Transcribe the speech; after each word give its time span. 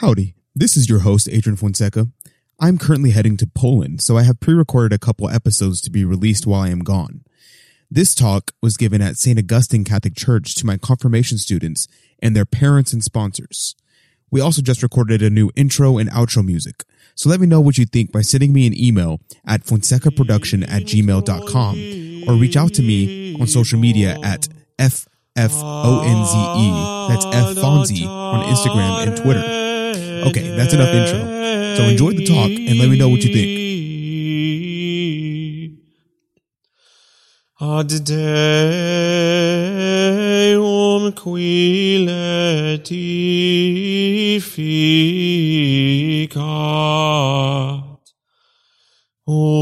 Howdy, 0.00 0.36
this 0.54 0.76
is 0.76 0.88
your 0.88 1.00
host, 1.00 1.28
Adrian 1.28 1.56
Fonseca. 1.56 2.06
I'm 2.60 2.78
currently 2.78 3.10
heading 3.10 3.36
to 3.38 3.48
Poland, 3.48 4.00
so 4.00 4.16
I 4.16 4.22
have 4.22 4.38
pre-recorded 4.38 4.94
a 4.94 4.98
couple 5.04 5.28
episodes 5.28 5.80
to 5.80 5.90
be 5.90 6.04
released 6.04 6.46
while 6.46 6.60
I 6.60 6.68
am 6.68 6.84
gone. 6.84 7.24
This 7.90 8.14
talk 8.14 8.52
was 8.62 8.76
given 8.76 9.02
at 9.02 9.16
St. 9.16 9.40
Augustine 9.40 9.82
Catholic 9.82 10.14
Church 10.14 10.54
to 10.54 10.64
my 10.64 10.76
confirmation 10.76 11.36
students 11.36 11.88
and 12.22 12.36
their 12.36 12.44
parents 12.44 12.92
and 12.92 13.02
sponsors. 13.02 13.74
We 14.30 14.40
also 14.40 14.62
just 14.62 14.84
recorded 14.84 15.20
a 15.20 15.30
new 15.30 15.50
intro 15.56 15.98
and 15.98 16.08
outro 16.10 16.46
music, 16.46 16.84
so 17.16 17.28
let 17.28 17.40
me 17.40 17.48
know 17.48 17.60
what 17.60 17.76
you 17.76 17.84
think 17.84 18.12
by 18.12 18.20
sending 18.20 18.52
me 18.52 18.68
an 18.68 18.80
email 18.80 19.18
at 19.48 19.64
fonsecaproduction 19.64 20.62
at 20.70 20.82
gmail.com 20.84 22.28
or 22.28 22.40
reach 22.40 22.56
out 22.56 22.72
to 22.74 22.82
me 22.82 23.34
on 23.40 23.48
social 23.48 23.80
media 23.80 24.16
at 24.22 24.46
F 24.78 25.08
F 25.34 25.54
O 25.54 26.02
N 26.04 26.24
Z 26.24 26.36
E. 26.56 26.70
That's 27.08 27.26
F 27.34 27.56
Fonzie 27.56 28.06
on 28.06 28.44
Instagram 28.44 29.08
and 29.08 29.16
Twitter. 29.16 29.67
Okay, 30.26 30.56
that's 30.56 30.72
enough 30.74 30.88
intro. 30.88 31.18
So 31.76 31.84
enjoy 31.84 32.12
the 32.12 32.24
talk 32.26 32.50
and 32.50 32.78
let 32.78 32.88
me 32.88 32.98
know 32.98 33.08
what 33.08 33.22
you 33.22 33.32
think. 33.32 33.58
Ad 37.60 37.90
Deum 38.04 38.22
qui 41.12 41.98
letificat, 42.06 42.88
o 49.26 49.58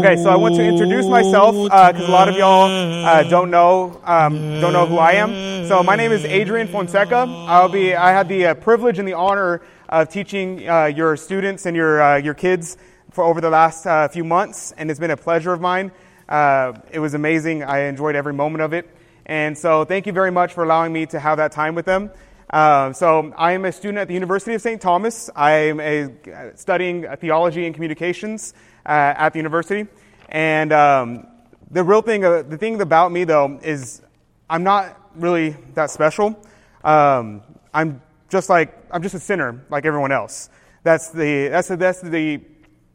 Okay, 0.00 0.16
so 0.16 0.30
I 0.30 0.36
want 0.36 0.54
to 0.54 0.64
introduce 0.64 1.06
myself 1.06 1.54
because 1.54 2.08
a 2.08 2.10
lot 2.10 2.28
of 2.28 2.36
y'all 2.36 2.70
uh, 3.04 3.22
don't 3.24 3.50
know 3.50 4.00
um, 4.04 4.60
don't 4.60 4.72
know 4.72 4.86
who 4.86 4.96
I 4.96 5.12
am. 5.12 5.30
So 5.70 5.84
my 5.84 5.94
name 5.94 6.10
is 6.10 6.24
Adrian 6.24 6.66
Fonseca. 6.66 7.26
I'll 7.46 7.68
be 7.68 7.94
I 7.94 8.10
had 8.10 8.28
the 8.28 8.46
uh, 8.46 8.54
privilege 8.54 8.98
and 8.98 9.06
the 9.06 9.12
honor 9.12 9.62
of 9.88 10.08
teaching 10.08 10.68
uh, 10.68 10.86
your 10.86 11.16
students 11.16 11.64
and 11.64 11.76
your 11.76 12.02
uh, 12.02 12.16
your 12.16 12.34
kids 12.34 12.76
for 13.12 13.22
over 13.22 13.40
the 13.40 13.50
last 13.50 13.86
uh, 13.86 14.08
few 14.08 14.24
months, 14.24 14.72
and 14.76 14.90
it's 14.90 14.98
been 14.98 15.12
a 15.12 15.16
pleasure 15.16 15.52
of 15.52 15.60
mine. 15.60 15.92
Uh, 16.28 16.72
it 16.90 16.98
was 16.98 17.14
amazing. 17.14 17.62
I 17.62 17.82
enjoyed 17.82 18.16
every 18.16 18.32
moment 18.32 18.62
of 18.62 18.72
it, 18.72 18.92
and 19.26 19.56
so 19.56 19.84
thank 19.84 20.08
you 20.08 20.12
very 20.12 20.32
much 20.32 20.54
for 20.54 20.64
allowing 20.64 20.92
me 20.92 21.06
to 21.06 21.20
have 21.20 21.36
that 21.36 21.52
time 21.52 21.76
with 21.76 21.86
them. 21.86 22.10
so 22.50 23.32
I 23.38 23.52
am 23.52 23.64
a 23.64 23.70
student 23.70 23.98
at 23.98 24.08
the 24.08 24.14
University 24.14 24.54
of 24.54 24.62
St. 24.62 24.82
Thomas. 24.82 25.30
I 25.36 25.52
am 25.52 25.78
a, 25.78 26.10
studying 26.56 27.06
theology 27.20 27.66
and 27.66 27.76
communications 27.76 28.54
uh, 28.84 29.14
at 29.16 29.34
the 29.34 29.38
university. 29.38 29.86
And 30.30 30.72
um, 30.72 31.28
the 31.70 31.84
real 31.84 32.02
thing, 32.02 32.24
uh, 32.24 32.42
the 32.42 32.58
thing 32.58 32.80
about 32.80 33.12
me 33.12 33.22
though, 33.22 33.60
is 33.62 34.02
I'm 34.48 34.64
not 34.64 34.99
really 35.14 35.56
that 35.74 35.90
special. 35.90 36.38
Um, 36.84 37.42
I'm 37.72 38.02
just 38.28 38.48
like 38.48 38.76
I'm 38.90 39.02
just 39.02 39.14
a 39.14 39.20
sinner 39.20 39.64
like 39.70 39.84
everyone 39.84 40.12
else. 40.12 40.50
That's 40.82 41.10
the 41.10 41.48
that's 41.48 41.68
the, 41.68 41.76
that's 41.76 42.00
the 42.00 42.40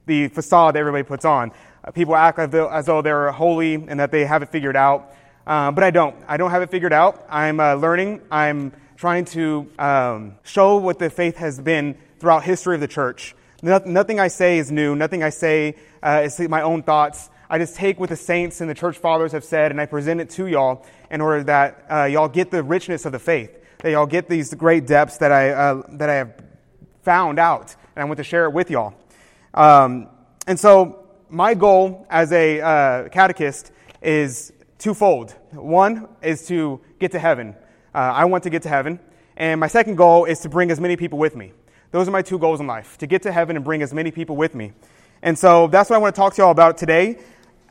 the 0.06 0.28
facade 0.30 0.76
that 0.76 0.80
everybody 0.80 1.04
puts 1.04 1.26
on. 1.26 1.52
Uh, 1.84 1.92
people 1.92 2.16
act 2.16 2.40
as 2.40 2.50
though, 2.50 2.68
as 2.68 2.86
though, 2.86 3.02
they're 3.02 3.32
holy 3.32 3.76
and 3.76 4.00
that 4.00 4.12
they 4.12 4.26
have 4.26 4.42
it 4.42 4.50
figured 4.50 4.76
out, 4.76 5.14
uh, 5.46 5.72
but 5.72 5.84
I 5.84 5.92
don't. 5.92 6.16
I 6.28 6.38
don't 6.38 6.52
have 6.52 6.62
it 6.62 6.72
figured 6.72 6.94
out. 6.94 7.26
I'm 7.30 7.60
uh, 7.60 7.76
learning. 7.76 8.22
I'm 8.32 8.72
trying 8.96 9.26
to 9.26 9.70
um, 9.78 10.36
show 10.44 10.78
what 10.78 11.00
the 11.00 11.10
faith 11.10 11.38
has 11.38 11.60
been 11.60 11.98
throughout 12.20 12.44
history 12.44 12.76
of 12.76 12.82
the 12.82 12.88
church. 12.88 13.36
Nothing 13.62 14.20
I 14.20 14.28
say 14.28 14.58
is 14.58 14.72
new. 14.72 14.96
Nothing 14.96 15.24
I 15.24 15.30
say 15.30 15.76
uh, 16.04 16.22
is 16.26 16.40
my 16.40 16.62
own 16.62 16.84
thoughts. 16.84 17.30
I 17.50 17.58
just 17.58 17.76
take 17.76 18.00
what 18.00 18.10
the 18.10 18.16
saints 18.16 18.62
and 18.62 18.70
the 18.70 18.74
church 18.74 18.98
fathers 18.98 19.32
have 19.32 19.44
said 19.44 19.72
and 19.72 19.80
I 19.80 19.86
present 19.86 20.22
it 20.22 20.30
to 20.32 20.48
y'all 20.48 20.86
in 21.12 21.22
order 21.22 21.44
that 21.44 21.86
uh, 21.90 22.04
y'all 22.06 22.28
get 22.28 22.52
the 22.52 22.64
richness 22.64 23.06
of 23.06 23.12
the 23.12 23.20
faith, 23.20 23.52
that 23.80 23.92
y'all 23.92 24.06
get 24.06 24.28
these 24.28 24.54
great 24.54 24.88
depths 24.88 25.18
that 25.18 25.32
I, 25.32 25.50
uh, 25.52 25.84
that 25.94 26.10
I 26.10 26.16
have 26.16 26.34
found 27.04 27.40
out, 27.40 27.76
and 27.96 28.02
I 28.02 28.06
want 28.06 28.18
to 28.18 28.24
share 28.24 28.46
it 28.46 28.52
with 28.52 28.72
y'all. 28.72 28.96
Um, 29.54 30.10
and 30.48 30.60
so, 30.60 31.08
my 31.30 31.54
goal 31.54 32.06
as 32.10 32.32
a 32.32 32.62
uh, 32.62 33.10
catechist 33.10 33.72
is 34.02 34.54
twofold. 34.78 35.32
One 35.52 36.08
is 36.22 36.48
to 36.48 36.82
get 37.00 37.12
to 37.14 37.20
heaven. 37.20 37.56
Uh, 37.94 37.98
I 37.98 38.26
want 38.26 38.44
to 38.44 38.50
get 38.50 38.64
to 38.64 38.70
heaven. 38.70 39.00
And 39.38 39.60
my 39.60 39.68
second 39.68 39.96
goal 39.96 40.26
is 40.26 40.40
to 40.42 40.50
bring 40.50 40.72
as 40.72 40.80
many 40.80 40.96
people 40.96 41.18
with 41.20 41.36
me. 41.36 41.54
Those 41.92 42.08
are 42.08 42.12
my 42.12 42.22
two 42.22 42.40
goals 42.40 42.60
in 42.60 42.68
life 42.68 42.98
to 43.00 43.08
get 43.08 43.24
to 43.24 43.32
heaven 43.32 43.56
and 43.56 43.64
bring 43.64 43.82
as 43.82 43.94
many 43.94 44.12
people 44.12 44.36
with 44.36 44.54
me. 44.54 44.74
And 45.22 45.38
so 45.38 45.68
that's 45.68 45.90
what 45.90 45.96
I 45.96 46.00
want 46.00 46.14
to 46.14 46.20
talk 46.20 46.36
to 46.36 46.42
y'all 46.42 46.52
about 46.52 46.78
today. 46.78 47.18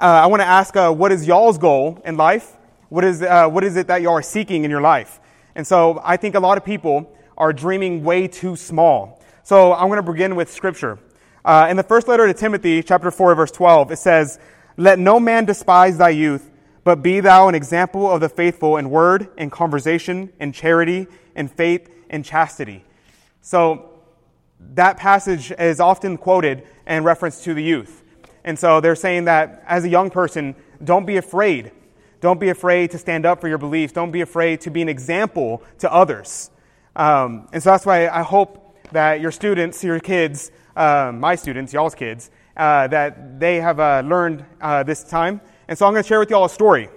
Uh, 0.01 0.07
I 0.07 0.27
want 0.27 0.41
to 0.41 0.47
ask 0.47 0.77
uh, 0.77 0.91
what 0.91 1.13
is 1.13 1.25
y'all's 1.25 1.57
goal 1.57 2.03
in 2.05 2.17
life? 2.17 2.57
What 2.89 3.05
is, 3.05 3.23
uh, 3.23 3.49
what 3.49 3.63
is 3.63 3.77
it 3.77 3.87
that 3.87 4.03
y'all 4.03 4.15
are 4.15 4.23
seeking 4.23 4.65
in 4.65 4.71
your 4.71 4.81
life? 4.81 5.21
And 5.55 5.65
so 5.65 6.01
I 6.05 6.17
think 6.17 6.35
a 6.35 6.41
lot 6.41 6.59
of 6.59 6.65
people 6.65 7.17
are 7.39 7.53
dreaming 7.53 8.03
way 8.03 8.27
too 8.27 8.57
small. 8.57 9.23
So 9.45 9.73
I'm 9.73 9.87
going 9.87 10.05
to 10.05 10.13
begin 10.13 10.35
with 10.35 10.53
scripture. 10.53 10.99
Uh, 11.45 11.69
in 11.71 11.77
the 11.77 11.85
first 11.85 12.09
letter 12.09 12.27
to 12.27 12.35
Timothy, 12.35 12.83
chapter 12.83 13.13
4, 13.13 13.37
verse 13.37 13.53
12, 13.53 13.93
it 13.93 13.99
says, 13.99 14.41
Let 14.77 14.99
no 14.99 15.21
man 15.21 15.45
despise 15.45 15.97
thy 15.97 16.09
youth, 16.09 16.51
but 16.83 17.01
be 17.01 17.21
thou 17.21 17.47
an 17.47 17.55
example 17.55 18.11
of 18.11 18.21
the 18.21 18.29
faithful 18.29 18.79
in 18.79 18.91
word, 18.91 19.29
in 19.39 19.49
conversation, 19.49 20.33
in 20.41 20.51
charity, 20.51 21.07
in 21.37 21.47
faith, 21.47 21.89
in 22.11 22.25
chastity. 22.25 22.85
So 23.43 23.91
that 24.75 24.97
passage 24.97 25.53
is 25.53 25.79
often 25.79 26.17
quoted 26.17 26.65
in 26.85 27.05
reference 27.05 27.45
to 27.45 27.55
the 27.55 27.63
youth. 27.63 28.04
And 28.45 28.59
so 28.59 28.81
they're 28.81 28.97
saying 28.97 29.25
that 29.25 29.65
as 29.67 29.85
a 29.85 29.89
young 29.89 30.11
person, 30.11 30.55
don't 30.83 31.07
be 31.07 31.17
afraid. 31.17 31.73
Don't 32.21 32.39
be 32.39 32.51
afraid 32.51 32.91
to 32.93 32.99
stand 32.99 33.27
up 33.27 33.41
for 33.41 33.49
your 33.49 33.59
beliefs. 33.59 33.93
Don't 33.93 34.11
be 34.11 34.21
afraid 34.21 34.61
to 34.63 34.71
be 34.71 34.83
an 34.83 34.89
example 34.89 35.63
to 35.79 35.93
others. 35.93 36.51
Um, 36.97 37.49
and 37.53 37.63
so 37.63 37.71
that's 37.71 37.87
why 37.87 38.09
I 38.09 38.23
hope 38.23 38.79
that 38.93 39.21
your 39.21 39.31
students, 39.31 39.83
your 39.83 39.99
kids, 39.99 40.51
uh, 40.77 41.13
my 41.15 41.35
students, 41.35 41.73
y'all's 41.73 41.95
kids, 41.95 42.31
uh, 42.57 42.87
that 42.89 43.41
they 43.41 43.57
have 43.57 43.81
uh, 43.81 44.03
learned 44.05 44.45
uh, 44.61 44.83
this 44.83 45.05
time. 45.05 45.41
And 45.69 45.77
so 45.77 45.87
I'm 45.87 45.93
going 45.93 46.03
to 46.03 46.09
share 46.09 46.21
with 46.21 46.31
y'all 46.31 46.45
a 46.45 46.51
story. 46.51 46.89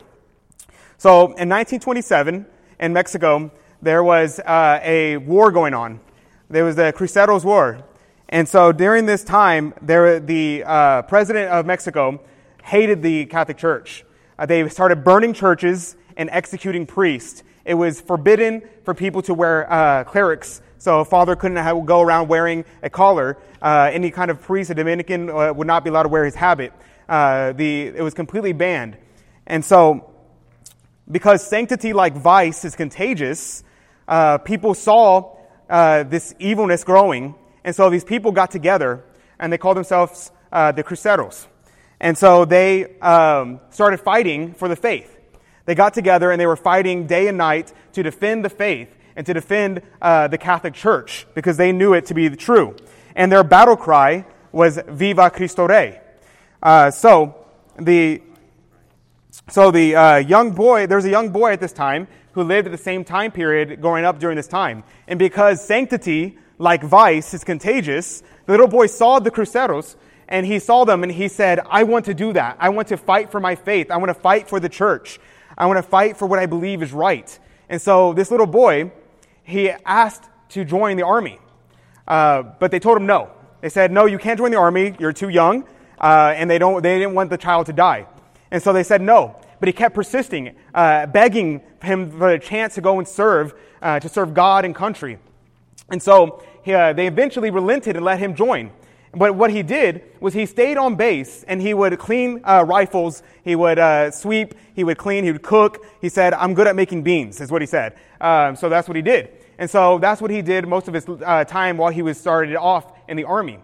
So 0.98 1.26
in 1.26 1.50
1927 1.50 2.46
in 2.80 2.94
Mexico, 2.94 3.52
there 3.82 4.04
was 4.04 4.40
uh, 4.40 4.80
a 4.84 5.18
war 5.18 5.52
going 5.52 5.74
on. 5.74 6.00
There 6.50 6.64
was 6.64 6.76
the 6.76 6.94
Cristeros 6.96 7.44
War. 7.44 7.84
And 8.30 8.48
so 8.48 8.74
during 8.74 9.06
this 9.06 9.24
time, 9.24 9.74
there, 9.82 10.20
the 10.20 10.64
uh, 10.66 11.02
president 11.04 11.50
of 11.50 11.66
Mexico 11.66 12.20
hated 12.62 13.02
the 13.02 13.26
Catholic 13.26 13.58
Church. 13.58 14.04
Uh, 14.38 14.46
they 14.46 14.68
started 14.68 15.06
burning 15.06 15.34
churches 15.34 15.96
and 16.18 16.30
executing 16.30 16.86
priests. 16.86 17.44
It 17.64 17.76
was 17.76 18.02
forbidden 18.02 18.64
for 18.84 18.94
people 18.94 19.22
to 19.24 19.34
wear 19.34 19.72
uh, 19.72 20.04
clerics, 20.04 20.62
so 20.78 21.00
a 21.00 21.06
father 21.06 21.38
couldn't 21.38 21.58
have, 21.58 21.86
go 21.86 22.02
around 22.02 22.28
wearing 22.28 22.66
a 22.84 22.90
collar. 22.90 23.38
Uh, 23.62 23.90
any 23.94 24.12
kind 24.12 24.30
of 24.30 24.42
priest, 24.42 24.72
a 24.72 24.76
Dominican, 24.76 25.30
uh, 25.30 25.54
would 25.54 25.68
not 25.68 25.86
be 25.86 25.90
allowed 25.90 26.04
to 26.04 26.10
wear 26.10 26.26
his 26.26 26.36
habit. 26.36 26.74
Uh, 27.08 27.54
the, 27.54 27.88
it 27.88 28.02
was 28.02 28.14
completely 28.14 28.52
banned. 28.52 28.98
And 29.46 29.64
so, 29.64 30.12
because 31.10 31.48
sanctity, 31.48 31.94
like 31.94 32.14
vice, 32.14 32.66
is 32.66 32.76
contagious, 32.76 33.64
people 34.44 34.74
saw 34.74 35.38
this 35.70 36.36
evilness 36.40 36.84
growing. 36.84 37.36
And 37.68 37.76
so 37.76 37.90
these 37.90 38.06
people 38.06 38.32
got 38.32 38.50
together 38.50 39.04
and 39.38 39.52
they 39.52 39.58
called 39.58 39.76
themselves 39.76 40.32
uh, 40.54 40.72
the 40.72 40.86
Cristeros. 40.86 41.48
And 42.00 42.18
so 42.18 42.46
they 42.46 42.98
um, 43.00 43.60
started 43.72 43.98
fighting 43.98 44.54
for 44.54 44.70
the 44.70 44.78
faith. 44.78 45.14
They 45.66 45.76
got 45.76 45.94
together 45.94 46.32
and 46.32 46.40
they 46.40 46.46
were 46.46 46.56
fighting 46.56 47.08
day 47.08 47.28
and 47.28 47.38
night 47.38 47.74
to 47.92 48.04
defend 48.04 48.46
the 48.46 48.50
faith 48.50 48.96
and 49.18 49.26
to 49.26 49.34
defend 49.34 49.82
uh, 50.02 50.30
the 50.30 50.38
Catholic 50.38 50.76
Church 50.76 51.28
because 51.36 51.58
they 51.58 51.74
knew 51.74 51.94
it 51.94 52.06
to 52.06 52.14
be 52.14 52.30
true. 52.30 52.74
And 53.18 53.30
their 53.30 53.44
battle 53.44 53.76
cry 53.76 54.26
was 54.54 54.80
Viva 54.88 55.30
Cristo 55.30 55.68
Rey. 55.68 56.00
Uh, 56.64 56.90
so 56.90 57.36
the 57.78 58.22
so 59.50 59.72
the 59.72 59.94
uh, 59.94 60.16
young 60.16 60.52
boy, 60.52 60.88
there's 60.88 61.04
a 61.04 61.10
young 61.10 61.32
boy 61.32 61.52
at 61.52 61.60
this 61.60 61.74
time 61.74 62.08
who 62.32 62.44
lived 62.44 62.68
at 62.68 62.72
the 62.72 62.78
same 62.78 63.04
time 63.04 63.34
period 63.34 63.82
growing 63.82 64.06
up 64.06 64.20
during 64.20 64.38
this 64.38 64.48
time. 64.48 64.86
And 65.06 65.20
because 65.20 65.62
sanctity, 65.62 66.38
like 66.58 66.84
vice, 66.84 67.34
is 67.34 67.44
contagious, 67.44 68.24
the 68.46 68.54
little 68.54 68.68
boy 68.68 68.88
saw 68.88 69.20
the 69.20 69.32
Cristeros 69.32 69.96
and 70.28 70.46
he 70.46 70.60
saw 70.60 70.84
them 70.86 71.04
and 71.04 71.12
he 71.12 71.28
said, 71.28 71.60
I 71.70 71.84
want 71.84 72.06
to 72.06 72.14
do 72.14 72.34
that. 72.34 72.58
I 72.60 72.70
want 72.70 72.88
to 72.90 72.98
fight 72.98 73.32
for 73.32 73.40
my 73.40 73.56
faith. 73.56 73.92
I 73.92 73.98
want 73.98 74.10
to 74.10 74.14
fight 74.14 74.50
for 74.50 74.60
the 74.60 74.70
church. 74.70 75.20
I 75.58 75.66
want 75.66 75.78
to 75.78 75.84
fight 75.84 76.18
for 76.18 76.28
what 76.28 76.40
I 76.40 76.46
believe 76.46 76.82
is 76.82 76.92
right. 76.92 77.38
And 77.70 77.82
so 77.82 78.14
this 78.14 78.32
little 78.32 78.48
boy, 78.48 78.92
he 79.44 79.70
asked 79.86 80.24
to 80.50 80.66
join 80.66 80.98
the 80.98 81.04
army. 81.04 81.40
Uh, 82.08 82.44
but 82.60 82.72
they 82.72 82.80
told 82.80 82.98
him 82.98 83.06
no. 83.06 83.32
They 83.62 83.70
said, 83.70 83.92
no, 83.92 84.06
you 84.06 84.18
can't 84.18 84.38
join 84.38 84.52
the 84.52 84.58
army. 84.58 84.96
You're 85.00 85.14
too 85.14 85.30
young. 85.30 85.66
Uh, 86.00 86.34
and 86.36 86.50
they, 86.50 86.58
don't, 86.58 86.82
they 86.82 87.00
didn't 87.00 87.16
want 87.16 87.30
the 87.30 87.38
child 87.38 87.66
to 87.68 87.74
die. 87.74 88.08
And 88.52 88.62
so 88.62 88.72
they 88.72 88.84
said 88.84 89.02
no 89.02 89.40
but 89.60 89.68
he 89.68 89.74
kept 89.74 89.96
persisting, 89.96 90.56
uh, 90.74 91.08
begging 91.08 91.62
him 91.82 92.12
for 92.12 92.30
a 92.30 92.40
chance 92.40 92.76
to 92.76 92.82
go 92.82 93.00
and 93.00 93.08
serve, 93.08 93.54
uh, 93.82 94.00
to 94.00 94.10
serve 94.10 94.34
God 94.34 94.66
and 94.66 94.76
country. 94.76 95.18
And 95.90 96.02
so 96.02 96.44
he, 96.68 96.74
uh, 96.74 96.92
they 96.92 97.08
eventually 97.08 97.50
relented 97.50 97.96
and 97.96 98.04
let 98.04 98.20
him 98.20 98.36
join. 98.36 98.72
But 99.14 99.36
what 99.36 99.52
he 99.52 99.64
did 99.64 100.04
was 100.20 100.34
he 100.34 100.46
stayed 100.46 100.76
on 100.76 100.96
base 100.96 101.44
and 101.48 101.62
he 101.62 101.74
would 101.74 101.98
clean 101.98 102.42
uh, 102.44 102.66
rifles, 102.68 103.24
he 103.42 103.56
would 103.56 103.80
uh, 103.80 104.12
sweep, 104.12 104.54
he 104.76 104.84
would 104.84 104.98
clean, 104.98 105.24
he 105.24 105.32
would 105.32 105.44
cook. 105.44 105.86
He 106.02 106.10
said, 106.10 106.34
I'm 106.34 106.54
good 106.54 106.68
at 106.68 106.76
making 106.76 107.04
beans, 107.04 107.40
is 107.40 107.52
what 107.52 107.62
he 107.62 107.66
said. 107.66 107.96
Um, 108.20 108.58
so 108.58 108.68
that's 108.68 108.88
what 108.88 108.98
he 108.98 109.02
did. 109.02 109.32
And 109.58 109.70
so 109.70 109.98
that's 109.98 110.22
what 110.22 110.30
he 110.30 110.42
did 110.42 110.68
most 110.68 110.90
of 110.90 110.94
his 110.94 111.08
uh, 111.08 111.46
time 111.46 111.78
while 111.78 111.90
he 111.90 112.02
was 112.02 112.20
started 112.20 112.58
off 112.58 112.92
in 113.08 113.16
the 113.16 113.24
army. 113.24 113.60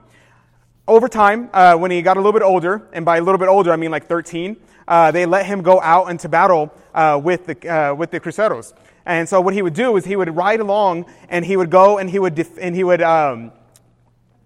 Over 0.87 1.09
time, 1.09 1.49
uh, 1.53 1.75
when 1.75 1.91
he 1.91 2.01
got 2.01 2.15
a 2.15 2.21
little 2.21 2.31
bit 2.31 2.41
older, 2.41 2.87
and 2.93 3.03
by 3.03 3.17
a 3.17 3.21
little 3.21 3.37
bit 3.37 3.49
older, 3.49 3.73
I 3.73 3.75
mean 3.75 3.91
like 3.91 4.07
13, 4.07 4.55
uh, 4.87 5.11
they 5.11 5.25
let 5.25 5.45
him 5.45 5.61
go 5.61 5.81
out 5.81 6.09
into 6.09 6.29
battle 6.29 6.73
uh, 6.93 7.19
with, 7.21 7.47
the, 7.47 7.95
with 7.97 8.11
the 8.11 8.21
Cristeros. 8.21 8.73
And 9.05 9.27
so 9.27 9.41
what 9.41 9.53
he 9.53 9.61
would 9.61 9.73
do 9.73 9.95
is 9.97 10.05
he 10.05 10.15
would 10.15 10.35
ride 10.35 10.59
along 10.59 11.05
and 11.29 11.43
he 11.45 11.57
would 11.57 11.69
go 11.69 11.97
and 11.97 12.09
he 12.09 12.19
would, 12.19 12.35
def- 12.35 12.57
and 12.57 12.75
he 12.75 12.83
would, 12.83 13.01
um, 13.01 13.51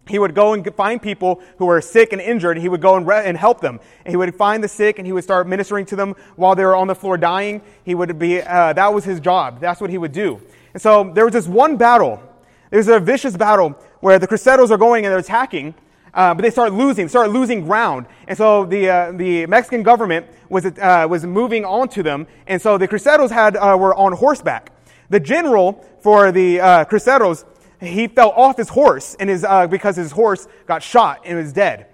he 0.08 0.20
would 0.20 0.34
go 0.34 0.54
and 0.54 0.76
find 0.76 1.02
people 1.02 1.42
who 1.58 1.66
were 1.66 1.82
sick 1.82 2.14
and 2.14 2.22
injured. 2.22 2.58
He 2.58 2.70
would 2.70 2.82
go 2.82 2.96
and, 2.96 3.06
re- 3.06 3.24
and 3.26 3.38
help 3.38 3.62
them. 3.62 3.80
And 4.06 4.12
he 4.12 4.16
would 4.16 4.34
find 4.36 4.64
the 4.64 4.68
sick 4.68 4.98
and 4.98 5.06
he 5.06 5.14
would 5.14 5.24
start 5.24 5.48
ministering 5.48 5.86
to 5.88 5.96
them 5.96 6.16
while 6.36 6.56
they 6.56 6.66
were 6.66 6.76
on 6.76 6.88
the 6.88 6.96
floor 6.96 7.18
dying. 7.18 7.62
He 7.84 7.94
would 7.94 8.18
be, 8.18 8.42
uh, 8.42 8.74
that 8.74 8.94
was 8.94 9.04
his 9.04 9.20
job. 9.20 9.60
That's 9.60 9.80
what 9.80 9.90
he 9.90 9.98
would 9.98 10.12
do. 10.12 10.42
And 10.74 10.82
so 10.82 11.12
there 11.14 11.26
was 11.26 11.34
this 11.34 11.48
one 11.48 11.78
battle. 11.78 12.22
There's 12.70 12.88
a 12.88 13.00
vicious 13.00 13.38
battle 13.38 13.76
where 14.00 14.20
the 14.20 14.28
Crusaders 14.28 14.72
are 14.72 14.78
going 14.78 15.06
and 15.06 15.12
they're 15.12 15.20
attacking. 15.20 15.76
Uh, 16.18 16.34
but 16.34 16.42
they 16.42 16.50
started 16.50 16.74
losing, 16.74 17.08
start 17.08 17.30
losing 17.30 17.64
ground. 17.64 18.08
And 18.28 18.36
so 18.36 18.66
the, 18.66 18.90
uh, 18.90 19.12
the 19.12 19.46
Mexican 19.46 19.84
government 19.84 20.26
was, 20.50 20.66
uh, 20.66 21.06
was 21.08 21.24
moving 21.24 21.64
onto 21.64 22.02
them. 22.02 22.26
And 22.48 22.60
so 22.60 22.78
the 22.78 22.88
Cristeros 22.88 23.30
had, 23.30 23.56
uh, 23.56 23.78
were 23.80 23.94
on 23.96 24.14
horseback. 24.14 24.72
The 25.10 25.20
general 25.20 25.86
for 26.02 26.32
the 26.32 26.60
uh, 26.60 26.86
Cristeros 26.86 27.46
he 27.80 28.08
fell 28.08 28.32
off 28.32 28.58
his 28.58 28.70
horse 28.70 29.16
and 29.20 29.30
his, 29.30 29.44
uh, 29.44 29.68
because 29.68 29.96
his 29.96 30.12
horse 30.12 30.48
got 30.66 30.82
shot 30.82 31.22
and 31.26 31.38
was 31.38 31.54
dead. 31.54 31.86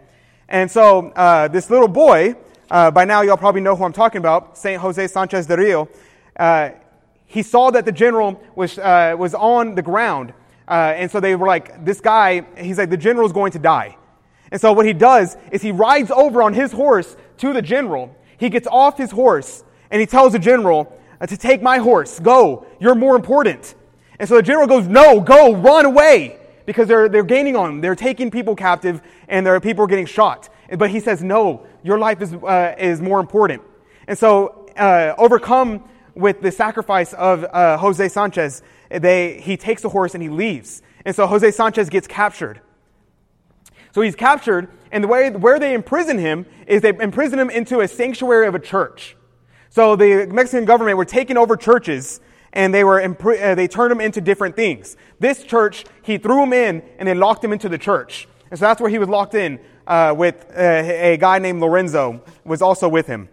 And 0.48 0.72
so 0.72 1.10
uh, 1.10 1.50
this 1.50 1.69
little 1.69 1.88
boy, 1.88 2.36
uh, 2.72 2.92
by 2.92 3.06
now 3.06 3.22
y'all 3.22 3.38
probably 3.38 3.62
know 3.62 3.76
who 3.76 3.84
I'm 3.84 3.94
talking 3.94 4.19
about, 4.19 4.58
Saint 4.58 4.81
Jose 4.81 5.08
Sanchez 5.08 5.48
de 5.48 5.58
Rio. 5.58 5.90
Uh, 6.38 6.69
he 7.26 7.44
saw 7.44 7.72
that 7.72 7.86
the 7.86 7.92
general 7.92 8.42
was 8.56 8.78
uh, 8.78 9.16
was 9.18 9.34
on 9.34 9.76
the 9.76 9.81
ground, 9.81 10.34
uh, 10.68 10.94
and 10.96 11.10
so 11.10 11.19
they 11.19 11.36
were 11.36 11.48
like, 11.48 11.84
"This 11.84 12.00
guy," 12.00 12.46
he's 12.58 12.78
like, 12.78 12.92
"The 12.92 12.98
general's 12.98 13.34
going 13.34 13.52
to 13.54 13.60
die." 13.60 13.98
And 14.54 14.62
so 14.62 14.72
what 14.72 14.86
he 14.86 14.94
does 14.94 15.36
is 15.52 15.64
he 15.64 15.72
rides 15.72 16.12
over 16.12 16.44
on 16.44 16.54
his 16.54 16.72
horse 16.72 17.18
to 17.40 17.54
the 17.54 17.62
general. 17.62 18.16
He 18.38 18.50
gets 18.50 18.68
off 18.68 19.00
his 19.00 19.10
horse 19.10 19.64
and 19.90 20.00
he 20.00 20.06
tells 20.06 20.34
the 20.34 20.40
general 20.40 20.96
to 21.28 21.36
take 21.36 21.64
my 21.64 21.80
horse. 21.80 22.20
Go, 22.20 22.68
you're 22.80 22.94
more 22.94 23.16
important. 23.16 23.74
And 24.20 24.30
so 24.30 24.36
the 24.36 24.44
general 24.44 24.68
goes, 24.68 24.88
No, 24.88 25.20
go, 25.20 25.56
run 25.56 25.86
away. 25.86 26.38
Because 26.68 26.88
they're, 26.88 27.10
they're 27.10 27.24
gaining 27.24 27.56
on 27.56 27.72
him. 27.72 27.82
They're 27.82 27.96
taking 27.96 28.30
people 28.30 28.56
captive 28.56 29.02
and 29.28 29.44
there 29.44 29.56
are 29.56 29.60
people 29.60 29.88
getting 29.88 30.06
shot. 30.06 30.50
But 30.78 30.92
he 30.92 31.00
says, 31.00 31.24
No, 31.24 31.66
your 31.82 31.98
life 31.98 32.22
is, 32.22 32.32
uh, 32.36 32.76
is 32.78 33.02
more 33.02 33.20
important. 33.20 33.64
And 34.08 34.16
so, 34.16 34.70
uh, 34.78 35.16
overcome 35.18 35.90
with 36.14 36.42
the 36.42 36.52
sacrifice 36.52 37.14
of 37.14 37.44
uh, 37.44 37.78
Jose 37.78 38.08
Sanchez, 38.10 38.62
they, 38.92 39.42
he 39.42 39.58
takes 39.58 39.82
the 39.82 39.90
horse 39.90 40.14
and 40.14 40.22
he 40.22 40.30
leaves. 40.30 40.84
And 41.06 41.16
so 41.16 41.26
Jose 41.26 41.50
Sanchez 41.52 41.90
gets 41.90 42.06
captured. 42.06 42.62
So 43.94 44.01
he's 44.01 44.16
captured, 44.16 44.69
and 44.92 45.04
the 45.04 45.07
way 45.07 45.30
where 45.30 45.60
they 45.60 45.74
imprison 45.74 46.18
him 46.18 46.45
is 46.68 46.81
they 46.81 46.90
imprison 46.90 47.40
him 47.40 47.50
into 47.50 47.80
a 47.80 47.88
sanctuary 47.88 48.48
of 48.48 48.56
a 48.56 48.60
church. 48.60 49.16
So 49.69 49.95
the 49.95 50.28
Mexican 50.28 50.66
government 50.66 50.98
were 50.98 51.06
taking 51.06 51.38
over 51.38 51.56
churches 51.56 52.19
and 52.54 52.74
they 52.74 52.84
were 52.84 53.01
uh, 53.01 53.56
they 53.56 53.68
turned 53.68 53.92
him 53.92 54.00
into 54.00 54.22
different 54.22 54.56
things. 54.56 54.95
This 55.19 55.44
church, 55.44 55.86
he 56.04 56.18
threw 56.18 56.44
him 56.44 56.54
in 56.54 56.84
and 56.98 57.07
they 57.07 57.13
locked 57.13 57.44
him 57.44 57.51
into 57.51 57.68
the 57.68 57.78
church. 57.78 58.28
And 58.51 58.60
so 58.60 58.66
that's 58.66 58.80
where 58.80 58.90
he 58.90 59.00
was 59.00 59.10
locked 59.10 59.34
in 59.34 59.60
uh, 59.88 60.13
with 60.16 60.45
uh, 60.56 60.60
a 60.60 61.18
guy 61.18 61.40
named 61.40 61.60
Lorenzo 61.60 62.22
was 62.45 62.62
also 62.62 62.88
with 62.88 63.07
him. 63.07 63.30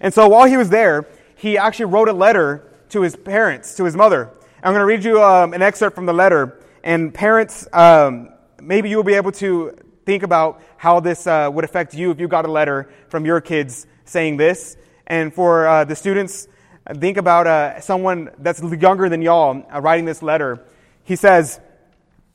And 0.00 0.14
so 0.14 0.28
while 0.28 0.46
he 0.46 0.56
was 0.56 0.70
there, 0.70 1.08
he 1.36 1.58
actually 1.58 1.86
wrote 1.86 2.08
a 2.08 2.12
letter 2.12 2.72
to 2.90 3.02
his 3.02 3.16
parents, 3.16 3.74
to 3.76 3.84
his 3.84 3.96
mother. 3.96 4.30
I'm 4.62 4.72
going 4.72 4.80
to 4.80 4.86
read 4.86 5.04
you 5.04 5.22
um, 5.22 5.54
an 5.54 5.62
excerpt 5.62 5.96
from 5.96 6.06
the 6.06 6.12
letter. 6.12 6.60
And 6.84 7.12
parents, 7.12 7.66
um, 7.72 8.31
maybe 8.62 8.88
you'll 8.88 9.02
be 9.02 9.14
able 9.14 9.32
to 9.32 9.76
think 10.06 10.22
about 10.22 10.62
how 10.76 11.00
this 11.00 11.26
uh, 11.26 11.50
would 11.52 11.64
affect 11.64 11.94
you 11.94 12.10
if 12.10 12.18
you 12.18 12.28
got 12.28 12.44
a 12.44 12.50
letter 12.50 12.90
from 13.08 13.24
your 13.24 13.40
kids 13.40 13.86
saying 14.04 14.36
this. 14.36 14.76
And 15.06 15.32
for 15.32 15.66
uh, 15.66 15.84
the 15.84 15.96
students, 15.96 16.48
Think 16.88 17.16
about 17.16 17.46
uh, 17.46 17.80
someone 17.80 18.30
that's 18.38 18.60
younger 18.60 19.08
than 19.08 19.22
y'all 19.22 19.64
uh, 19.72 19.80
writing 19.80 20.04
this 20.04 20.20
letter. 20.20 20.64
He 21.04 21.14
says, 21.14 21.60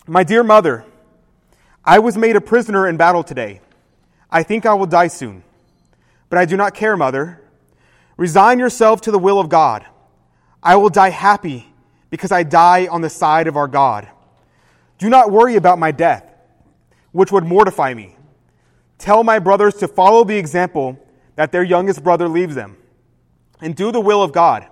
My 0.07 0.23
dear 0.23 0.41
mother, 0.41 0.85
I 1.83 1.99
was 1.99 2.17
made 2.17 2.35
a 2.35 2.41
prisoner 2.41 2.87
in 2.87 2.95
battle 2.95 3.23
today. 3.23 3.61
I 4.31 4.43
think 4.43 4.65
I 4.65 4.73
will 4.73 4.85
die 4.85 5.07
soon. 5.07 5.43
But 6.29 6.39
I 6.39 6.45
do 6.45 6.55
not 6.55 6.73
care, 6.73 6.95
mother. 6.95 7.41
Resign 8.15 8.57
yourself 8.57 9.01
to 9.01 9.11
the 9.11 9.19
will 9.19 9.39
of 9.39 9.49
God. 9.49 9.85
I 10.63 10.77
will 10.77 10.89
die 10.89 11.09
happy 11.09 11.67
because 12.09 12.31
I 12.31 12.43
die 12.43 12.87
on 12.87 13.01
the 13.01 13.09
side 13.09 13.47
of 13.47 13.57
our 13.57 13.67
God. 13.67 14.07
Do 14.97 15.09
not 15.09 15.31
worry 15.31 15.55
about 15.55 15.79
my 15.79 15.91
death, 15.91 16.25
which 17.11 17.31
would 17.31 17.43
mortify 17.43 17.93
me. 17.93 18.15
Tell 18.97 19.23
my 19.23 19.39
brothers 19.39 19.75
to 19.75 19.87
follow 19.87 20.23
the 20.23 20.37
example 20.37 20.99
that 21.35 21.51
their 21.51 21.63
youngest 21.63 22.03
brother 22.03 22.27
leaves 22.27 22.55
them 22.55 22.77
and 23.61 23.75
do 23.75 23.91
the 23.91 24.01
will 24.01 24.23
of 24.23 24.31
God. 24.31 24.67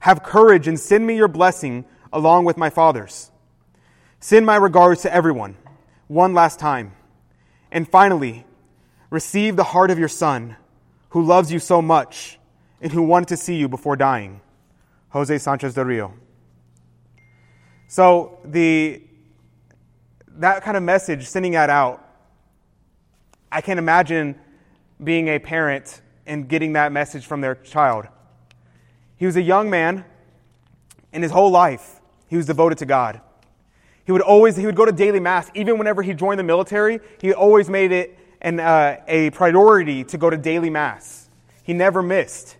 Have 0.00 0.22
courage 0.22 0.68
and 0.68 0.78
send 0.78 1.06
me 1.06 1.16
your 1.16 1.28
blessing 1.28 1.84
along 2.12 2.44
with 2.44 2.56
my 2.56 2.70
father's. 2.70 3.30
Send 4.20 4.44
my 4.44 4.56
regards 4.56 5.02
to 5.02 5.14
everyone 5.14 5.56
one 6.08 6.34
last 6.34 6.58
time. 6.58 6.92
And 7.70 7.88
finally, 7.88 8.44
receive 9.10 9.56
the 9.56 9.64
heart 9.64 9.90
of 9.90 9.98
your 9.98 10.08
son 10.08 10.56
who 11.10 11.22
loves 11.22 11.52
you 11.52 11.58
so 11.58 11.80
much 11.80 12.38
and 12.80 12.92
who 12.92 13.02
wanted 13.02 13.28
to 13.28 13.36
see 13.36 13.54
you 13.54 13.68
before 13.68 13.96
dying. 13.96 14.40
Jose 15.10 15.38
Sanchez 15.38 15.74
de 15.74 15.84
Rio. 15.84 16.14
So 17.86 18.40
the 18.44 19.00
that 20.38 20.62
kind 20.62 20.76
of 20.76 20.82
message, 20.82 21.26
sending 21.26 21.52
that 21.52 21.70
out, 21.70 22.04
I 23.50 23.60
can't 23.60 23.78
imagine 23.78 24.38
being 25.02 25.28
a 25.28 25.38
parent 25.38 26.00
and 26.26 26.48
getting 26.48 26.72
that 26.74 26.92
message 26.92 27.26
from 27.26 27.40
their 27.40 27.54
child. 27.54 28.06
He 29.16 29.26
was 29.26 29.36
a 29.36 29.42
young 29.42 29.70
man, 29.70 30.04
and 31.12 31.22
his 31.22 31.32
whole 31.32 31.50
life 31.50 32.00
he 32.26 32.36
was 32.36 32.46
devoted 32.46 32.78
to 32.78 32.86
God. 32.86 33.20
He 34.04 34.12
would 34.12 34.22
always 34.22 34.56
he 34.56 34.66
would 34.66 34.76
go 34.76 34.84
to 34.84 34.92
daily 34.92 35.20
mass, 35.20 35.50
even 35.54 35.78
whenever 35.78 36.02
he 36.02 36.12
joined 36.14 36.38
the 36.38 36.44
military. 36.44 37.00
He 37.20 37.32
always 37.32 37.70
made 37.70 37.92
it 37.92 38.18
an, 38.40 38.60
uh, 38.60 39.00
a 39.06 39.30
priority 39.30 40.04
to 40.04 40.18
go 40.18 40.28
to 40.30 40.36
daily 40.36 40.70
mass. 40.70 41.28
He 41.62 41.72
never 41.72 42.02
missed. 42.02 42.56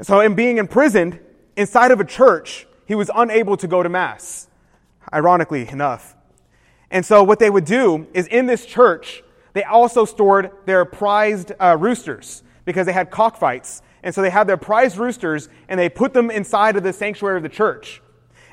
So, 0.00 0.20
in 0.20 0.34
being 0.34 0.58
imprisoned 0.58 1.20
inside 1.56 1.90
of 1.90 2.00
a 2.00 2.04
church, 2.04 2.66
he 2.86 2.94
was 2.94 3.10
unable 3.14 3.56
to 3.58 3.66
go 3.66 3.82
to 3.82 3.88
mass. 3.88 4.48
Ironically 5.12 5.68
enough. 5.68 6.13
And 6.94 7.04
so, 7.04 7.24
what 7.24 7.40
they 7.40 7.50
would 7.50 7.64
do 7.64 8.06
is 8.14 8.28
in 8.28 8.46
this 8.46 8.64
church, 8.64 9.24
they 9.52 9.64
also 9.64 10.04
stored 10.04 10.52
their 10.64 10.84
prized 10.84 11.50
uh, 11.58 11.76
roosters 11.76 12.44
because 12.64 12.86
they 12.86 12.92
had 12.92 13.10
cockfights. 13.10 13.82
And 14.04 14.14
so 14.14 14.22
they 14.22 14.30
had 14.30 14.46
their 14.46 14.56
prized 14.56 14.96
roosters 14.96 15.48
and 15.68 15.80
they 15.80 15.88
put 15.88 16.12
them 16.12 16.30
inside 16.30 16.76
of 16.76 16.84
the 16.84 16.92
sanctuary 16.92 17.38
of 17.38 17.42
the 17.42 17.48
church. 17.48 18.00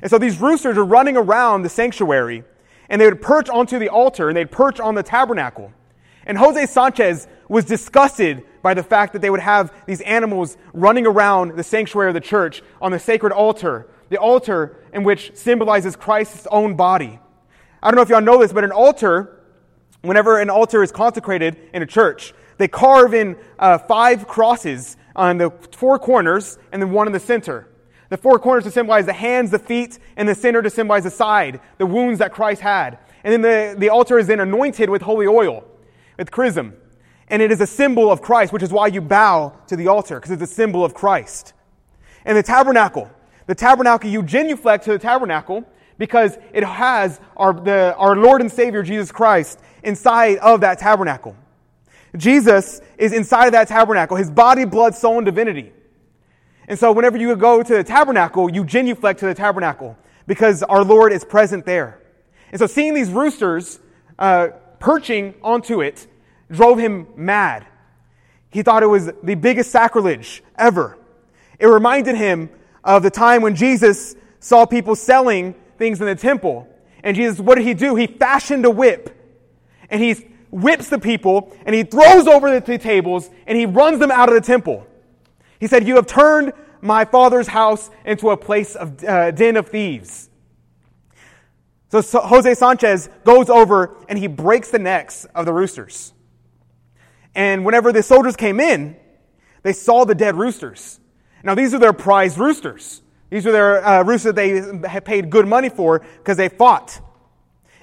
And 0.01 0.09
so 0.09 0.17
these 0.17 0.41
roosters 0.41 0.75
are 0.75 0.83
running 0.83 1.17
around 1.17 1.61
the 1.61 1.69
sanctuary 1.69 2.43
and 2.89 2.99
they 2.99 3.05
would 3.05 3.21
perch 3.21 3.47
onto 3.47 3.77
the 3.77 3.89
altar 3.89 4.27
and 4.27 4.35
they'd 4.35 4.49
perch 4.49 4.79
on 4.79 4.95
the 4.95 5.03
tabernacle. 5.03 5.71
And 6.25 6.35
Jose 6.35 6.65
Sanchez 6.65 7.27
was 7.47 7.65
disgusted 7.65 8.43
by 8.63 8.73
the 8.73 8.83
fact 8.83 9.13
that 9.13 9.21
they 9.21 9.29
would 9.29 9.39
have 9.39 9.71
these 9.85 10.01
animals 10.01 10.57
running 10.73 11.05
around 11.05 11.57
the 11.57 11.63
sanctuary 11.63 12.09
of 12.09 12.15
the 12.15 12.21
church 12.21 12.63
on 12.81 12.91
the 12.91 12.99
sacred 12.99 13.33
altar, 13.33 13.87
the 14.09 14.17
altar 14.17 14.77
in 14.93 15.03
which 15.03 15.35
symbolizes 15.35 15.95
Christ's 15.95 16.47
own 16.49 16.75
body. 16.75 17.19
I 17.81 17.89
don't 17.89 17.95
know 17.95 18.01
if 18.01 18.09
y'all 18.09 18.21
know 18.21 18.39
this, 18.39 18.53
but 18.53 18.63
an 18.63 18.71
altar 18.71 19.41
Whenever 20.01 20.39
an 20.39 20.49
altar 20.49 20.81
is 20.81 20.91
consecrated 20.91 21.57
in 21.73 21.83
a 21.83 21.85
church, 21.85 22.33
they 22.57 22.67
carve 22.67 23.13
in 23.13 23.37
uh, 23.59 23.77
five 23.77 24.27
crosses 24.27 24.97
on 25.15 25.37
the 25.37 25.51
four 25.71 25.99
corners 25.99 26.57
and 26.71 26.81
then 26.81 26.91
one 26.91 27.07
in 27.07 27.13
the 27.13 27.19
center. 27.19 27.67
The 28.09 28.17
four 28.17 28.39
corners 28.39 28.63
to 28.65 28.71
symbolize 28.71 29.05
the 29.05 29.13
hands, 29.13 29.51
the 29.51 29.59
feet, 29.59 29.99
and 30.17 30.27
the 30.27 30.35
center 30.35 30.61
to 30.61 30.69
symbolize 30.69 31.03
the 31.03 31.11
side, 31.11 31.61
the 31.77 31.85
wounds 31.85 32.19
that 32.19 32.33
Christ 32.33 32.61
had. 32.61 32.97
And 33.23 33.31
then 33.31 33.41
the, 33.41 33.79
the 33.79 33.89
altar 33.89 34.17
is 34.17 34.27
then 34.27 34.39
anointed 34.39 34.89
with 34.89 35.03
holy 35.03 35.27
oil, 35.27 35.63
with 36.17 36.31
chrism. 36.31 36.73
And 37.29 37.41
it 37.41 37.51
is 37.51 37.61
a 37.61 37.67
symbol 37.67 38.11
of 38.11 38.21
Christ, 38.21 38.51
which 38.51 38.63
is 38.63 38.73
why 38.73 38.87
you 38.87 39.01
bow 39.01 39.53
to 39.67 39.75
the 39.75 39.87
altar, 39.87 40.15
because 40.15 40.31
it's 40.31 40.41
a 40.41 40.53
symbol 40.53 40.83
of 40.83 40.93
Christ. 40.93 41.53
And 42.25 42.37
the 42.37 42.43
tabernacle. 42.43 43.09
The 43.45 43.55
tabernacle, 43.55 44.09
you 44.09 44.23
genuflect 44.23 44.83
to 44.85 44.91
the 44.91 44.99
tabernacle 44.99 45.65
because 46.01 46.39
it 46.51 46.63
has 46.63 47.21
our, 47.37 47.53
the, 47.53 47.93
our 47.95 48.15
Lord 48.15 48.41
and 48.41 48.51
Savior 48.51 48.81
Jesus 48.81 49.11
Christ 49.11 49.59
inside 49.83 50.39
of 50.39 50.61
that 50.61 50.79
tabernacle. 50.79 51.35
Jesus 52.17 52.81
is 52.97 53.13
inside 53.13 53.45
of 53.45 53.51
that 53.51 53.67
tabernacle, 53.67 54.17
his 54.17 54.31
body, 54.31 54.65
blood, 54.65 54.95
soul, 54.95 55.17
and 55.17 55.25
divinity. 55.27 55.71
And 56.67 56.79
so 56.79 56.91
whenever 56.91 57.19
you 57.19 57.35
go 57.35 57.61
to 57.61 57.73
the 57.75 57.83
tabernacle, 57.83 58.51
you 58.51 58.65
genuflect 58.65 59.19
to 59.19 59.27
the 59.27 59.35
tabernacle 59.35 59.95
because 60.25 60.63
our 60.63 60.83
Lord 60.83 61.13
is 61.13 61.23
present 61.23 61.67
there. 61.67 62.01
And 62.51 62.57
so 62.57 62.65
seeing 62.65 62.95
these 62.95 63.11
roosters 63.11 63.79
uh, 64.17 64.47
perching 64.79 65.35
onto 65.43 65.83
it 65.83 66.07
drove 66.49 66.79
him 66.79 67.05
mad. 67.15 67.67
He 68.49 68.63
thought 68.63 68.81
it 68.81 68.87
was 68.87 69.11
the 69.21 69.35
biggest 69.35 69.69
sacrilege 69.69 70.41
ever. 70.57 70.97
It 71.59 71.67
reminded 71.67 72.15
him 72.15 72.49
of 72.83 73.03
the 73.03 73.11
time 73.11 73.43
when 73.43 73.53
Jesus 73.53 74.15
saw 74.39 74.65
people 74.65 74.95
selling 74.95 75.53
things 75.81 75.99
in 75.99 76.05
the 76.05 76.15
temple. 76.15 76.67
And 77.03 77.15
Jesus, 77.15 77.39
what 77.39 77.55
did 77.55 77.65
he 77.65 77.73
do? 77.73 77.95
He 77.95 78.05
fashioned 78.05 78.65
a 78.65 78.69
whip. 78.69 79.17
And 79.89 79.99
he 79.99 80.13
whips 80.51 80.89
the 80.89 80.99
people 80.99 81.51
and 81.65 81.73
he 81.73 81.81
throws 81.81 82.27
over 82.27 82.59
the 82.59 82.77
tables 82.77 83.31
and 83.47 83.57
he 83.57 83.65
runs 83.65 83.97
them 83.97 84.11
out 84.11 84.29
of 84.29 84.35
the 84.35 84.41
temple. 84.41 84.85
He 85.59 85.65
said, 85.65 85.87
You 85.87 85.95
have 85.95 86.05
turned 86.05 86.53
my 86.81 87.03
father's 87.03 87.47
house 87.47 87.89
into 88.05 88.29
a 88.29 88.37
place 88.37 88.75
of 88.75 89.03
uh, 89.03 89.31
den 89.31 89.57
of 89.57 89.69
thieves. 89.69 90.29
So, 91.89 92.01
so 92.01 92.19
Jose 92.21 92.53
Sanchez 92.53 93.09
goes 93.23 93.49
over 93.49 93.97
and 94.07 94.19
he 94.19 94.27
breaks 94.27 94.69
the 94.69 94.79
necks 94.79 95.25
of 95.33 95.47
the 95.47 95.53
roosters. 95.53 96.13
And 97.33 97.65
whenever 97.65 97.91
the 97.91 98.03
soldiers 98.03 98.35
came 98.35 98.59
in, 98.59 98.97
they 99.63 99.73
saw 99.73 100.05
the 100.05 100.15
dead 100.15 100.35
roosters. 100.35 100.99
Now, 101.43 101.55
these 101.55 101.73
are 101.73 101.79
their 101.79 101.93
prized 101.93 102.37
roosters. 102.37 103.01
These 103.31 103.45
were 103.45 103.53
their 103.53 103.83
uh, 103.83 104.03
that 104.03 104.35
they 104.35 104.87
had 104.87 105.05
paid 105.05 105.29
good 105.29 105.47
money 105.47 105.69
for 105.69 105.99
because 105.99 106.37
they 106.37 106.49
fought. 106.49 106.99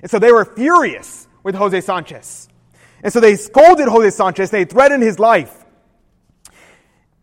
And 0.03 0.11
so 0.11 0.19
they 0.19 0.31
were 0.31 0.45
furious 0.45 1.27
with 1.43 1.55
Jose 1.55 1.81
Sanchez. 1.81 2.49
And 3.03 3.13
so 3.13 3.19
they 3.19 3.35
scolded 3.35 3.89
Jose 3.89 4.11
Sanchez. 4.11 4.51
They 4.51 4.67
threatened 4.67 5.03
his 5.03 5.19
life. 5.19 5.65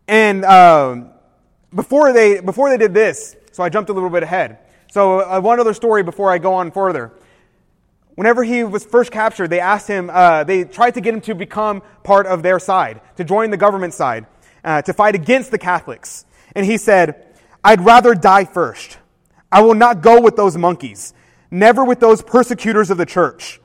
And 0.08 0.44
um, 0.44 1.10
before 1.74 2.12
they 2.12 2.40
before 2.40 2.68
they 2.68 2.76
did 2.76 2.92
this, 2.92 3.36
so 3.52 3.62
I 3.62 3.68
jumped 3.68 3.90
a 3.90 3.92
little 3.92 4.10
bit 4.10 4.24
ahead. 4.24 4.58
So 4.90 5.20
uh, 5.20 5.40
one 5.40 5.60
other 5.60 5.74
story 5.74 6.02
before 6.02 6.30
I 6.30 6.38
go 6.38 6.54
on 6.54 6.72
further. 6.72 7.12
Whenever 8.16 8.42
he 8.42 8.64
was 8.64 8.84
first 8.84 9.12
captured, 9.12 9.50
they 9.50 9.60
asked 9.60 9.86
him, 9.86 10.10
uh, 10.10 10.42
they 10.42 10.64
tried 10.64 10.94
to 10.94 11.00
get 11.00 11.14
him 11.14 11.20
to 11.20 11.34
become 11.34 11.82
part 12.02 12.26
of 12.26 12.42
their 12.42 12.58
side, 12.58 13.02
to 13.16 13.24
join 13.24 13.50
the 13.50 13.58
government 13.58 13.92
side, 13.92 14.26
uh, 14.64 14.80
to 14.82 14.94
fight 14.94 15.14
against 15.14 15.50
the 15.50 15.58
Catholics. 15.58 16.24
And 16.54 16.64
he 16.64 16.78
said, 16.78 17.25
I'd 17.66 17.84
rather 17.84 18.14
die 18.14 18.44
first. 18.44 18.96
I 19.50 19.60
will 19.60 19.74
not 19.74 20.00
go 20.00 20.20
with 20.20 20.36
those 20.36 20.56
monkeys, 20.56 21.12
never 21.50 21.84
with 21.84 21.98
those 21.98 22.22
persecutors 22.22 22.90
of 22.90 22.96
the 22.96 23.04
church. 23.04 23.60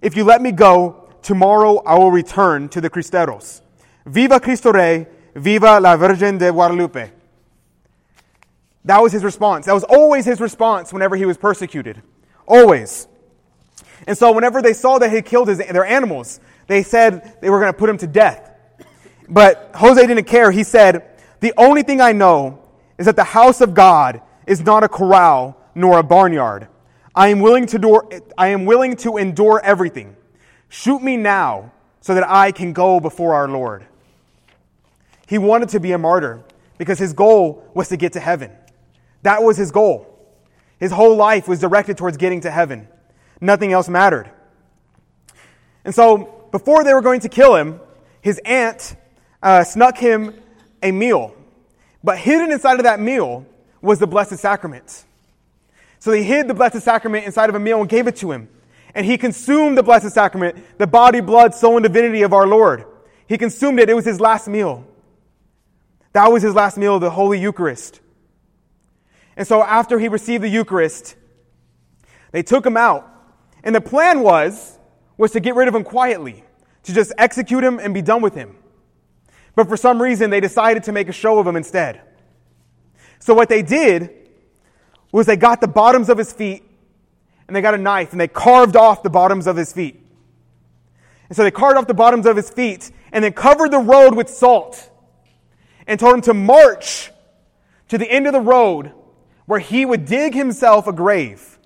If 0.00 0.16
you 0.16 0.24
let 0.24 0.40
me 0.40 0.52
go, 0.52 1.10
tomorrow 1.20 1.82
I 1.84 1.98
will 1.98 2.10
return 2.10 2.70
to 2.70 2.80
the 2.80 2.88
Cristeros. 2.88 3.60
Viva 4.06 4.40
Cristo 4.40 4.72
Rey, 4.72 5.06
viva 5.34 5.78
la 5.80 5.98
Virgen 5.98 6.38
de 6.38 6.50
Guadalupe. 6.50 7.10
That 8.86 9.02
was 9.02 9.12
his 9.12 9.22
response. 9.22 9.66
That 9.66 9.74
was 9.74 9.84
always 9.84 10.24
his 10.24 10.40
response 10.40 10.90
whenever 10.90 11.14
he 11.14 11.26
was 11.26 11.36
persecuted. 11.36 12.00
Always. 12.46 13.06
And 14.06 14.16
so 14.16 14.32
whenever 14.32 14.62
they 14.62 14.72
saw 14.72 14.98
that 14.98 15.12
he 15.12 15.20
killed 15.20 15.48
his, 15.48 15.58
their 15.58 15.84
animals, 15.84 16.40
they 16.68 16.82
said 16.82 17.36
they 17.42 17.50
were 17.50 17.60
going 17.60 17.70
to 17.70 17.78
put 17.78 17.90
him 17.90 17.98
to 17.98 18.06
death. 18.06 18.50
But 19.28 19.72
Jose 19.74 20.06
didn't 20.06 20.24
care. 20.24 20.50
He 20.50 20.64
said, 20.64 21.20
the 21.40 21.52
only 21.58 21.82
thing 21.82 22.00
I 22.00 22.12
know 22.12 22.61
is 22.98 23.06
that 23.06 23.16
the 23.16 23.24
house 23.24 23.60
of 23.60 23.74
God 23.74 24.20
is 24.46 24.60
not 24.60 24.84
a 24.84 24.88
corral 24.88 25.56
nor 25.74 25.98
a 25.98 26.02
barnyard. 26.02 26.68
I 27.14 27.28
am 27.28 27.40
willing 27.40 27.66
to 27.66 27.76
endure, 27.76 28.08
I 28.38 28.48
am 28.48 28.64
willing 28.64 28.96
to 28.96 29.16
endure 29.16 29.60
everything. 29.62 30.16
Shoot 30.68 31.02
me 31.02 31.16
now 31.16 31.72
so 32.00 32.14
that 32.14 32.28
I 32.28 32.52
can 32.52 32.72
go 32.72 33.00
before 33.00 33.34
our 33.34 33.48
Lord. 33.48 33.86
He 35.26 35.38
wanted 35.38 35.70
to 35.70 35.80
be 35.80 35.92
a 35.92 35.98
martyr 35.98 36.42
because 36.78 36.98
his 36.98 37.12
goal 37.12 37.64
was 37.74 37.88
to 37.88 37.96
get 37.96 38.14
to 38.14 38.20
heaven. 38.20 38.50
That 39.22 39.42
was 39.42 39.56
his 39.56 39.70
goal. 39.70 40.08
His 40.78 40.90
whole 40.90 41.16
life 41.16 41.46
was 41.46 41.60
directed 41.60 41.96
towards 41.96 42.16
getting 42.16 42.40
to 42.40 42.50
heaven. 42.50 42.88
Nothing 43.40 43.72
else 43.72 43.88
mattered. 43.88 44.30
And 45.84 45.94
so, 45.94 46.48
before 46.50 46.84
they 46.84 46.92
were 46.92 47.02
going 47.02 47.20
to 47.20 47.28
kill 47.28 47.56
him, 47.56 47.80
his 48.20 48.40
aunt 48.44 48.96
uh, 49.42 49.64
snuck 49.64 49.98
him 49.98 50.34
a 50.82 50.92
meal. 50.92 51.34
But 52.04 52.18
hidden 52.18 52.50
inside 52.50 52.78
of 52.78 52.84
that 52.84 53.00
meal 53.00 53.46
was 53.80 53.98
the 53.98 54.06
Blessed 54.06 54.38
Sacrament. 54.38 55.04
So 55.98 56.10
they 56.10 56.24
hid 56.24 56.48
the 56.48 56.54
Blessed 56.54 56.80
Sacrament 56.80 57.26
inside 57.26 57.48
of 57.48 57.54
a 57.54 57.60
meal 57.60 57.80
and 57.80 57.88
gave 57.88 58.06
it 58.06 58.16
to 58.16 58.32
him. 58.32 58.48
And 58.94 59.06
he 59.06 59.16
consumed 59.16 59.78
the 59.78 59.82
Blessed 59.82 60.10
Sacrament, 60.10 60.78
the 60.78 60.86
body, 60.86 61.20
blood, 61.20 61.54
soul, 61.54 61.76
and 61.76 61.82
divinity 61.82 62.22
of 62.22 62.32
our 62.32 62.46
Lord. 62.46 62.84
He 63.26 63.38
consumed 63.38 63.78
it. 63.78 63.88
It 63.88 63.94
was 63.94 64.04
his 64.04 64.20
last 64.20 64.48
meal. 64.48 64.84
That 66.12 66.30
was 66.30 66.42
his 66.42 66.54
last 66.54 66.76
meal, 66.76 66.98
the 66.98 67.10
Holy 67.10 67.38
Eucharist. 67.38 68.00
And 69.36 69.46
so 69.46 69.62
after 69.62 69.98
he 69.98 70.08
received 70.08 70.44
the 70.44 70.48
Eucharist, 70.48 71.16
they 72.32 72.42
took 72.42 72.66
him 72.66 72.76
out 72.76 73.08
and 73.64 73.74
the 73.74 73.80
plan 73.80 74.20
was, 74.20 74.78
was 75.16 75.32
to 75.32 75.40
get 75.40 75.54
rid 75.54 75.68
of 75.68 75.74
him 75.74 75.84
quietly, 75.84 76.44
to 76.82 76.92
just 76.92 77.12
execute 77.16 77.62
him 77.62 77.78
and 77.78 77.94
be 77.94 78.02
done 78.02 78.22
with 78.22 78.34
him. 78.34 78.56
But 79.54 79.68
for 79.68 79.76
some 79.76 80.00
reason, 80.00 80.30
they 80.30 80.40
decided 80.40 80.84
to 80.84 80.92
make 80.92 81.08
a 81.08 81.12
show 81.12 81.38
of 81.38 81.46
him 81.46 81.56
instead. 81.56 82.00
So 83.18 83.34
what 83.34 83.48
they 83.48 83.62
did 83.62 84.10
was 85.12 85.26
they 85.26 85.36
got 85.36 85.60
the 85.60 85.68
bottoms 85.68 86.08
of 86.08 86.18
his 86.18 86.32
feet 86.32 86.64
and 87.46 87.54
they 87.54 87.60
got 87.60 87.74
a 87.74 87.78
knife 87.78 88.12
and 88.12 88.20
they 88.20 88.28
carved 88.28 88.76
off 88.76 89.02
the 89.02 89.10
bottoms 89.10 89.46
of 89.46 89.56
his 89.56 89.72
feet. 89.72 90.00
And 91.28 91.36
so 91.36 91.44
they 91.44 91.50
carved 91.50 91.78
off 91.78 91.86
the 91.86 91.94
bottoms 91.94 92.26
of 92.26 92.36
his 92.36 92.50
feet 92.50 92.90
and 93.12 93.22
then 93.22 93.32
covered 93.32 93.70
the 93.70 93.78
road 93.78 94.14
with 94.14 94.28
salt 94.28 94.90
and 95.86 96.00
told 96.00 96.14
him 96.14 96.20
to 96.22 96.34
march 96.34 97.10
to 97.88 97.98
the 97.98 98.10
end 98.10 98.26
of 98.26 98.32
the 98.32 98.40
road 98.40 98.92
where 99.46 99.60
he 99.60 99.84
would 99.84 100.06
dig 100.06 100.34
himself 100.34 100.86
a 100.86 100.92
grave. 100.92 101.58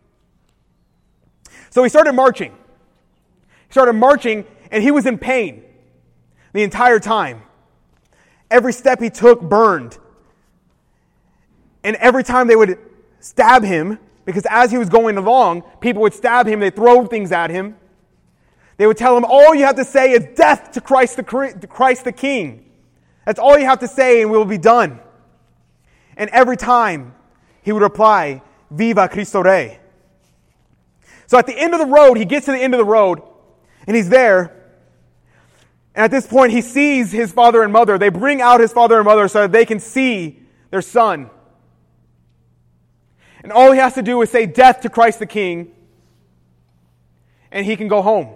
So 1.71 1.83
he 1.83 1.88
started 1.88 2.14
marching. 2.14 2.50
He 2.50 3.73
started 3.73 3.93
marching, 3.93 4.45
and 4.71 4.83
he 4.83 4.90
was 4.90 5.07
in 5.07 5.19
pain 5.19 5.62
the 6.52 6.62
entire 6.62 6.99
time. 6.99 7.43
Every 8.50 8.72
step 8.72 9.00
he 9.00 9.10
took 9.10 9.40
burned. 9.40 9.98
And 11.82 11.96
every 11.96 12.24
time 12.24 12.46
they 12.46 12.56
would 12.56 12.78
stab 13.20 13.62
him, 13.62 13.98
because 14.24 14.46
as 14.48 14.70
he 14.70 14.78
was 14.78 14.88
going 14.88 15.16
along, 15.16 15.62
people 15.80 16.02
would 16.02 16.14
stab 16.14 16.46
him, 16.46 16.60
they'd 16.60 16.74
throw 16.74 17.06
things 17.06 17.32
at 17.32 17.50
him. 17.50 17.76
They 18.76 18.86
would 18.86 18.96
tell 18.96 19.16
him, 19.16 19.24
all 19.24 19.54
you 19.54 19.64
have 19.64 19.76
to 19.76 19.84
say 19.84 20.12
is 20.12 20.36
death 20.36 20.72
to 20.72 20.80
Christ 20.80 21.16
the, 21.16 21.22
Christ 21.68 22.04
the 22.04 22.12
King. 22.12 22.70
That's 23.24 23.38
all 23.38 23.58
you 23.58 23.64
have 23.64 23.80
to 23.80 23.88
say, 23.88 24.22
and 24.22 24.30
we 24.30 24.36
will 24.36 24.44
be 24.44 24.58
done. 24.58 25.00
And 26.16 26.30
every 26.30 26.56
time 26.56 27.14
he 27.62 27.72
would 27.72 27.82
reply, 27.82 28.42
Viva 28.70 29.08
Cristo 29.08 29.42
Rey. 29.42 29.80
So 31.26 31.38
at 31.38 31.46
the 31.46 31.58
end 31.58 31.74
of 31.74 31.80
the 31.80 31.86
road, 31.86 32.16
he 32.16 32.24
gets 32.24 32.46
to 32.46 32.52
the 32.52 32.58
end 32.58 32.74
of 32.74 32.78
the 32.78 32.84
road 32.84 33.20
and 33.86 33.96
he's 33.96 34.08
there. 34.08 34.65
And 35.96 36.04
at 36.04 36.10
this 36.10 36.26
point, 36.26 36.52
he 36.52 36.60
sees 36.60 37.10
his 37.10 37.32
father 37.32 37.62
and 37.62 37.72
mother. 37.72 37.96
They 37.96 38.10
bring 38.10 38.42
out 38.42 38.60
his 38.60 38.70
father 38.70 38.96
and 38.96 39.06
mother 39.06 39.28
so 39.28 39.42
that 39.42 39.52
they 39.52 39.64
can 39.64 39.80
see 39.80 40.38
their 40.70 40.82
son. 40.82 41.30
And 43.42 43.50
all 43.50 43.72
he 43.72 43.78
has 43.78 43.94
to 43.94 44.02
do 44.02 44.20
is 44.20 44.30
say 44.30 44.44
death 44.44 44.82
to 44.82 44.90
Christ 44.90 45.20
the 45.20 45.26
King, 45.26 45.72
and 47.50 47.64
he 47.64 47.76
can 47.76 47.88
go 47.88 48.02
home. 48.02 48.34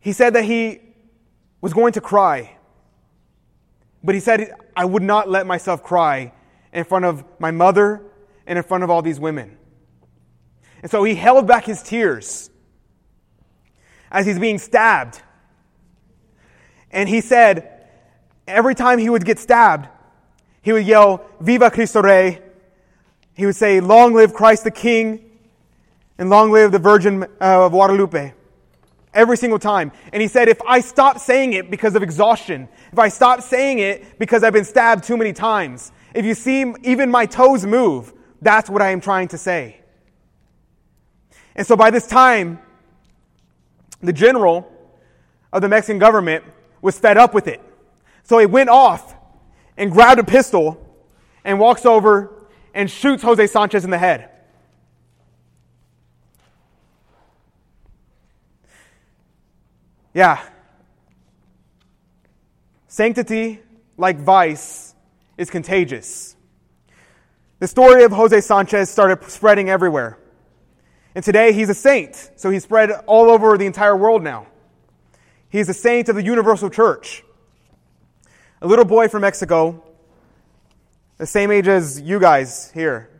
He 0.00 0.12
said 0.12 0.34
that 0.34 0.44
he 0.44 0.80
was 1.60 1.72
going 1.72 1.92
to 1.92 2.00
cry, 2.00 2.56
but 4.02 4.16
he 4.16 4.20
said, 4.20 4.54
I 4.74 4.84
would 4.84 5.04
not 5.04 5.28
let 5.28 5.46
myself 5.46 5.84
cry 5.84 6.32
in 6.72 6.82
front 6.82 7.04
of 7.04 7.22
my 7.38 7.52
mother 7.52 8.02
and 8.44 8.58
in 8.58 8.64
front 8.64 8.82
of 8.82 8.90
all 8.90 9.02
these 9.02 9.20
women. 9.20 9.56
And 10.82 10.90
so 10.90 11.04
he 11.04 11.14
held 11.14 11.46
back 11.46 11.64
his 11.64 11.80
tears 11.80 12.50
as 14.10 14.26
he's 14.26 14.38
being 14.38 14.58
stabbed. 14.58 15.20
And 16.90 17.08
he 17.08 17.20
said, 17.20 17.86
every 18.46 18.74
time 18.74 18.98
he 18.98 19.10
would 19.10 19.24
get 19.24 19.38
stabbed, 19.38 19.88
he 20.62 20.72
would 20.72 20.86
yell, 20.86 21.24
Viva 21.40 21.70
Cristo 21.70 22.02
Rey. 22.02 22.42
He 23.34 23.46
would 23.46 23.56
say, 23.56 23.80
Long 23.80 24.14
live 24.14 24.34
Christ 24.34 24.64
the 24.64 24.70
King, 24.70 25.24
and 26.18 26.28
long 26.28 26.50
live 26.50 26.72
the 26.72 26.78
Virgin 26.78 27.22
uh, 27.22 27.26
of 27.40 27.72
Guadalupe. 27.72 28.32
Every 29.14 29.36
single 29.36 29.58
time. 29.58 29.92
And 30.12 30.20
he 30.20 30.28
said, 30.28 30.48
if 30.48 30.60
I 30.62 30.80
stop 30.80 31.18
saying 31.18 31.54
it 31.54 31.70
because 31.70 31.94
of 31.94 32.02
exhaustion, 32.02 32.68
if 32.92 32.98
I 32.98 33.08
stop 33.08 33.40
saying 33.40 33.78
it 33.78 34.18
because 34.18 34.42
I've 34.42 34.52
been 34.52 34.64
stabbed 34.64 35.04
too 35.04 35.16
many 35.16 35.32
times, 35.32 35.92
if 36.14 36.24
you 36.24 36.34
see 36.34 36.72
even 36.82 37.10
my 37.10 37.26
toes 37.26 37.64
move, 37.64 38.12
that's 38.42 38.68
what 38.68 38.82
I 38.82 38.90
am 38.90 39.00
trying 39.00 39.28
to 39.28 39.38
say. 39.38 39.80
And 41.54 41.66
so 41.66 41.76
by 41.76 41.90
this 41.90 42.06
time, 42.06 42.60
the 44.00 44.12
general 44.12 44.70
of 45.52 45.62
the 45.62 45.68
Mexican 45.68 45.98
government 45.98 46.44
was 46.80 46.98
fed 46.98 47.16
up 47.16 47.34
with 47.34 47.48
it. 47.48 47.60
So 48.22 48.38
he 48.38 48.46
went 48.46 48.68
off 48.68 49.14
and 49.76 49.90
grabbed 49.90 50.20
a 50.20 50.24
pistol 50.24 50.84
and 51.44 51.58
walks 51.58 51.86
over 51.86 52.46
and 52.74 52.90
shoots 52.90 53.22
Jose 53.22 53.46
Sanchez 53.46 53.84
in 53.84 53.90
the 53.90 53.98
head. 53.98 54.30
Yeah. 60.14 60.42
Sanctity, 62.86 63.60
like 63.96 64.18
vice, 64.18 64.94
is 65.36 65.50
contagious. 65.50 66.36
The 67.60 67.68
story 67.68 68.04
of 68.04 68.12
Jose 68.12 68.40
Sanchez 68.40 68.90
started 68.90 69.28
spreading 69.30 69.70
everywhere. 69.70 70.18
And 71.18 71.24
today 71.24 71.52
he's 71.52 71.68
a 71.68 71.74
saint, 71.74 72.30
so 72.36 72.48
he's 72.48 72.62
spread 72.62 72.92
all 73.08 73.28
over 73.28 73.58
the 73.58 73.66
entire 73.66 73.96
world 73.96 74.22
now. 74.22 74.46
He's 75.48 75.68
a 75.68 75.74
saint 75.74 76.08
of 76.08 76.14
the 76.14 76.22
universal 76.22 76.70
church. 76.70 77.24
A 78.62 78.68
little 78.68 78.84
boy 78.84 79.08
from 79.08 79.22
Mexico, 79.22 79.82
the 81.16 81.26
same 81.26 81.50
age 81.50 81.66
as 81.66 82.00
you 82.00 82.20
guys 82.20 82.70
here. 82.70 83.10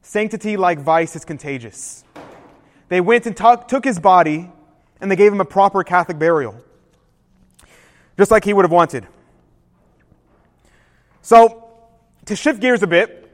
Sanctity, 0.00 0.56
like 0.56 0.78
vice, 0.78 1.14
is 1.14 1.26
contagious. 1.26 2.02
They 2.88 3.02
went 3.02 3.26
and 3.26 3.36
t- 3.36 3.54
took 3.68 3.84
his 3.84 4.00
body 4.00 4.50
and 4.98 5.10
they 5.10 5.16
gave 5.16 5.30
him 5.30 5.42
a 5.42 5.44
proper 5.44 5.84
Catholic 5.84 6.18
burial, 6.18 6.58
just 8.16 8.30
like 8.30 8.44
he 8.46 8.54
would 8.54 8.64
have 8.64 8.72
wanted. 8.72 9.06
So, 11.20 11.68
to 12.24 12.34
shift 12.34 12.60
gears 12.60 12.82
a 12.82 12.86
bit, 12.86 13.25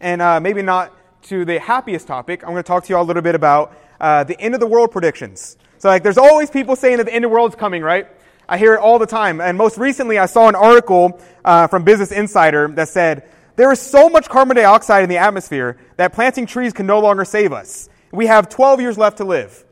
and 0.00 0.20
uh, 0.20 0.40
maybe 0.40 0.62
not 0.62 0.92
to 1.24 1.44
the 1.44 1.58
happiest 1.58 2.06
topic, 2.06 2.42
I'm 2.42 2.50
going 2.50 2.62
to 2.62 2.66
talk 2.66 2.84
to 2.84 2.88
you 2.90 2.96
all 2.96 3.04
a 3.04 3.06
little 3.06 3.22
bit 3.22 3.34
about 3.34 3.76
uh, 4.00 4.24
the 4.24 4.38
end 4.40 4.54
of 4.54 4.60
the 4.60 4.66
world 4.66 4.90
predictions. 4.90 5.56
So, 5.78 5.88
like, 5.88 6.02
there's 6.02 6.18
always 6.18 6.50
people 6.50 6.76
saying 6.76 6.98
that 6.98 7.04
the 7.04 7.14
end 7.14 7.24
of 7.24 7.30
the 7.30 7.34
world 7.34 7.52
is 7.52 7.56
coming, 7.56 7.82
right? 7.82 8.06
I 8.48 8.58
hear 8.58 8.74
it 8.74 8.80
all 8.80 8.98
the 8.98 9.06
time. 9.06 9.40
And 9.40 9.56
most 9.56 9.78
recently, 9.78 10.18
I 10.18 10.26
saw 10.26 10.48
an 10.48 10.54
article 10.54 11.20
uh, 11.44 11.66
from 11.66 11.84
Business 11.84 12.12
Insider 12.12 12.68
that 12.68 12.88
said, 12.88 13.28
there 13.56 13.70
is 13.70 13.80
so 13.80 14.08
much 14.08 14.28
carbon 14.28 14.56
dioxide 14.56 15.04
in 15.04 15.08
the 15.08 15.18
atmosphere 15.18 15.78
that 15.96 16.12
planting 16.12 16.46
trees 16.46 16.72
can 16.72 16.86
no 16.86 16.98
longer 17.00 17.24
save 17.24 17.52
us. 17.52 17.88
We 18.12 18.26
have 18.26 18.48
12 18.48 18.80
years 18.80 18.98
left 18.98 19.18
to 19.18 19.24
live. 19.24 19.64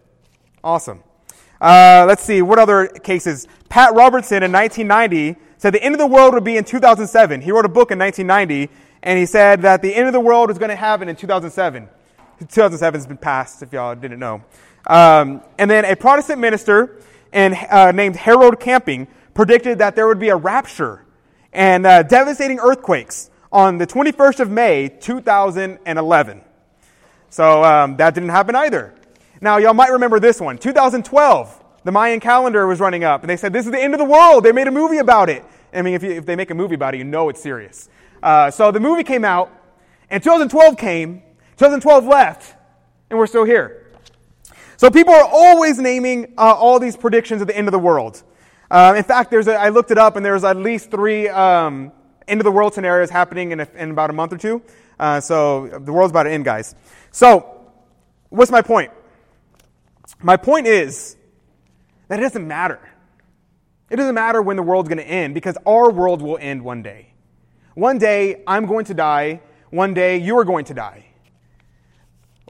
Awesome. 0.63 1.03
Uh, 1.61 2.05
let's 2.09 2.23
see, 2.23 2.43
what 2.43 2.59
other 2.59 2.87
cases? 2.87 3.47
Pat 3.69 3.95
Robertson 3.95 4.43
in 4.43 4.53
1990 4.53 5.41
said 5.59 5.73
the 5.73 5.83
end 5.83 5.95
of 5.95 5.99
the 6.01 6.07
world 6.07 6.35
would 6.35 6.45
be 6.45 6.57
in 6.57 6.65
2007. 6.65 7.41
He 7.41 7.53
wrote 7.53 7.65
a 7.65 7.69
book 7.69 7.91
in 7.91 7.99
1990, 7.99 8.73
and 9.03 9.19
he 9.19 9.27
said 9.27 9.63
that 9.63 9.83
the 9.83 9.95
end 9.95 10.07
of 10.07 10.13
the 10.13 10.21
world 10.21 10.49
was 10.49 10.59
going 10.59 10.71
to 10.71 10.77
happen 10.77 11.09
in 11.09 11.17
2007. 11.17 11.89
2007 12.39 12.99
has 12.99 13.07
been 13.07 13.17
passed, 13.17 13.63
if 13.63 13.73
y'all 13.73 13.95
didn't 13.95 14.19
know. 14.19 14.43
Um, 14.87 15.43
and 15.59 15.71
then 15.71 15.85
a 15.85 15.97
Protestant 15.97 16.41
minister 16.41 16.99
and, 17.33 17.55
uh, 17.71 17.93
named 17.93 18.17
Harold 18.17 18.61
Camping 18.61 19.07
predicted 19.35 19.79
that 19.79 19.97
there 19.97 20.07
would 20.07 20.19
be 20.19 20.29
a 20.29 20.37
rapture 20.37 21.05
and 21.53 21.87
uh, 21.87 22.03
devastating 22.03 22.59
earthquakes 22.59 23.31
on 23.51 23.79
the 23.79 23.87
21st 23.87 24.41
of 24.41 24.51
May, 24.51 24.89
2011. 24.89 26.41
So 27.31 27.65
um, 27.65 27.97
that 27.97 28.15
didn't 28.15 28.31
happen 28.31 28.55
either. 28.55 28.95
Now, 29.41 29.59
y'all 29.59 29.75
might 29.75 29.91
remember 29.91 30.21
this 30.21 30.41
one. 30.41 30.59
2012, 30.59 31.65
the 31.85 31.93
Mayan 31.93 32.21
calendar 32.21 32.67
was 32.67 32.81
running 32.81 33.05
up, 33.05 33.23
and 33.23 33.31
they 33.31 33.37
said, 33.37 33.53
This 33.53 33.67
is 33.67 33.73
the 33.73 33.81
end 33.81 33.95
of 33.95 33.99
the 33.99 34.05
world. 34.05 34.45
They 34.45 34.53
made 34.53 34.69
a 34.69 34.73
movie 34.73 34.99
about 34.99 35.29
it. 35.29 35.45
I 35.75 35.83
mean, 35.83 35.95
if, 35.95 36.03
you, 36.03 36.13
if 36.13 36.27
they 36.27 36.37
make 36.37 36.51
a 36.51 36.55
movie 36.55 36.75
about 36.75 36.95
it, 36.95 36.99
you 36.99 37.05
know 37.05 37.29
it's 37.29 37.43
serious. 37.43 37.89
Uh, 38.23 38.51
so 38.51 38.71
the 38.71 38.81
movie 38.81 39.03
came 39.03 39.25
out, 39.25 39.51
and 40.11 40.23
2012 40.23 40.77
came, 40.77 41.23
2012 41.57 42.05
left, 42.05 42.55
and 43.11 43.19
we're 43.19 43.27
still 43.27 43.45
here. 43.45 43.93
So 44.77 44.91
people 44.91 45.15
are 45.15 45.29
always 45.31 45.79
naming 45.79 46.35
uh, 46.37 46.55
all 46.55 46.79
these 46.79 46.97
predictions 46.97 47.41
of 47.41 47.49
the 47.49 47.57
end 47.57 47.69
of 47.69 47.73
the 47.73 47.79
world. 47.79 48.23
Uh, 48.71 48.95
in 48.97 49.05
fact, 49.05 49.31
there's 49.31 49.49
a, 49.49 49.55
I 49.55 49.69
looked 49.69 49.91
it 49.91 49.99
up, 49.99 50.17
and 50.17 50.25
there's 50.25 50.45
at 50.45 50.57
least 50.57 50.91
three 50.91 51.29
um, 51.29 51.93
end 52.27 52.41
of 52.41 52.45
the 52.45 52.51
world 52.51 52.75
scenarios 52.75 53.11
happening 53.11 53.53
in, 53.53 53.61
a, 53.61 53.69
in 53.77 53.91
about 53.91 54.11
a 54.11 54.13
month 54.13 54.33
or 54.33 54.39
two. 54.39 54.63
Uh, 54.99 55.21
so 55.21 55.69
the 55.69 55.93
world's 55.93 56.11
about 56.11 56.25
to 56.25 56.31
end, 56.31 56.45
guys. 56.45 56.75
So, 57.11 57.71
what's 58.29 58.51
my 58.51 58.63
point? 58.63 58.91
My 60.21 60.37
point 60.37 60.67
is 60.67 61.17
that 62.09 62.19
it 62.19 62.23
doesn't 62.23 62.47
matter. 62.47 62.81
It 63.91 63.97
doesn't 63.97 64.15
matter 64.15 64.41
when 64.41 64.57
the 64.57 64.63
world's 64.63 64.89
going 64.89 64.99
to 64.99 65.07
end 65.07 65.35
because 65.35 65.57
our 65.67 65.91
world 65.91 66.23
will 66.23 66.39
end 66.39 66.63
one 66.63 66.83
day. 66.83 67.12
One 67.75 67.99
day, 67.99 68.43
I'm 68.47 68.67
going 68.67 68.85
to 68.87 68.95
die. 68.95 69.41
One 69.71 69.95
day, 69.95 70.19
you 70.19 70.39
are 70.39 70.45
going 70.45 70.65
to 70.67 70.75
die. 70.75 71.07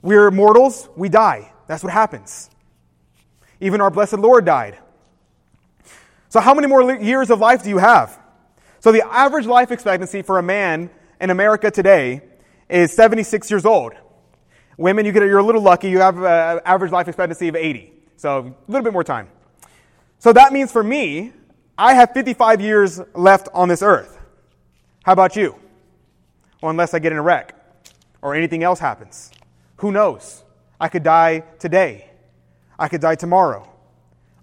We're 0.03 0.31
mortals, 0.31 0.89
we 0.97 1.09
die. 1.09 1.53
That's 1.69 1.85
what 1.85 1.93
happens. 1.93 2.51
Even 3.61 3.81
our 3.81 3.91
blessed 3.91 4.19
Lord 4.19 4.45
died. 4.45 4.79
So, 6.29 6.41
how 6.41 6.55
many 6.55 6.67
more 6.67 6.95
years 6.95 7.31
of 7.31 7.39
life 7.39 7.63
do 7.63 7.69
you 7.69 7.79
have? 7.79 8.19
So 8.83 8.91
the 8.91 9.07
average 9.07 9.47
life 9.47 9.71
expectancy 9.71 10.23
for 10.23 10.41
a 10.41 10.43
man 10.43 10.91
in 11.21 11.31
America 11.31 11.71
today 11.71 12.21
is 12.69 12.93
76 12.93 13.49
years 13.49 13.65
old. 13.65 13.93
Women, 14.77 15.07
you 15.07 15.13
get, 15.13 15.23
you're 15.23 15.39
a 15.39 15.45
little 15.45 15.63
lucky. 15.63 15.89
You 15.89 16.01
have 16.01 16.17
an 16.17 16.61
average 16.65 16.91
life 16.91 17.07
expectancy 17.07 17.47
of 17.47 17.55
80. 17.55 17.93
So 18.17 18.39
a 18.39 18.71
little 18.71 18.83
bit 18.83 18.93
more 18.93 19.05
time. 19.05 19.29
So 20.19 20.33
that 20.33 20.53
means 20.53 20.73
for 20.73 20.83
me, 20.83 21.33
I 21.79 21.95
have 21.95 22.11
55 22.13 22.61
years 22.61 23.01
left 23.15 23.49
on 23.55 23.69
this 23.69 23.83
earth. 23.83 24.19
How 25.03 25.13
about 25.13 25.35
you? 25.37 25.57
Well, 26.61 26.71
unless 26.71 26.95
I 26.95 26.99
get 27.01 27.13
in 27.13 27.19
a 27.19 27.23
wreck 27.23 27.55
or 28.23 28.35
anything 28.35 28.63
else 28.63 28.79
happens. 28.79 29.33
Who 29.77 29.91
knows? 29.91 30.45
I 30.81 30.89
could 30.89 31.03
die 31.03 31.41
today. 31.59 32.11
I 32.79 32.89
could 32.89 33.01
die 33.01 33.17
tomorrow. 33.17 33.69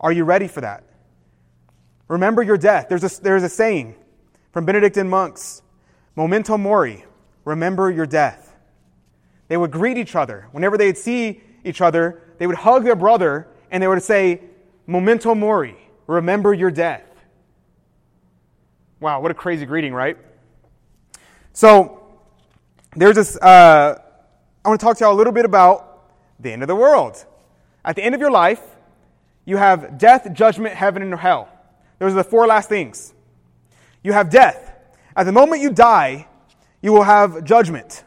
Are 0.01 0.11
you 0.11 0.25
ready 0.25 0.47
for 0.47 0.61
that? 0.61 0.83
Remember 2.07 2.43
your 2.43 2.57
death. 2.57 2.87
There's 2.89 3.03
a, 3.03 3.21
there's 3.21 3.43
a 3.43 3.49
saying 3.49 3.95
from 4.51 4.65
Benedictine 4.65 5.09
monks 5.09 5.61
Memento 6.15 6.57
mori, 6.57 7.05
remember 7.45 7.89
your 7.89 8.05
death. 8.05 8.53
They 9.47 9.55
would 9.55 9.71
greet 9.71 9.97
each 9.97 10.15
other. 10.15 10.47
Whenever 10.51 10.77
they'd 10.77 10.97
see 10.97 11.41
each 11.63 11.79
other, 11.79 12.21
they 12.37 12.47
would 12.47 12.57
hug 12.57 12.83
their 12.83 12.95
brother 12.95 13.47
and 13.71 13.81
they 13.81 13.87
would 13.87 14.03
say, 14.03 14.41
Memento 14.85 15.33
mori, 15.33 15.77
remember 16.07 16.53
your 16.53 16.71
death. 16.71 17.05
Wow, 18.99 19.21
what 19.21 19.31
a 19.31 19.33
crazy 19.33 19.65
greeting, 19.65 19.93
right? 19.93 20.17
So, 21.59 21.99
there's 22.95 23.17
this, 23.17 23.35
uh, 23.35 24.01
I 24.63 24.69
want 24.69 24.79
to 24.79 24.85
talk 24.85 24.95
to 24.95 25.03
y'all 25.03 25.13
a 25.13 25.19
little 25.19 25.33
bit 25.33 25.43
about 25.43 26.07
the 26.39 26.53
end 26.53 26.61
of 26.61 26.69
the 26.69 26.75
world. 26.75 27.25
At 27.83 27.97
the 27.97 28.01
end 28.01 28.15
of 28.15 28.21
your 28.21 28.31
life, 28.31 28.61
you 29.43 29.57
have 29.57 29.97
death, 29.97 30.31
judgment, 30.31 30.73
heaven, 30.73 31.01
and 31.01 31.13
hell. 31.15 31.49
Those 31.97 32.13
are 32.13 32.15
the 32.15 32.23
four 32.23 32.47
last 32.47 32.69
things. 32.69 33.13
You 34.03 34.13
have 34.13 34.29
death. 34.29 34.71
At 35.17 35.25
the 35.25 35.33
moment 35.33 35.61
you 35.61 35.69
die, 35.69 36.29
you 36.81 36.93
will 36.93 37.03
have 37.03 37.43
judgment. 37.43 38.05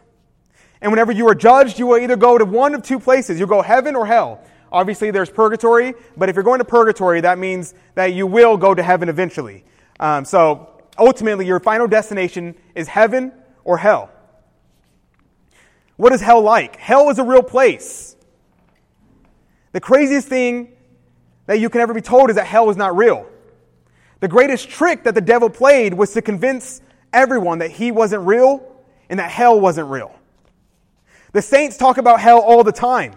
And 0.80 0.90
whenever 0.90 1.12
you 1.12 1.28
are 1.28 1.34
judged, 1.34 1.78
you 1.78 1.86
will 1.86 1.98
either 1.98 2.16
go 2.16 2.38
to 2.38 2.46
one 2.46 2.74
of 2.74 2.82
two 2.82 2.98
places. 2.98 3.38
You'll 3.38 3.48
go 3.48 3.60
heaven 3.60 3.94
or 3.94 4.06
hell. 4.06 4.40
Obviously, 4.72 5.10
there's 5.10 5.28
purgatory, 5.28 5.92
but 6.16 6.30
if 6.30 6.36
you're 6.36 6.42
going 6.42 6.60
to 6.60 6.64
purgatory, 6.64 7.20
that 7.20 7.38
means 7.38 7.74
that 7.96 8.14
you 8.14 8.26
will 8.26 8.56
go 8.56 8.74
to 8.74 8.82
heaven 8.82 9.10
eventually. 9.10 9.62
Um, 10.00 10.24
so 10.24 10.70
ultimately, 10.98 11.44
your 11.46 11.60
final 11.60 11.86
destination 11.86 12.54
is 12.74 12.88
heaven 12.88 13.32
or 13.64 13.78
hell. 13.78 14.10
What 15.96 16.12
is 16.12 16.20
hell 16.20 16.42
like? 16.42 16.76
Hell 16.76 17.10
is 17.10 17.18
a 17.18 17.24
real 17.24 17.42
place. 17.42 18.16
The 19.72 19.80
craziest 19.80 20.28
thing 20.28 20.72
that 21.46 21.60
you 21.60 21.70
can 21.70 21.80
ever 21.80 21.94
be 21.94 22.00
told 22.00 22.30
is 22.30 22.36
that 22.36 22.46
hell 22.46 22.70
is 22.70 22.76
not 22.76 22.96
real. 22.96 23.28
The 24.20 24.28
greatest 24.28 24.68
trick 24.68 25.04
that 25.04 25.14
the 25.14 25.20
devil 25.20 25.50
played 25.50 25.94
was 25.94 26.12
to 26.12 26.22
convince 26.22 26.80
everyone 27.12 27.58
that 27.58 27.70
he 27.70 27.90
wasn't 27.90 28.26
real 28.26 28.64
and 29.08 29.18
that 29.18 29.30
hell 29.30 29.60
wasn't 29.60 29.90
real. 29.90 30.14
The 31.32 31.42
saints 31.42 31.76
talk 31.76 31.98
about 31.98 32.20
hell 32.20 32.40
all 32.40 32.62
the 32.62 32.72
time. 32.72 33.14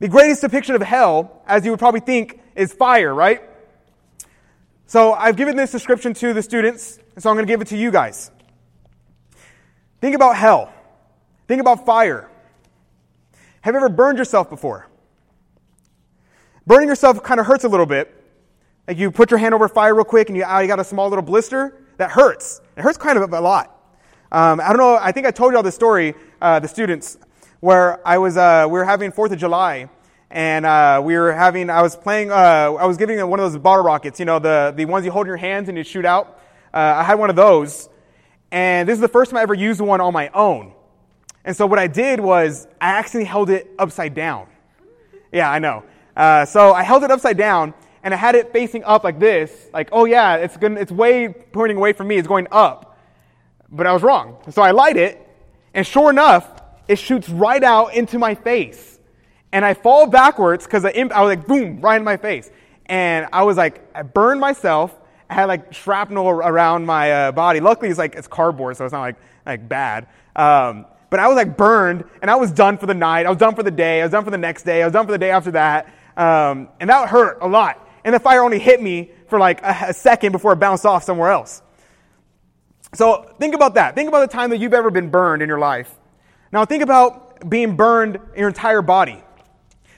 The 0.00 0.08
greatest 0.08 0.40
depiction 0.40 0.74
of 0.74 0.82
hell, 0.82 1.42
as 1.46 1.64
you 1.64 1.72
would 1.72 1.80
probably 1.80 2.00
think, 2.00 2.40
is 2.54 2.72
fire, 2.72 3.12
right? 3.12 3.42
So 4.86 5.12
I've 5.12 5.36
given 5.36 5.56
this 5.56 5.72
description 5.72 6.14
to 6.14 6.32
the 6.32 6.42
students, 6.42 6.98
and 7.14 7.22
so 7.22 7.30
I'm 7.30 7.36
going 7.36 7.46
to 7.46 7.52
give 7.52 7.60
it 7.60 7.68
to 7.68 7.76
you 7.76 7.90
guys. 7.90 8.30
Think 10.00 10.14
about 10.14 10.36
hell. 10.36 10.72
Think 11.46 11.60
about 11.60 11.84
fire. 11.84 12.30
Have 13.62 13.74
you 13.74 13.78
ever 13.78 13.88
burned 13.88 14.18
yourself 14.18 14.48
before? 14.48 14.86
Burning 16.66 16.88
yourself 16.88 17.22
kind 17.22 17.40
of 17.40 17.46
hurts 17.46 17.64
a 17.64 17.68
little 17.68 17.86
bit, 17.86 18.14
like 18.86 18.98
you 18.98 19.10
put 19.10 19.30
your 19.30 19.38
hand 19.38 19.54
over 19.54 19.68
fire 19.68 19.94
real 19.94 20.04
quick 20.04 20.28
and 20.28 20.36
you, 20.36 20.44
oh, 20.46 20.58
you 20.58 20.66
got 20.66 20.78
a 20.78 20.84
small 20.84 21.08
little 21.08 21.24
blister. 21.24 21.74
That 21.96 22.10
hurts. 22.10 22.60
It 22.76 22.82
hurts 22.82 22.98
kind 22.98 23.18
of 23.18 23.32
a 23.32 23.40
lot. 23.40 23.74
Um, 24.30 24.60
I 24.60 24.68
don't 24.68 24.76
know. 24.76 24.96
I 25.00 25.10
think 25.10 25.26
I 25.26 25.30
told 25.30 25.52
you 25.52 25.56
all 25.56 25.62
this 25.62 25.74
story, 25.74 26.14
uh, 26.40 26.60
the 26.60 26.68
students, 26.68 27.18
where 27.60 28.06
I 28.06 28.18
was, 28.18 28.36
uh, 28.36 28.66
we 28.66 28.78
were 28.78 28.84
having 28.84 29.10
Fourth 29.10 29.32
of 29.32 29.38
July, 29.38 29.88
and 30.30 30.66
uh, 30.66 31.00
we 31.02 31.16
were 31.16 31.32
having. 31.32 31.70
I 31.70 31.82
was 31.82 31.96
playing. 31.96 32.30
Uh, 32.30 32.74
I 32.78 32.84
was 32.84 32.96
giving 32.96 33.18
one 33.28 33.40
of 33.40 33.50
those 33.50 33.60
bottle 33.60 33.84
rockets. 33.84 34.20
You 34.20 34.26
know, 34.26 34.38
the 34.38 34.72
the 34.76 34.84
ones 34.84 35.06
you 35.06 35.10
hold 35.10 35.26
in 35.26 35.28
your 35.28 35.38
hands 35.38 35.68
and 35.68 35.78
you 35.78 35.84
shoot 35.84 36.04
out. 36.04 36.40
Uh, 36.72 36.96
I 36.96 37.02
had 37.02 37.18
one 37.18 37.30
of 37.30 37.36
those, 37.36 37.88
and 38.50 38.88
this 38.88 38.94
is 38.94 39.00
the 39.00 39.08
first 39.08 39.30
time 39.30 39.38
I 39.38 39.42
ever 39.42 39.54
used 39.54 39.80
one 39.80 40.00
on 40.00 40.12
my 40.12 40.28
own. 40.28 40.72
And 41.44 41.56
so 41.56 41.66
what 41.66 41.78
I 41.78 41.86
did 41.86 42.20
was 42.20 42.66
I 42.80 42.88
actually 42.88 43.24
held 43.24 43.50
it 43.50 43.70
upside 43.78 44.14
down. 44.14 44.46
Yeah, 45.32 45.50
I 45.50 45.58
know. 45.58 45.84
Uh, 46.16 46.44
so 46.44 46.72
I 46.72 46.82
held 46.82 47.04
it 47.04 47.10
upside 47.10 47.36
down 47.36 47.74
and 48.02 48.14
I 48.14 48.16
had 48.16 48.34
it 48.34 48.52
facing 48.52 48.84
up 48.84 49.04
like 49.04 49.18
this, 49.18 49.68
like, 49.72 49.88
oh 49.92 50.04
yeah, 50.04 50.36
it's, 50.36 50.56
going 50.56 50.76
it's 50.76 50.92
way 50.92 51.28
pointing 51.28 51.76
away 51.76 51.92
from 51.92 52.08
me, 52.08 52.16
it's 52.16 52.28
going 52.28 52.46
up. 52.50 52.96
But 53.70 53.86
I 53.86 53.92
was 53.92 54.02
wrong. 54.02 54.38
So 54.50 54.62
I 54.62 54.70
light 54.70 54.96
it, 54.96 55.20
and 55.74 55.86
sure 55.86 56.08
enough, 56.10 56.62
it 56.86 56.98
shoots 56.98 57.28
right 57.28 57.62
out 57.62 57.94
into 57.94 58.18
my 58.18 58.34
face. 58.34 58.98
And 59.52 59.64
I 59.64 59.74
fall 59.74 60.06
backwards 60.06 60.64
because 60.64 60.84
I, 60.84 60.90
I 60.90 61.22
was 61.22 61.36
like, 61.36 61.46
boom, 61.46 61.80
right 61.80 61.96
in 61.96 62.04
my 62.04 62.16
face. 62.16 62.50
And 62.86 63.26
I 63.32 63.42
was 63.42 63.56
like, 63.56 63.86
I 63.94 64.02
burned 64.02 64.40
myself. 64.40 64.94
I 65.30 65.34
had 65.34 65.44
like 65.46 65.74
shrapnel 65.74 66.28
around 66.28 66.86
my 66.86 67.12
uh, 67.12 67.32
body. 67.32 67.60
Luckily, 67.60 67.90
it's 67.90 67.98
like, 67.98 68.14
it's 68.14 68.28
cardboard, 68.28 68.76
so 68.76 68.84
it's 68.84 68.92
not 68.92 69.00
like, 69.00 69.16
like 69.44 69.68
bad. 69.68 70.06
Um, 70.34 70.86
but 71.10 71.20
I 71.20 71.28
was 71.28 71.36
like 71.36 71.56
burned 71.56 72.04
and 72.20 72.30
I 72.30 72.36
was 72.36 72.50
done 72.50 72.78
for 72.78 72.86
the 72.86 72.94
night. 72.94 73.26
I 73.26 73.30
was 73.30 73.38
done 73.38 73.54
for 73.54 73.62
the 73.62 73.70
day. 73.70 74.00
I 74.00 74.04
was 74.04 74.12
done 74.12 74.24
for 74.24 74.30
the 74.30 74.38
next 74.38 74.62
day. 74.64 74.82
I 74.82 74.86
was 74.86 74.92
done 74.92 75.06
for 75.06 75.12
the 75.12 75.18
day 75.18 75.30
after 75.30 75.50
that. 75.52 75.86
Um, 76.16 76.68
and 76.80 76.90
that 76.90 77.08
hurt 77.08 77.38
a 77.40 77.48
lot. 77.48 77.86
And 78.04 78.14
the 78.14 78.20
fire 78.20 78.42
only 78.42 78.58
hit 78.58 78.82
me 78.82 79.10
for 79.28 79.38
like 79.38 79.62
a, 79.62 79.86
a 79.88 79.94
second 79.94 80.32
before 80.32 80.52
it 80.52 80.56
bounced 80.56 80.86
off 80.86 81.04
somewhere 81.04 81.30
else. 81.30 81.62
So 82.94 83.34
think 83.38 83.54
about 83.54 83.74
that. 83.74 83.94
Think 83.94 84.08
about 84.08 84.30
the 84.30 84.34
time 84.34 84.50
that 84.50 84.58
you've 84.58 84.74
ever 84.74 84.90
been 84.90 85.10
burned 85.10 85.42
in 85.42 85.48
your 85.48 85.58
life. 85.58 85.94
Now 86.52 86.64
think 86.64 86.82
about 86.82 87.48
being 87.48 87.76
burned 87.76 88.16
in 88.16 88.38
your 88.38 88.48
entire 88.48 88.82
body. 88.82 89.22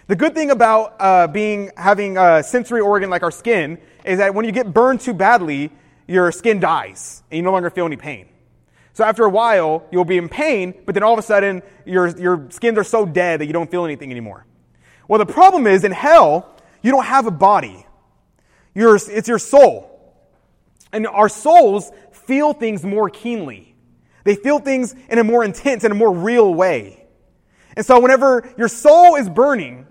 The 0.08 0.16
good 0.16 0.34
thing 0.34 0.50
about 0.50 0.96
uh, 0.98 1.26
being 1.28 1.70
having 1.76 2.18
a 2.18 2.42
sensory 2.42 2.80
organ 2.80 3.10
like 3.10 3.22
our 3.22 3.30
skin 3.30 3.78
is 4.10 4.18
that 4.18 4.34
when 4.34 4.44
you 4.44 4.52
get 4.52 4.72
burned 4.72 5.00
too 5.00 5.14
badly, 5.14 5.70
your 6.06 6.32
skin 6.32 6.58
dies 6.58 7.22
and 7.30 7.36
you 7.36 7.42
no 7.42 7.52
longer 7.52 7.70
feel 7.70 7.86
any 7.86 7.96
pain. 7.96 8.28
So 8.92 9.04
after 9.04 9.24
a 9.24 9.30
while, 9.30 9.86
you'll 9.92 10.04
be 10.04 10.18
in 10.18 10.28
pain, 10.28 10.74
but 10.84 10.94
then 10.94 11.04
all 11.04 11.12
of 11.12 11.18
a 11.18 11.22
sudden, 11.22 11.62
your, 11.86 12.08
your 12.18 12.48
skins 12.50 12.76
are 12.76 12.84
so 12.84 13.06
dead 13.06 13.40
that 13.40 13.46
you 13.46 13.52
don't 13.52 13.70
feel 13.70 13.84
anything 13.84 14.10
anymore. 14.10 14.44
Well, 15.06 15.18
the 15.18 15.32
problem 15.32 15.66
is 15.66 15.84
in 15.84 15.92
hell, 15.92 16.54
you 16.82 16.90
don't 16.90 17.04
have 17.04 17.26
a 17.26 17.30
body. 17.30 17.86
You're, 18.74 18.96
it's 18.96 19.28
your 19.28 19.38
soul. 19.38 19.86
And 20.92 21.06
our 21.06 21.28
souls 21.28 21.90
feel 22.12 22.52
things 22.52 22.82
more 22.82 23.08
keenly. 23.08 23.74
They 24.24 24.34
feel 24.34 24.58
things 24.58 24.94
in 25.08 25.18
a 25.18 25.24
more 25.24 25.44
intense 25.44 25.84
and 25.84 25.92
a 25.92 25.96
more 25.96 26.12
real 26.12 26.52
way. 26.52 27.06
And 27.76 27.86
so 27.86 28.00
whenever 28.00 28.52
your 28.58 28.68
soul 28.68 29.14
is 29.14 29.28
burning, 29.28 29.86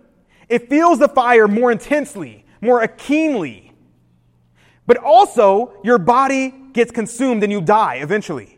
it 0.50 0.70
feels 0.70 1.00
the 1.00 1.08
fire 1.08 1.48
more 1.48 1.72
intensely, 1.72 2.46
more 2.62 2.86
keenly. 2.88 3.69
But 4.90 4.98
also, 4.98 5.72
your 5.84 6.00
body 6.00 6.52
gets 6.74 6.90
consumed 6.92 7.44
and 7.44 7.52
you 7.52 7.62
die 7.62 7.98
eventually. 7.98 8.58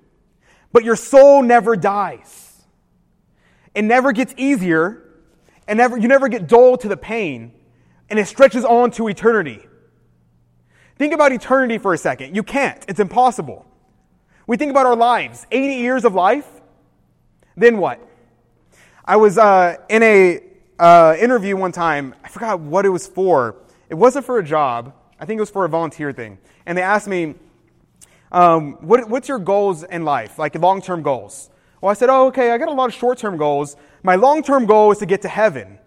But 0.72 0.86
your 0.86 0.96
soul 0.96 1.44
never 1.44 1.76
dies. 1.76 2.64
It 3.76 3.82
never 3.82 4.14
gets 4.14 4.34
easier, 4.38 5.04
and 5.68 5.76
never, 5.76 5.98
you 5.98 6.08
never 6.08 6.30
get 6.30 6.48
dull 6.48 6.78
to 6.78 6.88
the 6.88 6.96
pain, 6.96 7.52
and 8.10 8.18
it 8.18 8.28
stretches 8.28 8.64
on 8.64 8.92
to 8.92 9.10
eternity. 9.10 9.60
Think 10.96 11.14
about 11.14 11.34
eternity 11.34 11.78
for 11.78 11.94
a 11.94 11.98
second. 11.98 12.34
You 12.34 12.44
can't, 12.44 12.82
it's 12.88 13.02
impossible. 13.02 13.66
We 14.48 14.56
think 14.56 14.72
about 14.72 14.86
our 14.86 14.96
lives 14.96 15.46
80 15.52 15.82
years 15.82 16.06
of 16.06 16.14
life, 16.14 16.48
then 17.58 17.78
what? 17.78 18.00
I 19.04 19.18
was 19.18 19.38
uh, 19.38 19.76
in 19.90 20.02
a 20.02 20.40
uh, 20.80 21.14
interview 21.20 21.58
one 21.58 21.74
time. 21.74 22.16
I 22.24 22.30
forgot 22.30 22.62
what 22.62 22.86
it 22.86 22.90
was 22.90 23.06
for. 23.06 23.58
It 23.90 23.96
wasn't 23.96 24.26
for 24.26 24.40
a 24.40 24.44
job. 24.46 24.94
I 25.22 25.26
think 25.26 25.38
it 25.38 25.42
was 25.42 25.52
for 25.52 25.66
a 25.66 25.70
volunteer 25.70 26.12
thing. 26.12 26.40
And 26.66 26.76
they 26.76 26.82
asked 26.82 27.08
me, 27.08 27.36
um, 28.32 28.74
what, 28.82 29.08
what's 29.08 29.30
your 29.30 29.38
goals 29.38 29.84
in 29.84 30.04
life, 30.04 30.40
like 30.40 30.56
long 30.56 30.82
term 30.82 31.04
goals? 31.04 31.52
Well, 31.80 31.92
I 31.92 31.94
said, 31.94 32.10
oh, 32.10 32.28
okay, 32.28 32.52
I 32.52 32.58
got 32.58 32.70
a 32.70 32.74
lot 32.74 32.90
of 32.90 32.96
short 32.96 33.20
term 33.20 33.38
goals. 33.38 33.78
My 34.02 34.16
long 34.16 34.42
term 34.42 34.66
goal 34.66 34.92
is 34.92 34.98
to 34.98 35.06
get 35.06 35.22
to 35.22 35.28
heaven 35.28 35.78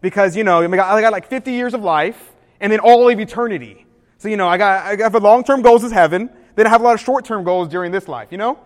because, 0.00 0.36
you 0.36 0.42
know, 0.42 0.60
I 0.60 0.66
got, 0.66 0.90
I 0.90 1.00
got 1.00 1.12
like 1.12 1.28
50 1.28 1.52
years 1.52 1.72
of 1.72 1.82
life 1.82 2.32
and 2.58 2.72
then 2.72 2.80
all 2.80 3.08
of 3.08 3.20
eternity. 3.20 3.86
So, 4.18 4.28
you 4.28 4.36
know, 4.36 4.48
I 4.48 4.58
got, 4.58 4.86
I 4.86 4.96
got 4.96 5.22
long 5.22 5.44
term 5.44 5.62
goals 5.62 5.84
is 5.84 5.92
heaven. 5.92 6.28
Then 6.56 6.66
I 6.66 6.70
have 6.70 6.80
a 6.80 6.84
lot 6.84 6.94
of 6.94 7.00
short 7.00 7.24
term 7.24 7.44
goals 7.44 7.68
during 7.68 7.92
this 7.92 8.08
life, 8.08 8.28
you 8.32 8.38
know? 8.38 8.58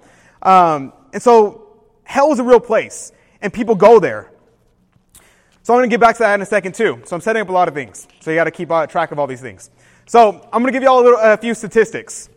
Um, 0.43 0.95
and 1.13 1.23
so 1.23 1.69
hell 2.05 2.33
is 2.33 2.39
a 2.39 2.45
real 2.45 2.61
place 2.61 3.13
and 3.43 3.53
people 3.53 3.75
go 3.75 4.01
there. 4.01 4.31
So 5.63 5.73
I'm 5.73 5.79
going 5.79 5.89
to 5.89 5.95
get 5.95 6.01
back 6.01 6.17
to 6.17 6.21
that 6.21 6.35
in 6.35 6.43
a 6.43 6.47
second 6.47 6.75
too. 6.75 7.03
So 7.05 7.17
I'm 7.17 7.23
setting 7.23 7.43
up 7.43 7.49
a 7.49 7.53
lot 7.53 7.69
of 7.69 7.75
things. 7.75 8.07
So 8.21 8.31
you 8.31 8.37
got 8.37 8.45
to 8.45 8.51
keep 8.51 8.69
track 8.69 9.13
of 9.13 9.19
all 9.19 9.27
these 9.27 9.41
things. 9.41 9.71
So 10.07 10.49
I'm 10.53 10.63
going 10.63 10.67
to 10.67 10.73
give 10.73 10.83
you 10.83 10.89
all 10.89 11.01
a, 11.01 11.05
little, 11.05 11.19
a 11.19 11.37
few 11.37 11.55
statistics. 11.55 12.29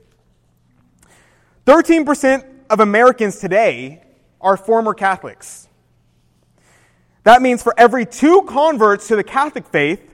13% 1.65 2.45
of 2.69 2.79
Americans 2.79 3.39
today 3.39 4.01
are 4.39 4.55
former 4.55 4.93
Catholics. 4.93 5.67
That 7.23 7.41
means 7.41 7.61
for 7.61 7.73
every 7.77 8.05
two 8.05 8.43
converts 8.43 9.09
to 9.09 9.17
the 9.17 9.23
Catholic 9.23 9.65
faith, 9.67 10.13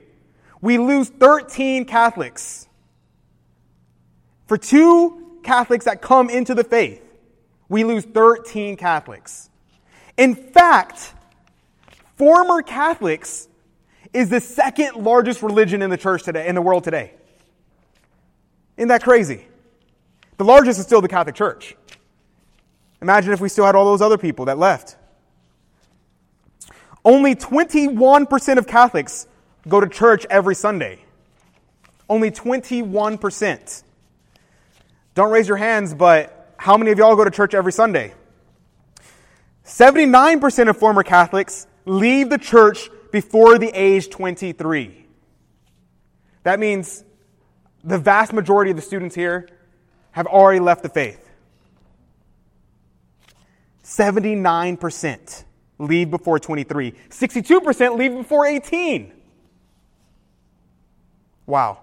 we 0.60 0.78
lose 0.78 1.08
13 1.08 1.84
Catholics. 1.84 2.66
For 4.46 4.58
two 4.58 5.38
Catholics 5.44 5.84
that 5.84 6.02
come 6.02 6.28
into 6.28 6.54
the 6.54 6.64
faith, 6.64 7.02
we 7.68 7.84
lose 7.84 8.04
13 8.04 8.76
Catholics. 8.76 9.48
In 10.16 10.34
fact, 10.34 11.14
former 12.16 12.62
Catholics 12.62 13.48
is 14.12 14.28
the 14.28 14.40
second 14.40 14.96
largest 14.96 15.42
religion 15.42 15.82
in 15.82 15.90
the 15.90 15.96
church 15.96 16.24
today, 16.24 16.48
in 16.48 16.54
the 16.56 16.62
world 16.62 16.82
today. 16.82 17.12
Isn't 18.76 18.88
that 18.88 19.02
crazy? 19.02 19.46
The 20.36 20.44
largest 20.44 20.78
is 20.78 20.86
still 20.86 21.00
the 21.00 21.08
Catholic 21.08 21.34
Church. 21.34 21.76
Imagine 23.00 23.32
if 23.32 23.40
we 23.40 23.48
still 23.48 23.66
had 23.66 23.74
all 23.74 23.84
those 23.84 24.02
other 24.02 24.18
people 24.18 24.46
that 24.46 24.58
left. 24.58 24.96
Only 27.04 27.34
21% 27.34 28.58
of 28.58 28.66
Catholics 28.66 29.26
go 29.68 29.80
to 29.80 29.88
church 29.88 30.26
every 30.30 30.54
Sunday. 30.54 31.00
Only 32.08 32.30
21%. 32.30 33.82
Don't 35.14 35.30
raise 35.30 35.46
your 35.46 35.56
hands, 35.56 35.94
but 35.94 36.54
how 36.56 36.76
many 36.76 36.90
of 36.90 36.98
y'all 36.98 37.14
go 37.14 37.24
to 37.24 37.30
church 37.30 37.54
every 37.54 37.72
Sunday? 37.72 38.14
79% 39.64 40.68
of 40.68 40.76
former 40.76 41.02
Catholics 41.02 41.66
leave 41.84 42.30
the 42.30 42.38
church 42.38 42.90
before 43.12 43.58
the 43.58 43.68
age 43.68 44.10
23. 44.10 45.06
That 46.42 46.58
means 46.58 47.04
the 47.84 47.98
vast 47.98 48.32
majority 48.32 48.70
of 48.70 48.76
the 48.76 48.82
students 48.82 49.14
here 49.14 49.48
have 50.12 50.26
already 50.26 50.60
left 50.60 50.82
the 50.82 50.88
faith. 50.88 51.20
79% 53.84 55.44
leave 55.78 56.10
before 56.10 56.38
23. 56.38 56.92
62% 57.10 57.98
leave 57.98 58.12
before 58.12 58.46
18. 58.46 59.12
Wow. 61.46 61.80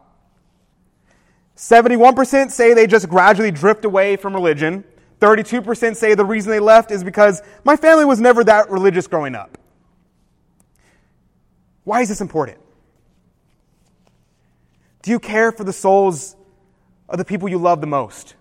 71% 1.55 2.49
say 2.49 2.73
they 2.73 2.87
just 2.87 3.07
gradually 3.07 3.51
drift 3.51 3.85
away 3.85 4.15
from 4.15 4.33
religion. 4.33 4.83
32% 5.19 5.95
say 5.95 6.15
the 6.15 6.25
reason 6.25 6.51
they 6.51 6.59
left 6.59 6.89
is 6.89 7.03
because 7.03 7.43
my 7.63 7.75
family 7.75 8.05
was 8.05 8.19
never 8.19 8.43
that 8.43 8.71
religious 8.71 9.05
growing 9.05 9.35
up. 9.35 9.59
Why 11.83 12.01
is 12.01 12.09
this 12.09 12.21
important? 12.21 12.60
Do 15.01 15.11
you 15.11 15.19
care 15.19 15.51
for 15.51 15.63
the 15.63 15.73
souls 15.73 16.35
of 17.11 17.17
the 17.17 17.25
people 17.25 17.49
you 17.49 17.57
love 17.57 17.81
the 17.81 17.87
most. 17.87 18.35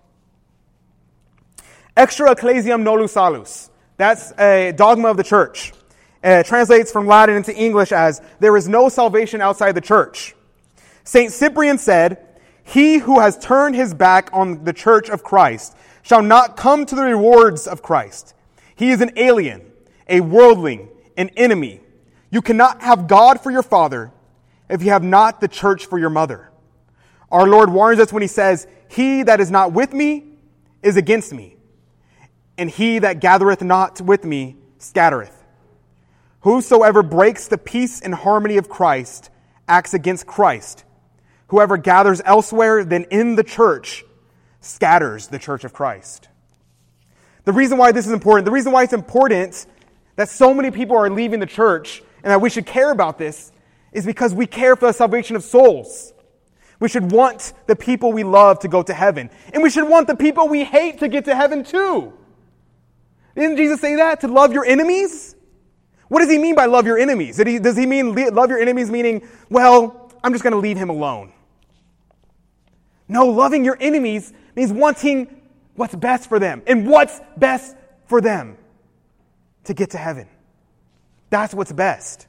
Extra 1.95 2.31
ecclesiam 2.31 2.83
nulla 2.83 3.07
salus. 3.07 3.69
That's 3.97 4.31
a 4.39 4.71
dogma 4.71 5.09
of 5.09 5.17
the 5.17 5.23
church. 5.23 5.73
It 6.23 6.45
translates 6.45 6.91
from 6.91 7.05
Latin 7.05 7.35
into 7.35 7.53
English 7.53 7.91
as, 7.91 8.21
there 8.39 8.55
is 8.55 8.67
no 8.67 8.87
salvation 8.89 9.41
outside 9.41 9.73
the 9.73 9.81
church. 9.81 10.35
St. 11.03 11.31
Cyprian 11.31 11.77
said, 11.77 12.25
He 12.63 12.97
who 12.97 13.19
has 13.19 13.37
turned 13.37 13.75
his 13.75 13.93
back 13.93 14.29
on 14.31 14.63
the 14.63 14.73
church 14.73 15.09
of 15.09 15.23
Christ 15.23 15.75
shall 16.01 16.21
not 16.21 16.55
come 16.55 16.85
to 16.85 16.95
the 16.95 17.03
rewards 17.03 17.67
of 17.67 17.81
Christ. 17.81 18.33
He 18.75 18.91
is 18.91 19.01
an 19.01 19.11
alien, 19.17 19.61
a 20.07 20.21
worldling, 20.21 20.89
an 21.17 21.29
enemy. 21.35 21.81
You 22.29 22.41
cannot 22.41 22.81
have 22.81 23.07
God 23.07 23.41
for 23.41 23.51
your 23.51 23.63
father 23.63 24.11
if 24.69 24.81
you 24.81 24.91
have 24.91 25.03
not 25.03 25.41
the 25.41 25.47
church 25.49 25.87
for 25.87 25.99
your 25.99 26.09
mother. 26.09 26.50
Our 27.31 27.47
Lord 27.47 27.71
warns 27.71 27.99
us 27.99 28.11
when 28.11 28.21
he 28.21 28.27
says, 28.27 28.67
He 28.89 29.23
that 29.23 29.39
is 29.39 29.49
not 29.49 29.73
with 29.73 29.93
me 29.93 30.25
is 30.83 30.97
against 30.97 31.33
me, 31.33 31.57
and 32.57 32.69
he 32.69 32.99
that 32.99 33.19
gathereth 33.19 33.61
not 33.61 34.01
with 34.01 34.25
me 34.25 34.57
scattereth. 34.79 35.37
Whosoever 36.41 37.03
breaks 37.03 37.47
the 37.47 37.57
peace 37.57 38.01
and 38.01 38.13
harmony 38.13 38.57
of 38.57 38.67
Christ 38.67 39.29
acts 39.67 39.93
against 39.93 40.25
Christ. 40.25 40.83
Whoever 41.47 41.77
gathers 41.77 42.21
elsewhere 42.25 42.83
than 42.83 43.05
in 43.05 43.35
the 43.35 43.43
church 43.43 44.03
scatters 44.59 45.27
the 45.27 45.39
church 45.39 45.63
of 45.63 45.73
Christ. 45.73 46.27
The 47.45 47.53
reason 47.53 47.77
why 47.77 47.91
this 47.91 48.05
is 48.05 48.11
important, 48.11 48.45
the 48.45 48.51
reason 48.51 48.71
why 48.71 48.83
it's 48.83 48.93
important 48.93 49.65
that 50.15 50.29
so 50.29 50.53
many 50.53 50.71
people 50.71 50.97
are 50.97 51.09
leaving 51.09 51.39
the 51.39 51.45
church 51.45 52.01
and 52.23 52.31
that 52.31 52.41
we 52.41 52.49
should 52.49 52.65
care 52.65 52.91
about 52.91 53.17
this 53.17 53.51
is 53.91 54.05
because 54.05 54.33
we 54.33 54.45
care 54.45 54.75
for 54.75 54.87
the 54.87 54.93
salvation 54.93 55.35
of 55.35 55.43
souls. 55.43 56.13
We 56.81 56.89
should 56.89 57.11
want 57.11 57.53
the 57.67 57.75
people 57.75 58.11
we 58.11 58.23
love 58.23 58.59
to 58.59 58.67
go 58.67 58.81
to 58.81 58.93
heaven. 58.93 59.29
And 59.53 59.61
we 59.61 59.69
should 59.69 59.87
want 59.87 60.07
the 60.07 60.15
people 60.15 60.49
we 60.49 60.63
hate 60.63 60.99
to 60.99 61.07
get 61.07 61.25
to 61.25 61.35
heaven 61.35 61.63
too. 61.63 62.11
Didn't 63.35 63.57
Jesus 63.57 63.79
say 63.79 63.95
that? 63.97 64.21
To 64.21 64.27
love 64.27 64.51
your 64.51 64.65
enemies? 64.65 65.35
What 66.07 66.21
does 66.21 66.29
he 66.29 66.39
mean 66.39 66.55
by 66.55 66.65
love 66.65 66.87
your 66.87 66.97
enemies? 66.97 67.37
He, 67.37 67.59
does 67.59 67.77
he 67.77 67.85
mean 67.85 68.15
love 68.15 68.49
your 68.49 68.59
enemies 68.59 68.89
meaning, 68.89 69.25
well, 69.47 70.11
I'm 70.23 70.33
just 70.33 70.43
going 70.43 70.53
to 70.53 70.59
leave 70.59 70.75
him 70.75 70.89
alone? 70.89 71.31
No, 73.07 73.27
loving 73.27 73.63
your 73.63 73.77
enemies 73.79 74.33
means 74.55 74.73
wanting 74.73 75.39
what's 75.75 75.93
best 75.93 76.29
for 76.29 76.39
them. 76.39 76.63
And 76.65 76.89
what's 76.89 77.21
best 77.37 77.75
for 78.07 78.21
them? 78.21 78.57
To 79.65 79.75
get 79.75 79.91
to 79.91 79.99
heaven. 79.99 80.27
That's 81.29 81.53
what's 81.53 81.71
best. 81.71 82.25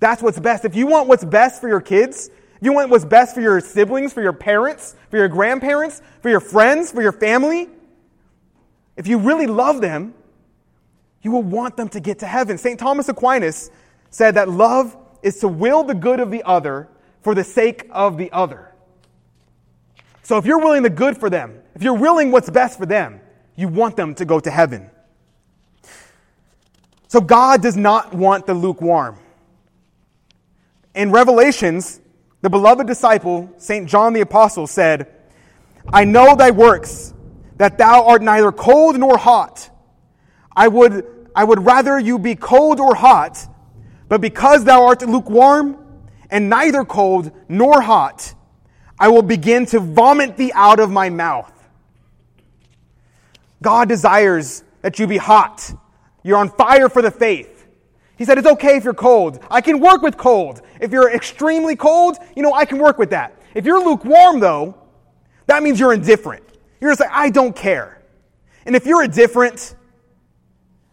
That's 0.00 0.22
what's 0.22 0.40
best. 0.40 0.64
If 0.64 0.74
you 0.74 0.86
want 0.86 1.08
what's 1.08 1.26
best 1.26 1.60
for 1.60 1.68
your 1.68 1.82
kids, 1.82 2.30
you 2.60 2.72
want 2.72 2.90
what's 2.90 3.04
best 3.04 3.34
for 3.34 3.40
your 3.40 3.60
siblings, 3.60 4.12
for 4.12 4.22
your 4.22 4.32
parents, 4.32 4.94
for 5.10 5.18
your 5.18 5.28
grandparents, 5.28 6.02
for 6.22 6.30
your 6.30 6.40
friends, 6.40 6.90
for 6.92 7.02
your 7.02 7.12
family, 7.12 7.68
if 8.96 9.06
you 9.06 9.18
really 9.18 9.46
love 9.46 9.80
them, 9.80 10.14
You 11.26 11.32
will 11.32 11.42
want 11.42 11.76
them 11.76 11.88
to 11.88 11.98
get 11.98 12.20
to 12.20 12.26
heaven. 12.26 12.56
St. 12.56 12.78
Thomas 12.78 13.08
Aquinas 13.08 13.72
said 14.10 14.36
that 14.36 14.48
love 14.48 14.96
is 15.22 15.40
to 15.40 15.48
will 15.48 15.82
the 15.82 15.92
good 15.92 16.20
of 16.20 16.30
the 16.30 16.44
other 16.44 16.88
for 17.22 17.34
the 17.34 17.42
sake 17.42 17.84
of 17.90 18.16
the 18.16 18.30
other. 18.30 18.72
So 20.22 20.38
if 20.38 20.46
you're 20.46 20.60
willing 20.60 20.84
the 20.84 20.90
good 20.90 21.16
for 21.18 21.28
them, 21.28 21.60
if 21.74 21.82
you're 21.82 21.98
willing 21.98 22.30
what's 22.30 22.48
best 22.48 22.78
for 22.78 22.86
them, 22.86 23.20
you 23.56 23.66
want 23.66 23.96
them 23.96 24.14
to 24.14 24.24
go 24.24 24.38
to 24.38 24.50
heaven. 24.52 24.88
So 27.08 27.20
God 27.20 27.60
does 27.60 27.76
not 27.76 28.14
want 28.14 28.46
the 28.46 28.54
lukewarm. 28.54 29.18
In 30.94 31.10
Revelations, 31.10 32.00
the 32.46 32.50
beloved 32.50 32.86
disciple, 32.86 33.52
St. 33.58 33.88
John 33.88 34.12
the 34.12 34.20
Apostle, 34.20 34.68
said, 34.68 35.12
I 35.92 36.04
know 36.04 36.36
thy 36.36 36.52
works, 36.52 37.12
that 37.56 37.76
thou 37.76 38.06
art 38.06 38.22
neither 38.22 38.52
cold 38.52 38.96
nor 38.96 39.18
hot. 39.18 39.68
I 40.54 40.68
would, 40.68 41.28
I 41.34 41.42
would 41.42 41.66
rather 41.66 41.98
you 41.98 42.20
be 42.20 42.36
cold 42.36 42.78
or 42.78 42.94
hot, 42.94 43.48
but 44.08 44.20
because 44.20 44.62
thou 44.62 44.84
art 44.84 45.02
lukewarm 45.02 45.76
and 46.30 46.48
neither 46.48 46.84
cold 46.84 47.32
nor 47.48 47.80
hot, 47.80 48.32
I 48.96 49.08
will 49.08 49.22
begin 49.22 49.66
to 49.66 49.80
vomit 49.80 50.36
thee 50.36 50.52
out 50.54 50.78
of 50.78 50.88
my 50.88 51.10
mouth. 51.10 51.52
God 53.60 53.88
desires 53.88 54.62
that 54.82 55.00
you 55.00 55.08
be 55.08 55.16
hot. 55.16 55.74
You're 56.22 56.38
on 56.38 56.50
fire 56.50 56.88
for 56.88 57.02
the 57.02 57.10
faith. 57.10 57.55
He 58.16 58.24
said, 58.24 58.38
It's 58.38 58.46
okay 58.46 58.76
if 58.76 58.84
you're 58.84 58.94
cold. 58.94 59.38
I 59.50 59.60
can 59.60 59.80
work 59.80 60.02
with 60.02 60.16
cold. 60.16 60.62
If 60.80 60.92
you're 60.92 61.12
extremely 61.12 61.76
cold, 61.76 62.16
you 62.34 62.42
know, 62.42 62.52
I 62.52 62.64
can 62.64 62.78
work 62.78 62.98
with 62.98 63.10
that. 63.10 63.40
If 63.54 63.64
you're 63.64 63.82
lukewarm, 63.82 64.40
though, 64.40 64.76
that 65.46 65.62
means 65.62 65.78
you're 65.78 65.92
indifferent. 65.92 66.44
You're 66.80 66.90
just 66.90 67.00
like, 67.00 67.10
I 67.12 67.30
don't 67.30 67.54
care. 67.54 68.02
And 68.64 68.74
if 68.74 68.86
you're 68.86 69.04
indifferent, 69.04 69.74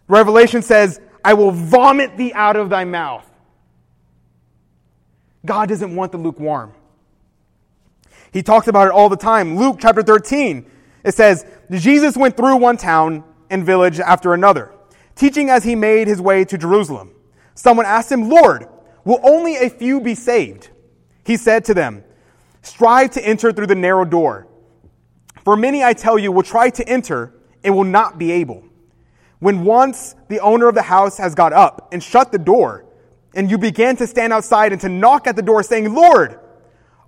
Revelation 0.08 0.62
says, 0.62 1.00
I 1.24 1.34
will 1.34 1.50
vomit 1.50 2.16
thee 2.16 2.32
out 2.34 2.56
of 2.56 2.68
thy 2.68 2.84
mouth. 2.84 3.28
God 5.44 5.68
doesn't 5.68 5.94
want 5.94 6.12
the 6.12 6.18
lukewarm. 6.18 6.72
He 8.32 8.42
talks 8.42 8.66
about 8.66 8.88
it 8.88 8.92
all 8.92 9.08
the 9.08 9.16
time. 9.16 9.56
Luke 9.56 9.76
chapter 9.80 10.02
13, 10.02 10.70
it 11.04 11.14
says, 11.14 11.46
Jesus 11.70 12.16
went 12.16 12.36
through 12.36 12.56
one 12.56 12.76
town 12.76 13.24
and 13.50 13.64
village 13.64 14.00
after 14.00 14.34
another, 14.34 14.72
teaching 15.14 15.50
as 15.50 15.64
he 15.64 15.74
made 15.74 16.08
his 16.08 16.20
way 16.20 16.44
to 16.44 16.58
Jerusalem. 16.58 17.12
Someone 17.54 17.86
asked 17.86 18.10
him, 18.10 18.28
Lord, 18.28 18.66
will 19.04 19.20
only 19.22 19.56
a 19.56 19.70
few 19.70 20.00
be 20.00 20.14
saved? 20.14 20.70
He 21.24 21.36
said 21.36 21.64
to 21.66 21.74
them, 21.74 22.04
Strive 22.62 23.10
to 23.12 23.24
enter 23.24 23.52
through 23.52 23.66
the 23.66 23.74
narrow 23.74 24.04
door. 24.04 24.46
For 25.44 25.56
many, 25.56 25.84
I 25.84 25.92
tell 25.92 26.18
you, 26.18 26.32
will 26.32 26.42
try 26.42 26.70
to 26.70 26.88
enter 26.88 27.34
and 27.62 27.76
will 27.76 27.84
not 27.84 28.18
be 28.18 28.32
able. 28.32 28.64
When 29.38 29.64
once 29.64 30.14
the 30.28 30.40
owner 30.40 30.68
of 30.68 30.74
the 30.74 30.82
house 30.82 31.18
has 31.18 31.34
got 31.34 31.52
up 31.52 31.90
and 31.92 32.02
shut 32.02 32.32
the 32.32 32.38
door, 32.38 32.86
and 33.34 33.50
you 33.50 33.58
begin 33.58 33.96
to 33.96 34.06
stand 34.06 34.32
outside 34.32 34.72
and 34.72 34.80
to 34.80 34.88
knock 34.88 35.26
at 35.26 35.36
the 35.36 35.42
door, 35.42 35.62
saying, 35.62 35.92
Lord, 35.92 36.38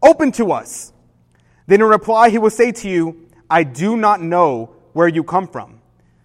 open 0.03 0.33
to 0.33 0.53
us. 0.53 0.93
Then 1.67 1.81
in 1.81 1.87
reply, 1.87 2.31
he 2.31 2.39
will 2.39 2.51
say 2.51 2.73
to 2.73 2.89
you, 2.89 3.29
I 3.49 3.63
do 3.63 3.97
not 3.97 4.21
know 4.21 4.75
where 4.93 5.09
you 5.09 5.25
come 5.25 5.47
from. 5.47 5.81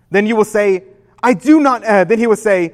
Then 0.09 0.25
you 0.25 0.35
will 0.35 0.45
say, 0.45 0.83
I 1.23 1.33
do 1.33 1.59
not, 1.59 1.83
uh, 1.83 2.03
then 2.03 2.19
he 2.19 2.27
will 2.27 2.35
say, 2.35 2.73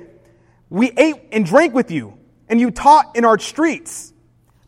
We 0.70 0.92
ate 0.92 1.16
and 1.32 1.46
drank 1.46 1.74
with 1.74 1.92
you, 1.92 2.18
and 2.48 2.60
you 2.60 2.72
taught 2.72 3.16
in 3.16 3.26
our 3.26 3.38
streets. 3.40 4.14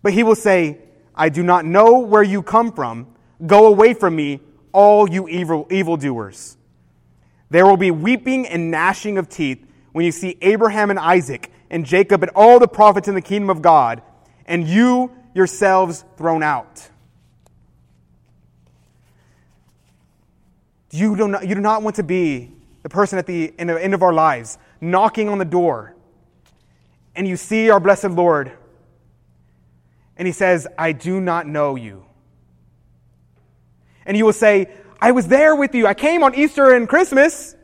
But 0.02 0.13
he 0.13 0.24
will 0.24 0.36
say, 0.36 0.80
I 1.15 1.30
do 1.30 1.44
not 1.44 1.65
know 1.65 2.00
where 2.00 2.24
you 2.24 2.42
come 2.42 2.72
from. 2.72 3.08
Go 3.46 3.68
away 3.68 3.94
from 3.94 4.15
me, 4.15 4.39
all 4.72 5.10
you 5.10 5.28
evil 5.28 5.68
evildoers. 5.70 6.58
There 7.50 7.65
will 7.65 7.78
be 7.78 7.92
weeping 7.92 8.48
and 8.48 8.72
gnashing 8.72 9.18
of 9.18 9.28
teeth 9.28 9.65
when 9.92 10.06
you 10.06 10.12
see 10.12 10.38
Abraham 10.42 10.89
and 10.89 11.00
Isaac 11.00 11.52
and 11.70 11.86
Jacob 11.86 12.24
and 12.24 12.32
all 12.36 12.60
the 12.60 12.68
prophets 12.68 13.08
in 13.08 13.15
the 13.15 13.22
kingdom 13.22 13.50
of 13.50 13.62
God, 13.62 14.02
and 14.46 14.68
you 14.68 15.12
yourselves 15.34 16.04
thrown 16.18 16.44
out. 16.44 16.89
You 20.92 21.15
do 21.15 21.28
not, 21.28 21.48
you 21.48 21.56
do 21.56 21.62
not 21.62 21.84
want 21.84 21.98
to 21.98 22.04
be 22.04 22.52
the 22.84 22.89
person 22.89 23.20
at 23.20 23.26
the 23.26 23.54
end, 23.58 23.70
end 23.70 23.94
of 23.94 24.04
our 24.04 24.13
lives 24.13 24.58
knocking 24.82 25.30
on 25.30 25.38
the 25.38 25.46
door, 25.46 25.96
and 27.15 27.28
you 27.28 27.36
see 27.36 27.70
our 27.70 27.80
blessed 27.80 28.12
Lord, 28.12 28.52
and 30.18 30.28
he 30.28 30.32
says, 30.32 30.68
I 30.78 30.92
do 30.92 31.20
not 31.20 31.48
know 31.48 31.76
you. 31.76 32.06
And 34.06 34.18
you 34.18 34.26
will 34.26 34.34
say, 34.34 34.70
I 35.02 35.12
was 35.12 35.28
there 35.28 35.56
with 35.56 35.76
you. 35.76 35.88
I 35.88 35.94
came 35.94 36.24
on 36.24 36.36
Easter 36.36 36.74
and 36.74 36.89
Christmas. 36.89 37.56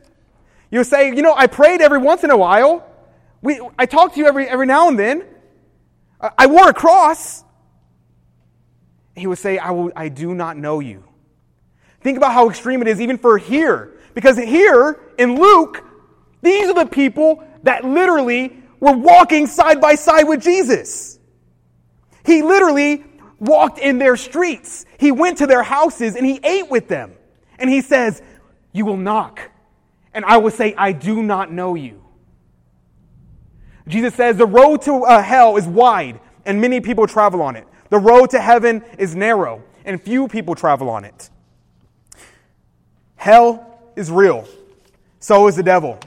You'll 0.70 0.84
say, 0.84 1.08
You 1.08 1.22
know, 1.22 1.34
I 1.34 1.46
prayed 1.46 1.80
every 1.80 1.98
once 1.98 2.24
in 2.24 2.30
a 2.30 2.36
while. 2.36 2.86
We, 3.42 3.60
I 3.78 3.86
talked 3.86 4.14
to 4.14 4.20
you 4.20 4.26
every, 4.26 4.48
every 4.48 4.66
now 4.66 4.88
and 4.88 4.98
then. 4.98 5.24
I 6.20 6.46
wore 6.46 6.68
a 6.68 6.74
cross. 6.74 7.44
He 9.14 9.26
would 9.26 9.38
say, 9.38 9.58
I, 9.58 9.70
will, 9.70 9.92
I 9.94 10.08
do 10.08 10.34
not 10.34 10.56
know 10.56 10.80
you. 10.80 11.04
Think 12.00 12.16
about 12.16 12.32
how 12.32 12.48
extreme 12.48 12.80
it 12.82 12.88
is 12.88 13.00
even 13.00 13.18
for 13.18 13.38
here. 13.38 13.95
Because 14.16 14.38
here 14.38 14.98
in 15.18 15.38
Luke, 15.38 15.84
these 16.40 16.68
are 16.68 16.74
the 16.74 16.86
people 16.86 17.44
that 17.64 17.84
literally 17.84 18.62
were 18.80 18.96
walking 18.96 19.46
side 19.46 19.78
by 19.78 19.94
side 19.94 20.22
with 20.22 20.42
Jesus. 20.42 21.18
He 22.24 22.40
literally 22.40 23.04
walked 23.38 23.78
in 23.78 23.98
their 23.98 24.16
streets. 24.16 24.86
He 24.98 25.12
went 25.12 25.36
to 25.38 25.46
their 25.46 25.62
houses 25.62 26.16
and 26.16 26.24
he 26.24 26.40
ate 26.42 26.70
with 26.70 26.88
them. 26.88 27.12
And 27.58 27.68
he 27.68 27.82
says, 27.82 28.22
You 28.72 28.86
will 28.86 28.96
knock. 28.96 29.50
And 30.14 30.24
I 30.24 30.38
will 30.38 30.50
say, 30.50 30.74
I 30.74 30.92
do 30.92 31.22
not 31.22 31.52
know 31.52 31.74
you. 31.74 32.02
Jesus 33.86 34.14
says, 34.14 34.38
The 34.38 34.46
road 34.46 34.80
to 34.82 35.04
uh, 35.04 35.22
hell 35.22 35.58
is 35.58 35.66
wide 35.66 36.20
and 36.46 36.58
many 36.58 36.80
people 36.80 37.06
travel 37.06 37.42
on 37.42 37.54
it. 37.54 37.68
The 37.90 37.98
road 37.98 38.30
to 38.30 38.40
heaven 38.40 38.82
is 38.96 39.14
narrow 39.14 39.62
and 39.84 40.00
few 40.00 40.26
people 40.26 40.54
travel 40.54 40.88
on 40.88 41.04
it. 41.04 41.28
Hell 43.16 43.75
is 43.96 44.10
real. 44.10 44.46
So 45.18 45.48
is 45.48 45.56
the 45.56 45.62
devil. 45.62 45.98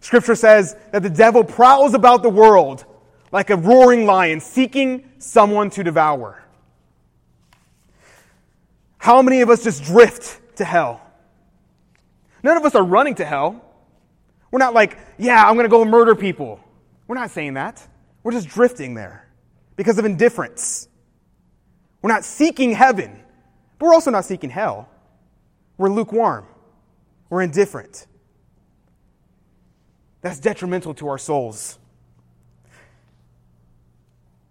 Scripture 0.00 0.34
says 0.34 0.76
that 0.92 1.02
the 1.02 1.10
devil 1.10 1.44
prowls 1.44 1.94
about 1.94 2.22
the 2.22 2.30
world 2.30 2.84
like 3.32 3.50
a 3.50 3.56
roaring 3.56 4.06
lion 4.06 4.40
seeking 4.40 5.10
someone 5.18 5.70
to 5.70 5.84
devour. 5.84 6.42
How 8.98 9.22
many 9.22 9.42
of 9.42 9.50
us 9.50 9.62
just 9.62 9.84
drift 9.84 10.56
to 10.56 10.64
hell? 10.64 11.00
None 12.42 12.56
of 12.56 12.64
us 12.64 12.74
are 12.74 12.84
running 12.84 13.16
to 13.16 13.24
hell. 13.24 13.62
We're 14.50 14.58
not 14.58 14.74
like, 14.74 14.98
yeah, 15.18 15.44
I'm 15.46 15.54
going 15.54 15.64
to 15.64 15.70
go 15.70 15.84
murder 15.84 16.14
people. 16.14 16.60
We're 17.06 17.16
not 17.16 17.30
saying 17.30 17.54
that. 17.54 17.86
We're 18.22 18.32
just 18.32 18.48
drifting 18.48 18.94
there 18.94 19.28
because 19.76 19.98
of 19.98 20.04
indifference. 20.04 20.88
We're 22.02 22.12
not 22.12 22.24
seeking 22.24 22.72
heaven, 22.72 23.20
but 23.78 23.86
we're 23.86 23.94
also 23.94 24.10
not 24.10 24.24
seeking 24.24 24.50
hell. 24.50 24.88
We're 25.76 25.90
lukewarm. 25.90 26.46
We're 27.28 27.42
indifferent. 27.42 28.06
That's 30.20 30.40
detrimental 30.40 30.94
to 30.94 31.08
our 31.08 31.18
souls. 31.18 31.78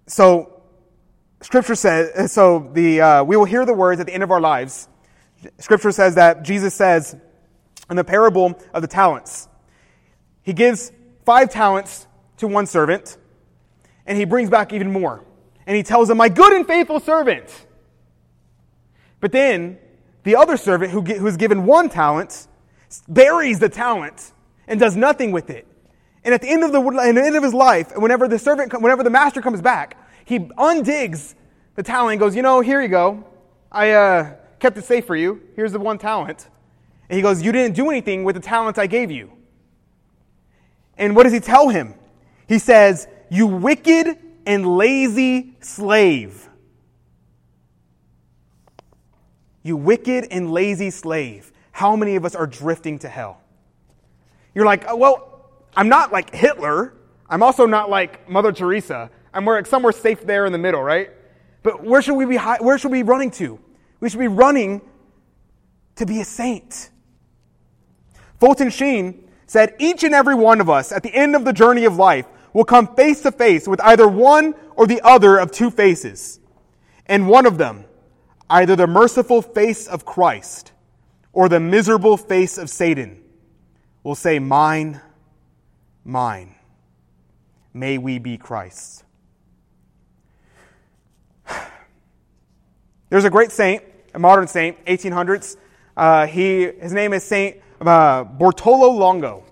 So, 0.07 0.63
Scripture 1.41 1.75
says, 1.75 2.31
so 2.31 2.71
the, 2.73 3.01
uh, 3.01 3.23
we 3.23 3.35
will 3.37 3.45
hear 3.45 3.65
the 3.65 3.73
words 3.73 3.99
at 3.99 4.07
the 4.07 4.13
end 4.13 4.23
of 4.23 4.31
our 4.31 4.41
lives. 4.41 4.87
Scripture 5.59 5.91
says 5.91 6.15
that 6.15 6.43
Jesus 6.43 6.73
says 6.73 7.15
in 7.89 7.95
the 7.95 8.03
parable 8.03 8.59
of 8.73 8.81
the 8.81 8.87
talents, 8.87 9.47
he 10.43 10.53
gives 10.53 10.91
five 11.25 11.49
talents 11.49 12.07
to 12.37 12.47
one 12.47 12.65
servant, 12.65 13.17
and 14.05 14.17
he 14.17 14.25
brings 14.25 14.49
back 14.49 14.73
even 14.73 14.91
more. 14.91 15.23
And 15.67 15.75
he 15.75 15.83
tells 15.83 16.09
him, 16.09 16.17
My 16.17 16.29
good 16.29 16.53
and 16.53 16.67
faithful 16.67 16.99
servant. 16.99 17.65
But 19.19 19.31
then 19.31 19.79
the 20.23 20.35
other 20.35 20.57
servant 20.57 20.91
who, 20.91 21.01
who 21.01 21.25
is 21.27 21.37
given 21.37 21.65
one 21.65 21.89
talent 21.89 22.47
buries 23.07 23.59
the 23.59 23.69
talent 23.69 24.31
and 24.67 24.79
does 24.79 24.95
nothing 24.95 25.31
with 25.31 25.49
it. 25.49 25.67
And 26.23 26.33
at 26.33 26.41
the 26.41 26.49
end 26.49 26.63
of, 26.63 26.71
the, 26.71 26.81
at 26.81 27.15
the 27.15 27.23
end 27.23 27.35
of 27.35 27.43
his 27.43 27.53
life, 27.53 27.95
whenever 27.95 28.27
the 28.27 28.39
servant, 28.39 28.73
whenever 28.81 29.03
the 29.03 29.09
master 29.09 29.41
comes 29.41 29.61
back, 29.61 29.97
he 30.25 30.39
undigs 30.39 31.35
the 31.75 31.83
talent 31.83 32.13
and 32.13 32.19
goes, 32.19 32.35
You 32.35 32.41
know, 32.41 32.61
here 32.61 32.81
you 32.81 32.87
go. 32.87 33.23
I 33.71 33.91
uh, 33.91 34.35
kept 34.59 34.77
it 34.77 34.85
safe 34.85 35.05
for 35.05 35.15
you. 35.15 35.41
Here's 35.55 35.71
the 35.71 35.79
one 35.79 35.97
talent. 35.97 36.49
And 37.09 37.17
he 37.17 37.21
goes, 37.21 37.43
You 37.43 37.51
didn't 37.51 37.75
do 37.75 37.89
anything 37.89 38.23
with 38.23 38.35
the 38.35 38.41
talent 38.41 38.79
I 38.79 38.87
gave 38.87 39.11
you. 39.11 39.31
And 40.97 41.15
what 41.15 41.23
does 41.23 41.33
he 41.33 41.39
tell 41.39 41.69
him? 41.69 41.93
He 42.47 42.57
says, 42.57 43.07
You 43.29 43.45
wicked 43.45 44.17
and 44.45 44.77
lazy 44.77 45.55
slave. 45.59 46.49
You 49.61 49.77
wicked 49.77 50.27
and 50.31 50.51
lazy 50.51 50.89
slave. 50.89 51.51
How 51.75 51.97
many 51.97 52.15
of 52.15 52.23
us 52.23 52.35
are 52.35 52.47
drifting 52.47 52.99
to 52.99 53.09
hell? 53.09 53.41
You're 54.53 54.65
like, 54.65 54.85
oh, 54.87 54.95
Well, 54.95 55.49
I'm 55.75 55.89
not 55.89 56.09
like 56.09 56.33
Hitler. 56.33 56.93
I'm 57.29 57.43
also 57.43 57.65
not 57.65 57.89
like 57.89 58.29
Mother 58.29 58.53
Teresa. 58.53 59.09
I'm 59.33 59.43
like 59.43 59.65
somewhere 59.65 59.91
safe 59.91 60.25
there 60.25 60.45
in 60.45 60.53
the 60.53 60.57
middle, 60.57 60.81
right? 60.81 61.09
But 61.63 61.83
where 61.83 62.01
should 62.01 62.13
we 62.13 62.25
be, 62.25 62.37
where 62.37 62.77
should 62.77 62.93
we 62.93 63.03
be 63.03 63.09
running 63.09 63.29
to? 63.31 63.59
We 63.99 64.09
should 64.09 64.21
be 64.21 64.29
running 64.29 64.83
to 65.97 66.05
be 66.05 66.21
a 66.21 66.23
saint. 66.23 66.91
Fulton 68.39 68.69
Sheen 68.69 69.29
said 69.45 69.75
each 69.77 70.05
and 70.05 70.15
every 70.15 70.35
one 70.35 70.61
of 70.61 70.69
us 70.69 70.93
at 70.93 71.03
the 71.03 71.13
end 71.13 71.35
of 71.35 71.43
the 71.43 71.51
journey 71.51 71.83
of 71.83 71.97
life 71.97 72.25
will 72.53 72.63
come 72.63 72.95
face 72.95 73.19
to 73.23 73.33
face 73.33 73.67
with 73.67 73.81
either 73.81 74.07
one 74.07 74.55
or 74.77 74.87
the 74.87 75.01
other 75.01 75.35
of 75.35 75.51
two 75.51 75.69
faces. 75.69 76.39
And 77.05 77.27
one 77.27 77.45
of 77.45 77.57
them, 77.57 77.83
either 78.49 78.77
the 78.77 78.87
merciful 78.87 79.41
face 79.41 79.87
of 79.87 80.05
Christ 80.05 80.71
or 81.35 81.47
the 81.49 81.59
miserable 81.59 82.17
face 82.17 82.57
of 82.57 82.69
Satan, 82.69 83.21
will 84.03 84.15
say, 84.15 84.39
Mine, 84.39 85.01
mine. 86.03 86.55
May 87.73 87.97
we 87.97 88.19
be 88.19 88.37
Christ's. 88.37 89.03
There's 93.09 93.25
a 93.25 93.29
great 93.29 93.51
saint, 93.51 93.83
a 94.13 94.19
modern 94.19 94.47
saint, 94.47 94.83
1800s. 94.85 95.57
Uh, 95.97 96.25
he, 96.25 96.71
his 96.79 96.93
name 96.93 97.11
is 97.11 97.23
Saint 97.23 97.57
uh, 97.81 98.23
Bartolo 98.23 98.91
Longo. 98.91 99.43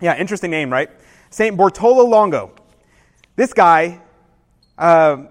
Yeah, 0.00 0.16
interesting 0.16 0.50
name, 0.50 0.72
right? 0.72 0.88
Saint 1.28 1.56
Bartolo 1.56 2.04
Longo. 2.04 2.52
This 3.36 3.52
guy, 3.52 4.00
uh, 4.78 5.24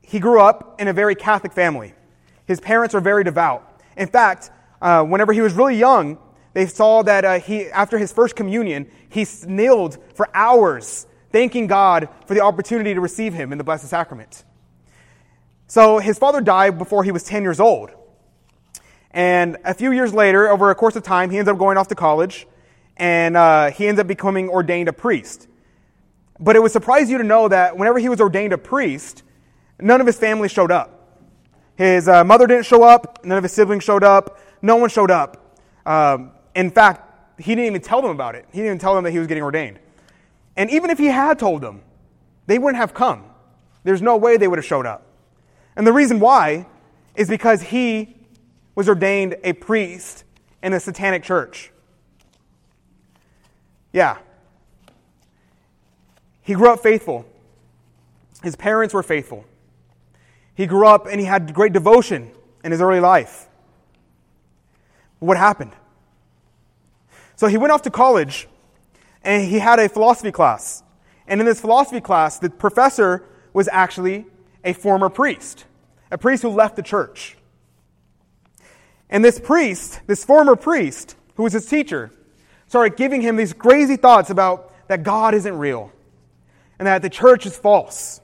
he 0.00 0.20
grew 0.20 0.40
up 0.40 0.80
in 0.80 0.88
a 0.88 0.92
very 0.94 1.14
Catholic 1.14 1.52
family. 1.52 1.92
His 2.46 2.60
parents 2.60 2.94
are 2.94 3.00
very 3.00 3.24
devout. 3.24 3.82
In 3.96 4.08
fact, 4.08 4.50
uh, 4.80 5.04
whenever 5.04 5.32
he 5.32 5.40
was 5.40 5.54
really 5.54 5.76
young, 5.76 6.18
they 6.52 6.66
saw 6.66 7.02
that 7.02 7.24
uh, 7.24 7.38
he, 7.38 7.66
after 7.66 7.98
his 7.98 8.12
first 8.12 8.34
communion, 8.34 8.90
he 9.08 9.26
kneeled 9.46 9.98
for 10.14 10.28
hours, 10.34 11.06
thanking 11.30 11.66
God 11.66 12.08
for 12.26 12.34
the 12.34 12.40
opportunity 12.40 12.94
to 12.94 13.00
receive 13.00 13.34
him 13.34 13.52
in 13.52 13.58
the 13.58 13.64
Blessed 13.64 13.88
Sacrament. 13.88 14.44
So 15.66 15.98
his 15.98 16.18
father 16.18 16.40
died 16.40 16.78
before 16.78 17.04
he 17.04 17.12
was 17.12 17.22
10 17.22 17.42
years 17.42 17.60
old. 17.60 17.90
And 19.12 19.56
a 19.64 19.74
few 19.74 19.92
years 19.92 20.12
later, 20.12 20.48
over 20.48 20.70
a 20.70 20.74
course 20.74 20.96
of 20.96 21.02
time, 21.02 21.30
he 21.30 21.38
ends 21.38 21.48
up 21.48 21.58
going 21.58 21.76
off 21.76 21.88
to 21.88 21.94
college 21.94 22.46
and 22.96 23.36
uh, 23.36 23.70
he 23.70 23.88
ends 23.88 24.00
up 24.00 24.06
becoming 24.06 24.48
ordained 24.48 24.88
a 24.88 24.92
priest. 24.92 25.48
But 26.38 26.56
it 26.56 26.60
would 26.60 26.70
surprise 26.70 27.10
you 27.10 27.18
to 27.18 27.24
know 27.24 27.48
that 27.48 27.76
whenever 27.76 27.98
he 27.98 28.08
was 28.08 28.20
ordained 28.20 28.52
a 28.52 28.58
priest, 28.58 29.22
none 29.78 30.00
of 30.00 30.06
his 30.06 30.18
family 30.18 30.48
showed 30.48 30.70
up. 30.70 31.18
His 31.76 32.08
uh, 32.08 32.24
mother 32.24 32.46
didn't 32.46 32.66
show 32.66 32.82
up, 32.82 33.24
none 33.24 33.38
of 33.38 33.42
his 33.42 33.52
siblings 33.52 33.84
showed 33.84 34.04
up, 34.04 34.38
no 34.62 34.76
one 34.76 34.90
showed 34.90 35.10
up. 35.10 35.58
Um, 35.86 36.32
in 36.54 36.70
fact, 36.70 37.40
he 37.40 37.54
didn't 37.54 37.66
even 37.66 37.80
tell 37.80 38.02
them 38.02 38.10
about 38.10 38.34
it. 38.34 38.44
He 38.50 38.58
didn't 38.58 38.66
even 38.66 38.78
tell 38.78 38.94
them 38.94 39.04
that 39.04 39.10
he 39.10 39.18
was 39.18 39.26
getting 39.26 39.42
ordained. 39.42 39.78
And 40.56 40.70
even 40.70 40.90
if 40.90 40.98
he 40.98 41.06
had 41.06 41.38
told 41.38 41.62
them, 41.62 41.82
they 42.46 42.58
wouldn't 42.58 42.76
have 42.76 42.92
come. 42.92 43.24
There's 43.84 44.02
no 44.02 44.16
way 44.16 44.36
they 44.36 44.48
would 44.48 44.58
have 44.58 44.66
showed 44.66 44.86
up. 44.86 45.06
And 45.76 45.86
the 45.86 45.92
reason 45.92 46.20
why 46.20 46.66
is 47.14 47.28
because 47.28 47.62
he 47.62 48.16
was 48.74 48.88
ordained 48.88 49.36
a 49.44 49.52
priest 49.52 50.24
in 50.62 50.72
a 50.72 50.80
satanic 50.80 51.22
church. 51.22 51.70
Yeah. 53.92 54.18
He 56.42 56.54
grew 56.54 56.70
up 56.70 56.80
faithful. 56.80 57.24
His 58.42 58.56
parents 58.56 58.94
were 58.94 59.02
faithful. 59.02 59.44
He 60.54 60.66
grew 60.66 60.86
up 60.86 61.06
and 61.06 61.20
he 61.20 61.26
had 61.26 61.52
great 61.54 61.72
devotion 61.72 62.30
in 62.64 62.72
his 62.72 62.80
early 62.80 63.00
life. 63.00 63.48
What 65.20 65.36
happened? 65.36 65.72
So 67.36 67.46
he 67.46 67.56
went 67.56 67.72
off 67.72 67.82
to 67.82 67.90
college 67.90 68.48
and 69.22 69.48
he 69.48 69.58
had 69.58 69.78
a 69.78 69.88
philosophy 69.88 70.32
class. 70.32 70.82
And 71.26 71.40
in 71.40 71.46
this 71.46 71.60
philosophy 71.60 72.00
class, 72.00 72.38
the 72.38 72.50
professor 72.50 73.24
was 73.52 73.68
actually 73.70 74.26
a 74.64 74.72
former 74.72 75.08
priest, 75.08 75.64
a 76.10 76.18
priest 76.18 76.42
who 76.42 76.50
left 76.50 76.76
the 76.76 76.82
church. 76.82 77.36
And 79.08 79.24
this 79.24 79.38
priest, 79.40 80.00
this 80.06 80.24
former 80.24 80.56
priest, 80.56 81.16
who 81.36 81.44
was 81.44 81.52
his 81.52 81.66
teacher, 81.66 82.10
started 82.66 82.96
giving 82.96 83.20
him 83.20 83.36
these 83.36 83.52
crazy 83.52 83.96
thoughts 83.96 84.30
about 84.30 84.72
that 84.88 85.02
God 85.02 85.34
isn't 85.34 85.58
real 85.58 85.92
and 86.78 86.86
that 86.86 87.02
the 87.02 87.10
church 87.10 87.46
is 87.46 87.56
false. 87.56 88.20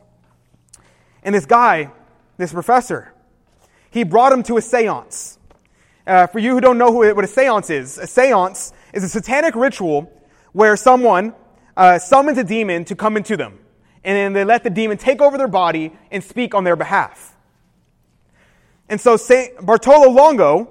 And 1.23 1.35
this 1.35 1.47
guy, 1.47 1.91
this 2.37 2.53
professor, 2.53 3.13
he 3.91 4.05
brought 4.05 4.33
him 4.33 4.43
to 4.45 4.57
a 4.57 4.63
seance. 4.63 5.36
Uh, 6.07 6.27
for 6.27 6.39
you 6.39 6.53
who 6.53 6.61
don't 6.61 6.79
know 6.79 6.93
who, 6.93 7.15
what 7.15 7.25
a 7.25 7.29
seance 7.29 7.69
is, 7.69 7.99
a 7.99 8.07
seance 8.07 8.73
is 8.93 9.03
a 9.03 9.09
satanic 9.09 9.57
ritual 9.57 10.11
where 10.53 10.77
someone 10.77 11.35
uh, 11.77 11.99
summons 11.99 12.39
a 12.39 12.45
demon 12.45 12.85
to 12.85 12.95
come 12.95 13.17
into 13.17 13.37
them. 13.37 13.59
And 14.05 14.17
then 14.17 14.33
they 14.33 14.45
let 14.45 14.63
the 14.63 14.71
demon 14.71 14.99
take 14.99 15.21
over 15.21 15.37
their 15.37 15.49
body 15.49 15.93
and 16.13 16.23
speak 16.23 16.55
on 16.55 16.63
their 16.63 16.77
behalf. 16.77 17.37
And 18.89 19.01
so 19.01 19.17
Saint 19.17 19.67
Bartolo 19.67 20.11
Longo, 20.11 20.71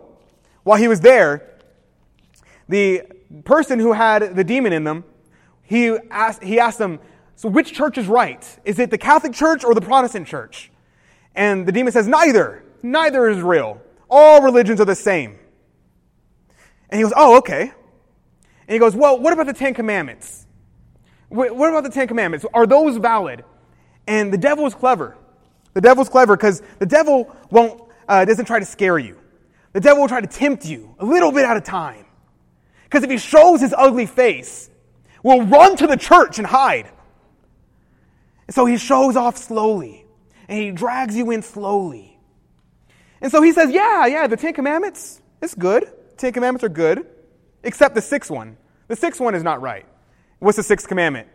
while 0.63 0.77
he 0.77 0.87
was 0.87 1.01
there, 1.01 1.59
the 2.69 3.03
person 3.43 3.79
who 3.79 3.91
had 3.91 4.37
the 4.37 4.43
demon 4.43 4.71
in 4.71 4.85
them, 4.85 5.03
he 5.63 5.97
asked, 6.09 6.43
he 6.43 6.59
asked 6.59 6.79
them, 6.79 6.99
So 7.35 7.49
which 7.49 7.73
church 7.73 7.97
is 7.97 8.07
right? 8.07 8.59
Is 8.63 8.79
it 8.79 8.89
the 8.89 8.97
Catholic 8.97 9.33
Church 9.33 9.65
or 9.65 9.73
the 9.73 9.81
Protestant 9.81 10.27
Church? 10.27 10.71
And 11.35 11.67
the 11.67 11.73
demon 11.73 11.91
says, 11.91 12.07
Neither. 12.07 12.63
Neither 12.81 13.27
is 13.27 13.41
real. 13.41 13.81
All 14.17 14.41
religions 14.41 14.79
are 14.79 14.85
the 14.85 14.95
same. 14.95 15.37
And 16.89 16.99
he 16.99 17.03
goes, 17.03 17.11
Oh, 17.17 17.37
okay. 17.39 17.63
And 17.63 18.73
he 18.73 18.79
goes, 18.79 18.95
Well, 18.95 19.19
what 19.19 19.33
about 19.33 19.45
the 19.45 19.53
Ten 19.53 19.73
Commandments? 19.73 20.47
What 21.27 21.51
about 21.51 21.83
the 21.83 21.89
Ten 21.89 22.07
Commandments? 22.07 22.45
Are 22.53 22.65
those 22.65 22.95
valid? 22.95 23.43
And 24.07 24.31
the 24.31 24.37
devil 24.37 24.65
is 24.65 24.73
clever. 24.73 25.17
The 25.73 25.81
devil's 25.81 26.07
clever 26.07 26.37
because 26.37 26.63
the 26.79 26.85
devil 26.85 27.35
won't, 27.51 27.81
uh, 28.07 28.23
doesn't 28.23 28.45
try 28.45 28.57
to 28.57 28.65
scare 28.65 28.97
you. 28.97 29.19
The 29.73 29.81
devil 29.81 30.03
will 30.03 30.07
try 30.07 30.21
to 30.21 30.27
tempt 30.27 30.65
you 30.65 30.95
a 30.99 31.03
little 31.03 31.33
bit 31.33 31.43
at 31.43 31.57
a 31.57 31.61
time. 31.61 32.05
Because 32.85 33.03
if 33.03 33.09
he 33.09 33.17
shows 33.17 33.59
his 33.59 33.75
ugly 33.77 34.05
face, 34.05 34.69
we'll 35.23 35.45
run 35.45 35.75
to 35.75 35.87
the 35.87 35.97
church 35.97 36.37
and 36.37 36.47
hide. 36.47 36.89
And 38.47 38.55
so 38.55 38.65
he 38.65 38.77
shows 38.77 39.17
off 39.17 39.35
slowly, 39.35 40.05
and 40.47 40.57
he 40.57 40.71
drags 40.71 41.17
you 41.17 41.31
in 41.31 41.41
slowly. 41.41 42.14
And 43.21 43.31
so 43.31 43.41
he 43.41 43.51
says, 43.51 43.71
Yeah, 43.71 44.05
yeah, 44.05 44.27
the 44.27 44.37
Ten 44.37 44.53
Commandments, 44.53 45.21
it's 45.41 45.55
good. 45.55 45.91
Ten 46.17 46.33
Commandments 46.33 46.63
are 46.63 46.69
good, 46.69 47.05
except 47.63 47.95
the 47.95 48.01
sixth 48.01 48.31
one. 48.31 48.57
The 48.87 48.95
sixth 48.95 49.19
one 49.19 49.35
is 49.35 49.43
not 49.43 49.61
right. 49.61 49.85
What's 50.39 50.57
the 50.57 50.63
sixth 50.63 50.87
commandment? 50.87 51.27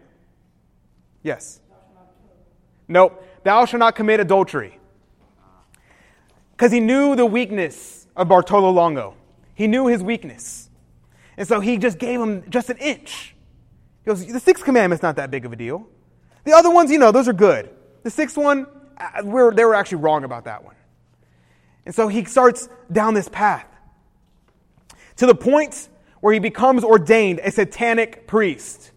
Yes. 1.22 1.60
Nope. 2.86 3.26
Thou 3.44 3.64
shalt 3.64 3.80
not 3.80 3.94
commit 3.94 4.20
adultery. 4.20 4.78
Because 6.52 6.72
he 6.72 6.80
knew 6.80 7.16
the 7.16 7.26
weakness 7.26 8.06
of 8.16 8.28
Bartolo 8.28 8.70
Longo. 8.70 9.16
He 9.54 9.66
knew 9.66 9.86
his 9.86 10.02
weakness. 10.02 10.68
And 11.36 11.48
so 11.48 11.60
he 11.60 11.78
just 11.78 11.98
gave 11.98 12.20
him 12.20 12.44
just 12.50 12.68
an 12.68 12.76
inch. 12.78 13.34
He 14.04 14.08
goes, 14.08 14.26
The 14.26 14.40
sixth 14.40 14.64
commandment's 14.64 15.02
not 15.02 15.16
that 15.16 15.30
big 15.30 15.44
of 15.44 15.52
a 15.52 15.56
deal. 15.56 15.88
The 16.44 16.52
other 16.52 16.70
ones, 16.70 16.90
you 16.90 16.98
know, 16.98 17.12
those 17.12 17.28
are 17.28 17.32
good. 17.32 17.70
The 18.02 18.10
sixth 18.10 18.36
one, 18.36 18.66
uh, 18.98 19.22
we're, 19.24 19.54
they 19.54 19.64
were 19.64 19.74
actually 19.74 19.98
wrong 19.98 20.24
about 20.24 20.44
that 20.44 20.64
one. 20.64 20.74
And 21.90 21.94
so 21.96 22.06
he 22.06 22.24
starts 22.24 22.68
down 22.92 23.14
this 23.14 23.28
path 23.28 23.66
to 25.16 25.26
the 25.26 25.34
point 25.34 25.88
where 26.20 26.32
he 26.32 26.38
becomes 26.38 26.84
ordained 26.84 27.40
a 27.40 27.50
satanic 27.50 28.28
priest. 28.28 28.92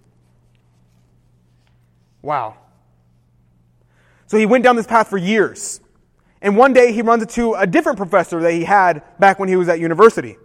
Wow. 2.21 2.55
So 4.27 4.37
he 4.37 4.45
went 4.45 4.63
down 4.63 4.75
this 4.75 4.85
path 4.85 5.09
for 5.09 5.17
years. 5.17 5.81
And 6.39 6.55
one 6.55 6.71
day 6.71 6.93
he 6.93 7.01
runs 7.01 7.23
into 7.23 7.55
a 7.55 7.65
different 7.65 7.97
professor 7.97 8.39
that 8.41 8.53
he 8.53 8.63
had 8.63 9.01
back 9.17 9.39
when 9.39 9.49
he 9.49 9.55
was 9.55 9.69
at 9.69 9.79
university 9.79 10.37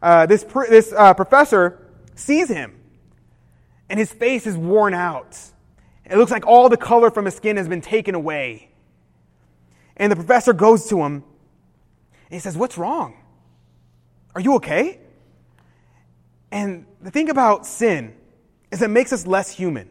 uh, 0.00 0.26
this, 0.26 0.44
this 0.70 0.92
uh, 0.96 1.12
professor 1.12 1.90
sees 2.14 2.48
him, 2.48 2.78
and 3.90 3.98
his 3.98 4.12
face 4.12 4.46
is 4.46 4.56
worn 4.56 4.94
out. 4.94 5.36
It 6.04 6.18
looks 6.18 6.30
like 6.30 6.46
all 6.46 6.68
the 6.68 6.76
color 6.76 7.10
from 7.10 7.24
his 7.24 7.34
skin 7.34 7.56
has 7.56 7.66
been 7.66 7.80
taken 7.80 8.14
away. 8.14 8.70
And 9.96 10.12
the 10.12 10.16
professor 10.16 10.52
goes 10.52 10.88
to 10.90 11.02
him, 11.02 11.24
and 12.24 12.34
he 12.34 12.38
says, 12.38 12.56
What's 12.56 12.78
wrong? 12.78 13.14
Are 14.34 14.40
you 14.40 14.54
okay? 14.56 15.00
And 16.50 16.86
the 17.00 17.10
thing 17.10 17.30
about 17.30 17.66
sin 17.66 18.14
is 18.70 18.82
it 18.82 18.90
makes 18.90 19.12
us 19.12 19.26
less 19.26 19.50
human. 19.50 19.88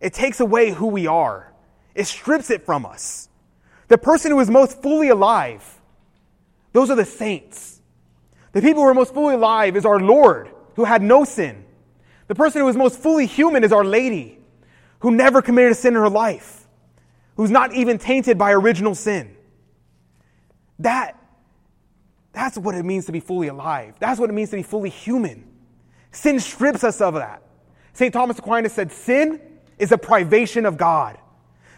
It 0.00 0.12
takes 0.12 0.40
away 0.40 0.70
who 0.70 0.88
we 0.88 1.06
are, 1.06 1.52
it 1.94 2.06
strips 2.06 2.50
it 2.50 2.64
from 2.64 2.84
us. 2.84 3.28
The 3.88 3.98
person 3.98 4.32
who 4.32 4.40
is 4.40 4.50
most 4.50 4.82
fully 4.82 5.08
alive, 5.10 5.62
those 6.72 6.90
are 6.90 6.96
the 6.96 7.04
saints. 7.04 7.80
The 8.52 8.62
people 8.62 8.82
who 8.82 8.88
are 8.88 8.94
most 8.94 9.14
fully 9.14 9.34
alive 9.34 9.76
is 9.76 9.84
our 9.84 10.00
Lord, 10.00 10.50
who 10.74 10.84
had 10.84 11.02
no 11.02 11.24
sin. 11.24 11.64
The 12.28 12.34
person 12.34 12.62
who 12.62 12.68
is 12.68 12.76
most 12.76 12.98
fully 12.98 13.26
human 13.26 13.62
is 13.62 13.72
Our 13.72 13.84
Lady, 13.84 14.38
who 15.00 15.10
never 15.10 15.42
committed 15.42 15.72
a 15.72 15.74
sin 15.74 15.94
in 15.94 16.00
her 16.00 16.08
life, 16.08 16.66
who's 17.36 17.50
not 17.50 17.74
even 17.74 17.98
tainted 17.98 18.38
by 18.38 18.52
original 18.52 18.94
sin. 18.94 19.35
That, 20.78 21.18
that's 22.32 22.58
what 22.58 22.74
it 22.74 22.84
means 22.84 23.06
to 23.06 23.12
be 23.12 23.20
fully 23.20 23.48
alive. 23.48 23.94
That's 23.98 24.20
what 24.20 24.30
it 24.30 24.32
means 24.32 24.50
to 24.50 24.56
be 24.56 24.62
fully 24.62 24.90
human. 24.90 25.46
Sin 26.12 26.40
strips 26.40 26.84
us 26.84 27.00
of 27.00 27.14
that. 27.14 27.42
St. 27.92 28.12
Thomas 28.12 28.38
Aquinas 28.38 28.72
said, 28.72 28.92
Sin 28.92 29.40
is 29.78 29.92
a 29.92 29.98
privation 29.98 30.66
of 30.66 30.76
God. 30.76 31.18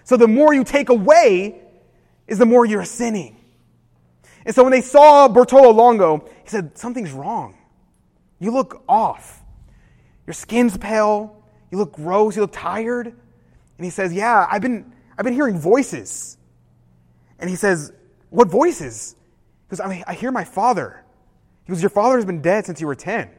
So 0.05 0.17
the 0.17 0.29
more 0.29 0.55
you 0.55 0.65
take 0.65 0.89
away, 0.89 1.61
is 2.27 2.39
the 2.39 2.47
more 2.47 2.65
you're 2.67 2.85
sinning. 2.85 3.37
And 4.45 4.55
so 4.55 4.63
when 4.63 4.73
they 4.73 4.81
saw 4.81 5.29
Bartolo 5.29 5.71
Longo, 5.71 6.29
he 6.43 6.49
said, 6.49 6.77
Something's 6.79 7.13
wrong. 7.13 7.57
You 8.39 8.53
look 8.53 8.83
off. 8.89 9.43
Your 10.27 10.35
skin's 10.35 10.77
pale. 10.77 11.43
You 11.71 11.79
look 11.79 11.93
gross. 11.93 12.37
You 12.37 12.43
look 12.43 12.53
tired. 12.53 13.07
And 13.07 13.85
he 13.85 13.91
says, 13.91 14.13
Yeah, 14.13 14.47
I've 14.51 14.63
been, 14.63 14.93
I've 15.17 15.25
been 15.25 15.35
hearing 15.35 15.59
voices. 15.59 16.37
And 17.39 17.49
he 17.49 17.57
says, 17.57 17.93
What 18.31 18.49
voices? 18.49 19.17
He 19.69 19.71
goes, 19.71 19.81
I, 19.81 19.89
mean, 19.89 20.05
I 20.07 20.15
hear 20.15 20.31
my 20.31 20.45
father. 20.45 21.05
He 21.65 21.73
goes, 21.73 21.83
Your 21.83 21.91
father 21.91 22.17
has 22.17 22.25
been 22.25 22.41
dead 22.41 22.67
since 22.67 22.81
you 22.81 22.87
were 22.87 22.95
10. 22.95 23.31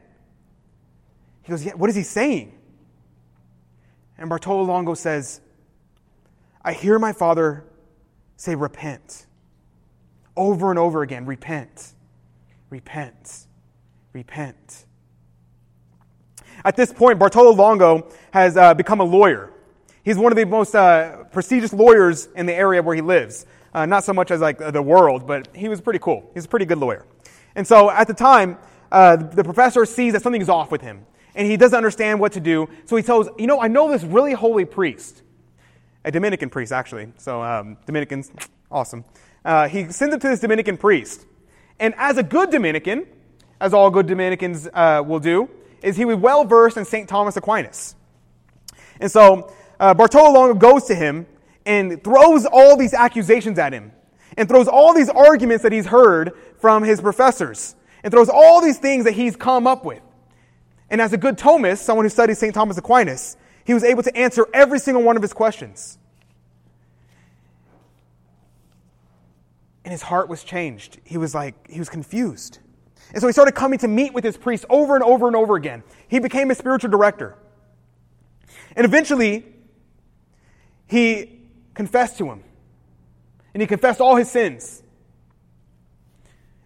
He 1.42 1.50
goes, 1.50 1.64
Yeah, 1.64 1.72
what 1.74 1.90
is 1.90 1.96
he 1.96 2.02
saying? 2.02 2.52
And 4.18 4.28
Bartolo 4.28 4.62
Longo 4.62 4.94
says, 4.94 5.40
I 6.62 6.72
hear 6.72 6.98
my 6.98 7.12
father 7.12 7.64
say, 8.36 8.54
Repent. 8.54 9.26
Over 10.36 10.70
and 10.70 10.78
over 10.78 11.02
again, 11.02 11.26
repent, 11.26 11.92
repent, 12.70 13.46
repent. 14.12 14.86
At 16.64 16.76
this 16.76 16.92
point, 16.92 17.18
Bartolo 17.18 17.50
Longo 17.50 18.08
has 18.32 18.56
uh, 18.56 18.74
become 18.74 19.00
a 19.00 19.04
lawyer. 19.04 19.50
He's 20.02 20.16
one 20.16 20.32
of 20.32 20.36
the 20.36 20.46
most 20.46 20.74
uh, 20.74 21.24
prestigious 21.32 21.72
lawyers 21.72 22.28
in 22.36 22.46
the 22.46 22.54
area 22.54 22.82
where 22.82 22.94
he 22.94 23.02
lives. 23.02 23.44
Uh, 23.72 23.86
not 23.86 24.04
so 24.04 24.12
much 24.12 24.30
as 24.30 24.40
like 24.40 24.58
the 24.58 24.82
world, 24.82 25.26
but 25.26 25.48
he 25.54 25.68
was 25.68 25.80
pretty 25.80 25.98
cool. 26.00 26.28
He's 26.34 26.44
a 26.44 26.48
pretty 26.48 26.66
good 26.66 26.78
lawyer. 26.78 27.06
And 27.54 27.66
so 27.66 27.90
at 27.90 28.06
the 28.06 28.14
time, 28.14 28.58
uh, 28.90 29.16
the 29.16 29.44
professor 29.44 29.84
sees 29.84 30.12
that 30.14 30.22
something's 30.22 30.48
off 30.48 30.70
with 30.70 30.80
him, 30.80 31.06
and 31.34 31.46
he 31.46 31.56
doesn't 31.56 31.76
understand 31.76 32.20
what 32.20 32.32
to 32.32 32.40
do. 32.40 32.68
So 32.86 32.96
he 32.96 33.02
tells, 33.02 33.28
you 33.38 33.46
know, 33.46 33.60
I 33.60 33.68
know 33.68 33.90
this 33.90 34.02
really 34.02 34.32
holy 34.32 34.64
priest, 34.64 35.22
a 36.04 36.10
Dominican 36.10 36.50
priest 36.50 36.72
actually. 36.72 37.12
So 37.18 37.42
um, 37.42 37.76
Dominicans, 37.86 38.32
awesome. 38.70 39.04
Uh, 39.44 39.68
he 39.68 39.90
sends 39.90 40.14
him 40.14 40.20
to 40.20 40.28
this 40.28 40.40
Dominican 40.40 40.76
priest, 40.76 41.26
and 41.78 41.94
as 41.96 42.18
a 42.18 42.22
good 42.22 42.50
Dominican, 42.50 43.06
as 43.60 43.72
all 43.72 43.90
good 43.90 44.06
Dominicans 44.06 44.68
uh, 44.72 45.02
will 45.06 45.20
do, 45.20 45.48
is 45.82 45.96
he 45.96 46.04
was 46.04 46.16
well 46.16 46.44
versed 46.44 46.76
in 46.76 46.84
St. 46.84 47.08
Thomas 47.08 47.36
Aquinas. 47.36 47.94
And 49.00 49.10
so 49.10 49.52
uh, 49.78 49.94
Bartolo 49.94 50.30
Longo 50.30 50.54
goes 50.54 50.84
to 50.84 50.94
him 50.94 51.26
and 51.70 52.02
throws 52.02 52.46
all 52.46 52.76
these 52.76 52.92
accusations 52.92 53.56
at 53.56 53.72
him 53.72 53.92
and 54.36 54.48
throws 54.48 54.66
all 54.66 54.92
these 54.92 55.08
arguments 55.08 55.62
that 55.62 55.70
he's 55.70 55.86
heard 55.86 56.32
from 56.58 56.82
his 56.82 57.00
professors 57.00 57.76
and 58.02 58.12
throws 58.12 58.28
all 58.28 58.60
these 58.60 58.78
things 58.78 59.04
that 59.04 59.12
he's 59.12 59.36
come 59.36 59.68
up 59.68 59.84
with. 59.84 60.02
And 60.90 61.00
as 61.00 61.12
a 61.12 61.16
good 61.16 61.38
Thomist, 61.38 61.78
someone 61.78 62.04
who 62.04 62.10
studies 62.10 62.38
St. 62.38 62.52
Thomas 62.52 62.76
Aquinas, 62.76 63.36
he 63.64 63.72
was 63.72 63.84
able 63.84 64.02
to 64.02 64.16
answer 64.16 64.48
every 64.52 64.80
single 64.80 65.04
one 65.04 65.14
of 65.14 65.22
his 65.22 65.32
questions. 65.32 65.96
And 69.84 69.92
his 69.92 70.02
heart 70.02 70.28
was 70.28 70.42
changed. 70.42 70.98
He 71.04 71.18
was 71.18 71.36
like, 71.36 71.70
he 71.70 71.78
was 71.78 71.88
confused. 71.88 72.58
And 73.12 73.20
so 73.20 73.28
he 73.28 73.32
started 73.32 73.52
coming 73.52 73.78
to 73.78 73.88
meet 73.88 74.12
with 74.12 74.24
his 74.24 74.36
priest 74.36 74.64
over 74.68 74.96
and 74.96 75.04
over 75.04 75.28
and 75.28 75.36
over 75.36 75.54
again. 75.54 75.84
He 76.08 76.18
became 76.18 76.50
a 76.50 76.56
spiritual 76.56 76.90
director. 76.90 77.38
And 78.74 78.84
eventually, 78.84 79.46
he 80.88 81.39
confessed 81.74 82.18
to 82.18 82.26
him. 82.26 82.42
And 83.54 83.60
he 83.60 83.66
confessed 83.66 84.00
all 84.00 84.16
his 84.16 84.30
sins. 84.30 84.82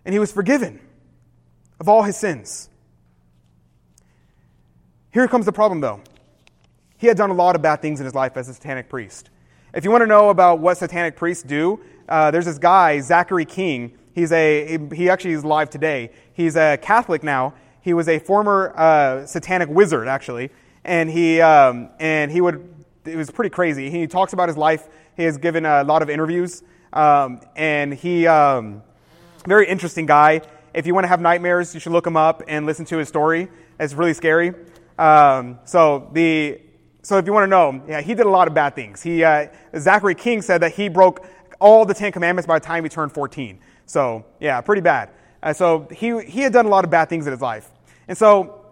And 0.05 0.13
he 0.13 0.19
was 0.19 0.33
forgiven 0.33 0.81
of 1.81 1.89
all 1.89 2.03
his 2.03 2.17
sins. 2.17 2.69
Here 5.13 5.29
comes 5.29 5.47
the 5.47 5.53
problem, 5.53 5.81
though. 5.81 6.01
He 6.99 7.07
had 7.07 7.17
done 7.17 7.31
a 7.31 7.35
lot 7.35 7.55
of 7.57 7.63
bad 7.63 7.81
things 7.83 8.01
in 8.01 8.05
his 8.05 8.15
life 8.15 8.37
as 8.37 8.49
a 8.49 8.55
satanic 8.55 8.89
priest. 8.89 9.31
If 9.73 9.85
you 9.85 9.91
want 9.91 10.03
to 10.03 10.07
know 10.07 10.31
about 10.31 10.61
what 10.61 10.79
satanic 10.79 11.17
priests 11.17 11.43
do, 11.43 11.81
uh, 12.09 12.31
there's 12.31 12.45
this 12.45 12.59
guy, 12.59 13.01
Zachary 13.01 13.45
King. 13.45 13.97
He's 14.15 14.31
a, 14.33 14.79
he 14.93 15.09
actually 15.09 15.33
is 15.33 15.43
alive 15.43 15.71
today. 15.71 16.11
He's 16.33 16.57
a 16.57 16.79
Catholic 16.81 17.23
now. 17.23 17.55
He 17.81 17.93
was 17.93 18.09
a 18.09 18.19
former 18.19 18.73
uh, 18.77 19.27
satanic 19.27 19.69
wizard, 19.69 20.09
actually. 20.09 20.51
And 20.85 21.11
he, 21.11 21.41
um, 21.41 21.91
and 21.99 22.31
he 22.31 22.41
would, 22.41 22.84
it 23.05 23.17
was 23.17 23.31
pretty 23.31 23.51
crazy. 23.51 23.91
He 23.91 24.07
talks 24.07 24.33
about 24.33 24.49
his 24.49 24.57
life. 24.57 24.89
He 25.17 25.25
has 25.25 25.39
given 25.39 25.67
a 25.67 25.85
lot 25.85 26.03
of 26.03 26.11
interviews. 26.11 26.63
Um, 26.93 27.41
and 27.57 27.93
he, 27.93 28.27
um, 28.27 28.83
very 29.47 29.69
interesting 29.69 30.07
guy. 30.07 30.43
If 30.73 30.87
you 30.87 30.95
want 30.95 31.05
to 31.05 31.09
have 31.09 31.21
nightmares, 31.21 31.75
you 31.75 31.81
should 31.81 31.93
look 31.93 32.07
him 32.07 32.17
up 32.17 32.43
and 32.49 32.67
listen 32.67 32.85
to 32.87 32.99
his 32.99 33.09
story. 33.09 33.49
It's 33.79 33.95
really 33.95 34.15
scary. 34.15 34.55
Um, 34.99 35.59
so 35.65 36.11
the, 36.13 36.61
so 37.03 37.19
if 37.19 37.27
you 37.27 37.33
want 37.33 37.45
to 37.45 37.49
know, 37.49 37.83
yeah, 37.87 38.01
he 38.01 38.15
did 38.15 38.27
a 38.27 38.31
lot 38.31 38.49
of 38.49 38.55
bad 38.55 38.75
things. 38.75 39.03
He, 39.03 39.23
uh, 39.23 39.49
Zachary 39.79 40.15
King 40.15 40.41
said 40.41 40.63
that 40.63 40.73
he 40.73 40.89
broke 40.89 41.27
all 41.61 41.85
the 41.85 41.95
Ten 41.95 42.13
Commandments 42.13 42.47
by 42.47 42.59
the 42.59 42.65
time 42.65 42.85
he 42.85 42.89
turned 42.89 43.13
14. 43.13 43.59
So, 43.87 44.25
yeah, 44.41 44.61
pretty 44.61 44.83
bad. 44.83 45.11
Uh, 45.43 45.53
so 45.53 45.89
he, 45.91 46.23
he 46.25 46.41
had 46.41 46.53
done 46.53 46.67
a 46.67 46.71
lot 46.71 46.85
of 46.85 46.91
bad 46.91 47.09
things 47.09 47.27
in 47.27 47.33
his 47.33 47.43
life. 47.43 47.71
And 48.09 48.17
so 48.17 48.65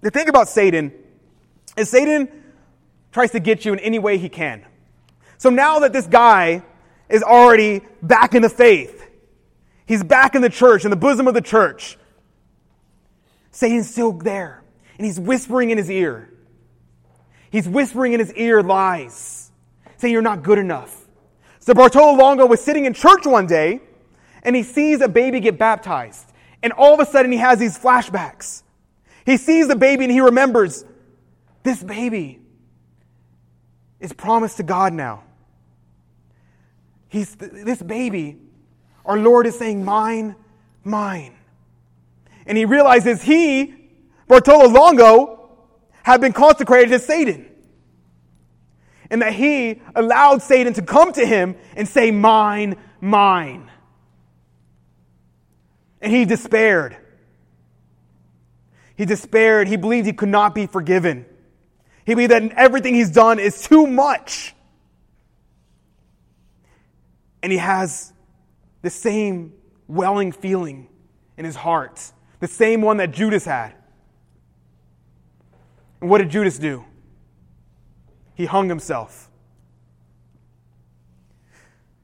the 0.00 0.10
thing 0.10 0.28
about 0.28 0.48
Satan 0.48 0.92
is 1.76 1.88
Satan 1.88 2.28
tries 3.12 3.30
to 3.32 3.40
get 3.40 3.64
you 3.64 3.72
in 3.72 3.78
any 3.80 3.98
way 3.98 4.18
he 4.18 4.28
can. 4.28 4.64
So 5.38 5.50
now 5.50 5.80
that 5.80 5.92
this 5.92 6.06
guy 6.06 6.62
is 7.08 7.22
already 7.22 7.82
back 8.02 8.34
in 8.34 8.42
the 8.42 8.48
faith, 8.48 9.06
he's 9.86 10.02
back 10.02 10.34
in 10.34 10.42
the 10.42 10.50
church, 10.50 10.84
in 10.84 10.90
the 10.90 10.96
bosom 10.96 11.26
of 11.26 11.34
the 11.34 11.40
church, 11.40 11.98
Satan's 13.50 13.90
still 13.90 14.12
there. 14.12 14.62
And 14.98 15.06
he's 15.06 15.18
whispering 15.18 15.70
in 15.70 15.78
his 15.78 15.90
ear. 15.90 16.30
He's 17.50 17.68
whispering 17.68 18.12
in 18.12 18.20
his 18.20 18.32
ear 18.34 18.62
lies, 18.62 19.50
saying, 19.96 20.12
You're 20.12 20.22
not 20.22 20.42
good 20.42 20.58
enough. 20.58 21.08
So 21.58 21.74
Bartolo 21.74 22.12
Longo 22.12 22.46
was 22.46 22.60
sitting 22.60 22.84
in 22.84 22.94
church 22.94 23.26
one 23.26 23.46
day 23.46 23.80
and 24.42 24.56
he 24.56 24.62
sees 24.62 25.00
a 25.00 25.08
baby 25.08 25.40
get 25.40 25.58
baptized. 25.58 26.26
And 26.62 26.72
all 26.72 26.94
of 26.94 27.00
a 27.00 27.06
sudden 27.06 27.32
he 27.32 27.38
has 27.38 27.58
these 27.58 27.78
flashbacks. 27.78 28.62
He 29.26 29.36
sees 29.36 29.68
the 29.68 29.76
baby 29.76 30.04
and 30.04 30.12
he 30.12 30.20
remembers 30.20 30.84
this 31.62 31.82
baby 31.82 32.39
is 34.00 34.12
promised 34.12 34.56
to 34.56 34.62
God 34.62 34.92
now. 34.92 35.22
He's 37.08 37.34
this 37.34 37.82
baby, 37.82 38.38
our 39.04 39.18
Lord 39.18 39.46
is 39.46 39.58
saying, 39.58 39.84
Mine, 39.84 40.36
mine. 40.84 41.34
And 42.46 42.56
he 42.56 42.64
realizes 42.64 43.22
he, 43.22 43.74
Bartolo 44.28 44.68
Longo, 44.68 45.50
had 46.02 46.20
been 46.20 46.32
consecrated 46.32 46.90
to 46.90 46.98
Satan 46.98 47.50
and 49.10 49.22
that 49.22 49.34
he 49.34 49.82
allowed 49.94 50.40
Satan 50.40 50.72
to 50.74 50.82
come 50.82 51.12
to 51.12 51.26
him 51.26 51.56
and 51.76 51.86
say, 51.86 52.10
Mine, 52.10 52.76
mine. 53.00 53.70
And 56.00 56.12
he 56.12 56.24
despaired. 56.24 56.96
He 58.96 59.04
despaired. 59.04 59.68
He 59.68 59.76
believed 59.76 60.06
he 60.06 60.12
could 60.12 60.28
not 60.28 60.54
be 60.54 60.66
forgiven. 60.66 61.26
He 62.10 62.14
believed 62.16 62.32
that 62.32 62.42
everything 62.56 62.96
he's 62.96 63.12
done 63.12 63.38
is 63.38 63.62
too 63.62 63.86
much. 63.86 64.52
And 67.40 67.52
he 67.52 67.58
has 67.58 68.12
the 68.82 68.90
same 68.90 69.52
welling 69.86 70.32
feeling 70.32 70.88
in 71.36 71.44
his 71.44 71.54
heart, 71.54 72.00
the 72.40 72.48
same 72.48 72.82
one 72.82 72.96
that 72.96 73.12
Judas 73.12 73.44
had. 73.44 73.74
And 76.00 76.10
what 76.10 76.18
did 76.18 76.30
Judas 76.30 76.58
do? 76.58 76.84
he 78.34 78.44
hung 78.44 78.68
himself. 78.68 79.30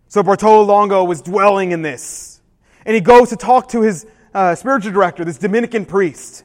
So 0.06 0.22
Bartolo 0.22 0.62
Longo 0.62 1.02
was 1.02 1.20
dwelling 1.20 1.72
in 1.72 1.82
this. 1.82 2.40
And 2.84 2.94
he 2.94 3.00
goes 3.00 3.30
to 3.30 3.36
talk 3.36 3.70
to 3.70 3.82
his 3.82 4.06
uh, 4.32 4.54
spiritual 4.54 4.92
director, 4.92 5.24
this 5.24 5.38
Dominican 5.38 5.84
priest. 5.84 6.44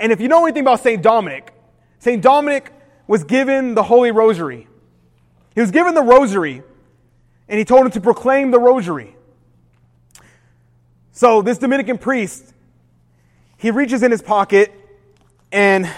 And 0.00 0.10
if 0.10 0.20
you 0.20 0.26
know 0.26 0.44
anything 0.44 0.62
about 0.62 0.80
St. 0.80 1.00
Dominic, 1.00 1.54
St. 1.98 2.22
Dominic 2.22 2.72
was 3.06 3.24
given 3.24 3.74
the 3.74 3.82
Holy 3.82 4.10
Rosary. 4.10 4.68
He 5.54 5.60
was 5.60 5.70
given 5.70 5.94
the 5.94 6.02
Rosary, 6.02 6.62
and 7.48 7.58
he 7.58 7.64
told 7.64 7.86
him 7.86 7.92
to 7.92 8.00
proclaim 8.00 8.50
the 8.50 8.60
Rosary. 8.60 9.16
So 11.12 11.42
this 11.42 11.58
Dominican 11.58 11.98
priest, 11.98 12.54
he 13.56 13.72
reaches 13.72 14.04
in 14.04 14.12
his 14.12 14.22
pocket 14.22 14.72
and 15.50 15.90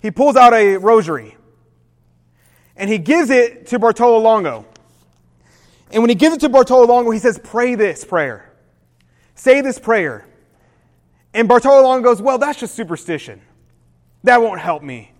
he 0.00 0.10
pulls 0.10 0.36
out 0.36 0.54
a 0.54 0.78
rosary 0.78 1.36
and 2.74 2.88
he 2.88 2.96
gives 2.96 3.28
it 3.28 3.66
to 3.66 3.78
Bartolo 3.78 4.18
Longo. 4.18 4.64
And 5.90 6.02
when 6.02 6.08
he 6.08 6.14
gives 6.14 6.36
it 6.36 6.40
to 6.40 6.48
Bartolo 6.48 6.86
Longo, 6.86 7.10
he 7.10 7.18
says, 7.18 7.38
Pray 7.42 7.74
this 7.74 8.04
prayer. 8.04 8.50
Say 9.34 9.60
this 9.60 9.78
prayer. 9.78 10.24
And 11.34 11.46
Bartolo 11.46 11.82
Longo 11.82 12.08
goes, 12.08 12.22
Well, 12.22 12.38
that's 12.38 12.58
just 12.58 12.74
superstition. 12.74 13.42
That 14.24 14.40
won't 14.40 14.60
help 14.60 14.82
me. 14.82 15.12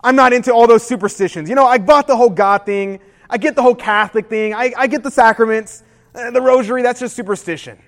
I'm 0.00 0.16
not 0.16 0.32
into 0.32 0.52
all 0.52 0.66
those 0.66 0.86
superstitions. 0.86 1.48
You 1.48 1.54
know, 1.54 1.66
I 1.66 1.78
bought 1.78 2.06
the 2.06 2.16
whole 2.16 2.30
God 2.30 2.64
thing. 2.64 3.00
I 3.28 3.38
get 3.38 3.56
the 3.56 3.62
whole 3.62 3.74
Catholic 3.74 4.28
thing. 4.28 4.54
I, 4.54 4.72
I 4.76 4.86
get 4.86 5.02
the 5.02 5.10
sacraments. 5.10 5.82
Uh, 6.14 6.30
the 6.30 6.40
rosary, 6.40 6.82
that's 6.82 7.00
just 7.00 7.14
superstition. 7.14 7.78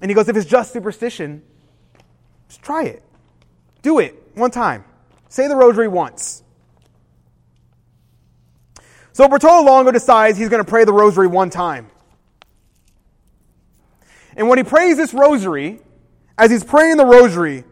And 0.00 0.10
he 0.10 0.14
goes, 0.14 0.28
If 0.28 0.36
it's 0.36 0.46
just 0.46 0.72
superstition, 0.72 1.42
just 2.48 2.62
try 2.62 2.84
it. 2.84 3.02
Do 3.82 3.98
it 3.98 4.30
one 4.34 4.50
time. 4.50 4.84
Say 5.28 5.48
the 5.48 5.56
rosary 5.56 5.88
once. 5.88 6.42
So 9.12 9.28
Bartolo 9.28 9.62
Longo 9.62 9.92
decides 9.92 10.38
he's 10.38 10.48
going 10.48 10.64
to 10.64 10.68
pray 10.68 10.84
the 10.84 10.92
rosary 10.92 11.26
one 11.26 11.50
time. 11.50 11.88
And 14.36 14.48
when 14.48 14.58
he 14.58 14.64
prays 14.64 14.96
this 14.96 15.14
rosary, 15.14 15.80
As 16.36 16.50
he's 16.50 16.64
praying 16.64 16.96
the 16.96 17.06
rosary, 17.06 17.64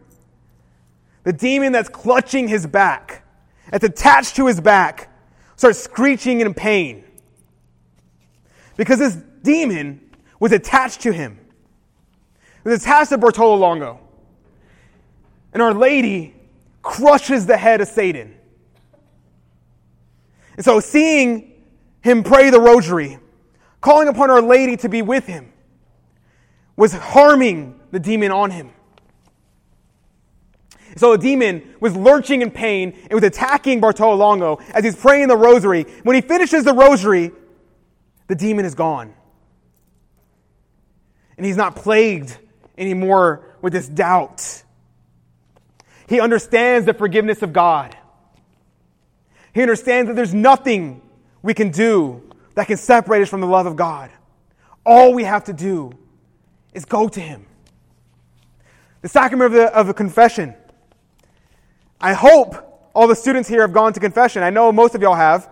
the 1.24 1.32
demon 1.32 1.72
that's 1.72 1.88
clutching 1.88 2.48
his 2.48 2.66
back, 2.66 3.24
that's 3.70 3.84
attached 3.84 4.36
to 4.36 4.46
his 4.46 4.60
back, 4.60 5.10
starts 5.56 5.78
screeching 5.78 6.40
in 6.40 6.52
pain. 6.54 7.04
Because 8.76 8.98
this 8.98 9.16
demon 9.42 10.00
was 10.40 10.52
attached 10.52 11.02
to 11.02 11.12
him. 11.12 11.38
It 12.64 12.68
was 12.68 12.82
attached 12.82 13.10
to 13.10 13.18
Bartolo 13.18 13.54
Longo. 13.54 14.00
And 15.52 15.62
Our 15.62 15.74
Lady 15.74 16.34
crushes 16.80 17.46
the 17.46 17.56
head 17.56 17.80
of 17.80 17.88
Satan. 17.88 18.34
And 20.56 20.64
so, 20.64 20.80
seeing 20.80 21.52
him 22.02 22.22
pray 22.22 22.50
the 22.50 22.60
rosary, 22.60 23.18
calling 23.80 24.08
upon 24.08 24.30
Our 24.30 24.42
Lady 24.42 24.76
to 24.78 24.88
be 24.88 25.02
with 25.02 25.26
him, 25.26 25.52
was 26.76 26.92
harming 26.92 27.80
the 27.90 28.00
demon 28.00 28.32
on 28.32 28.50
him. 28.50 28.70
So 30.96 31.16
the 31.16 31.22
demon 31.22 31.74
was 31.80 31.96
lurching 31.96 32.42
in 32.42 32.50
pain 32.50 32.92
and 33.02 33.12
was 33.12 33.24
attacking 33.24 33.80
Bartolo 33.80 34.14
Longo 34.16 34.58
as 34.74 34.84
he's 34.84 34.96
praying 34.96 35.28
the 35.28 35.36
rosary. 35.36 35.84
When 36.02 36.14
he 36.14 36.20
finishes 36.20 36.64
the 36.64 36.74
rosary, 36.74 37.32
the 38.28 38.34
demon 38.34 38.64
is 38.64 38.74
gone. 38.74 39.14
And 41.36 41.46
he's 41.46 41.56
not 41.56 41.76
plagued 41.76 42.36
anymore 42.76 43.44
with 43.62 43.72
this 43.72 43.88
doubt. 43.88 44.62
He 46.08 46.20
understands 46.20 46.84
the 46.86 46.94
forgiveness 46.94 47.42
of 47.42 47.52
God. 47.52 47.96
He 49.54 49.62
understands 49.62 50.08
that 50.08 50.14
there's 50.14 50.34
nothing 50.34 51.02
we 51.42 51.54
can 51.54 51.70
do 51.70 52.22
that 52.54 52.66
can 52.66 52.76
separate 52.76 53.22
us 53.22 53.28
from 53.28 53.40
the 53.40 53.46
love 53.46 53.66
of 53.66 53.76
God. 53.76 54.10
All 54.84 55.14
we 55.14 55.24
have 55.24 55.44
to 55.44 55.52
do 55.52 55.92
is 56.74 56.84
go 56.84 57.08
to 57.08 57.20
Him. 57.20 57.46
The 59.00 59.08
sacrament 59.08 59.46
of 59.46 59.52
the, 59.52 59.74
of 59.74 59.86
the 59.86 59.94
confession. 59.94 60.54
I 62.02 62.14
hope 62.14 62.90
all 62.94 63.06
the 63.06 63.14
students 63.14 63.48
here 63.48 63.60
have 63.60 63.72
gone 63.72 63.92
to 63.92 64.00
confession. 64.00 64.42
I 64.42 64.50
know 64.50 64.72
most 64.72 64.96
of 64.96 65.00
y'all 65.00 65.14
have. 65.14 65.48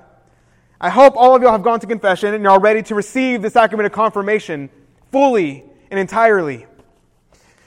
I 0.80 0.90
hope 0.90 1.16
all 1.16 1.36
of 1.36 1.42
y'all 1.42 1.52
have 1.52 1.62
gone 1.62 1.78
to 1.78 1.86
confession 1.86 2.34
and 2.34 2.44
are 2.46 2.60
ready 2.60 2.82
to 2.84 2.94
receive 2.96 3.40
the 3.40 3.50
sacrament 3.50 3.86
of 3.86 3.92
confirmation 3.92 4.68
fully 5.12 5.64
and 5.92 6.00
entirely. 6.00 6.66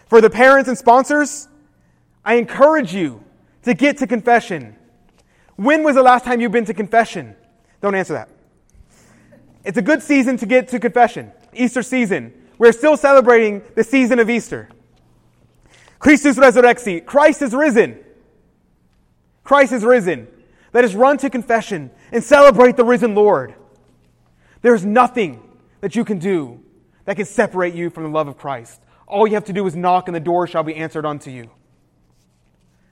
For 0.08 0.20
the 0.20 0.30
parents 0.30 0.68
and 0.68 0.78
sponsors, 0.78 1.48
I 2.26 2.36
encourage 2.36 2.94
you 2.94 3.24
to 3.64 3.74
get 3.74 4.00
to 4.00 4.08
confession. 4.08 4.76
When 5.56 5.84
was 5.84 5.96
the 5.96 6.04
last 6.04 6.26
time 6.26 6.42
you've 6.42 6.52
been 6.52 6.66
to 6.66 6.74
confession? 6.74 7.36
Don't 7.82 7.96
answer 7.96 8.14
that. 8.14 8.30
It's 9.64 9.78
a 9.78 9.82
good 9.82 10.04
season 10.04 10.36
to 10.38 10.46
get 10.46 10.68
to 10.70 10.80
confession. 10.80 11.32
Easter 11.54 11.84
season. 11.84 12.34
We're 12.58 12.74
still 12.74 12.98
celebrating 12.98 13.62
the 13.76 13.84
season 13.84 14.20
of 14.20 14.30
Easter. 14.30 14.68
Christus 16.00 16.38
resurrexit. 16.38 17.06
Christ 17.06 17.42
is 17.42 17.54
risen. 17.54 18.03
Christ 19.44 19.74
is 19.74 19.84
risen. 19.84 20.28
Let 20.74 20.86
us 20.86 20.94
run 20.94 21.18
to 21.20 21.30
confession 21.30 21.92
and 22.12 22.24
celebrate 22.24 22.78
the 22.78 22.86
risen 22.86 23.16
Lord. 23.16 23.54
There's 24.62 24.86
nothing 24.86 25.42
that 25.82 25.96
you 25.96 26.06
can 26.06 26.20
do 26.20 26.64
that 27.06 27.18
can 27.18 27.26
separate 27.26 27.74
you 27.74 27.90
from 27.90 28.04
the 28.04 28.10
love 28.10 28.28
of 28.28 28.38
Christ. 28.38 28.82
All 29.06 29.28
you 29.28 29.34
have 29.34 29.46
to 29.46 29.54
do 29.54 29.68
is 29.68 29.76
knock, 29.76 30.08
and 30.08 30.16
the 30.16 30.22
door 30.22 30.48
shall 30.48 30.64
be 30.64 30.76
answered 30.76 31.06
unto 31.06 31.30
you. 31.30 31.52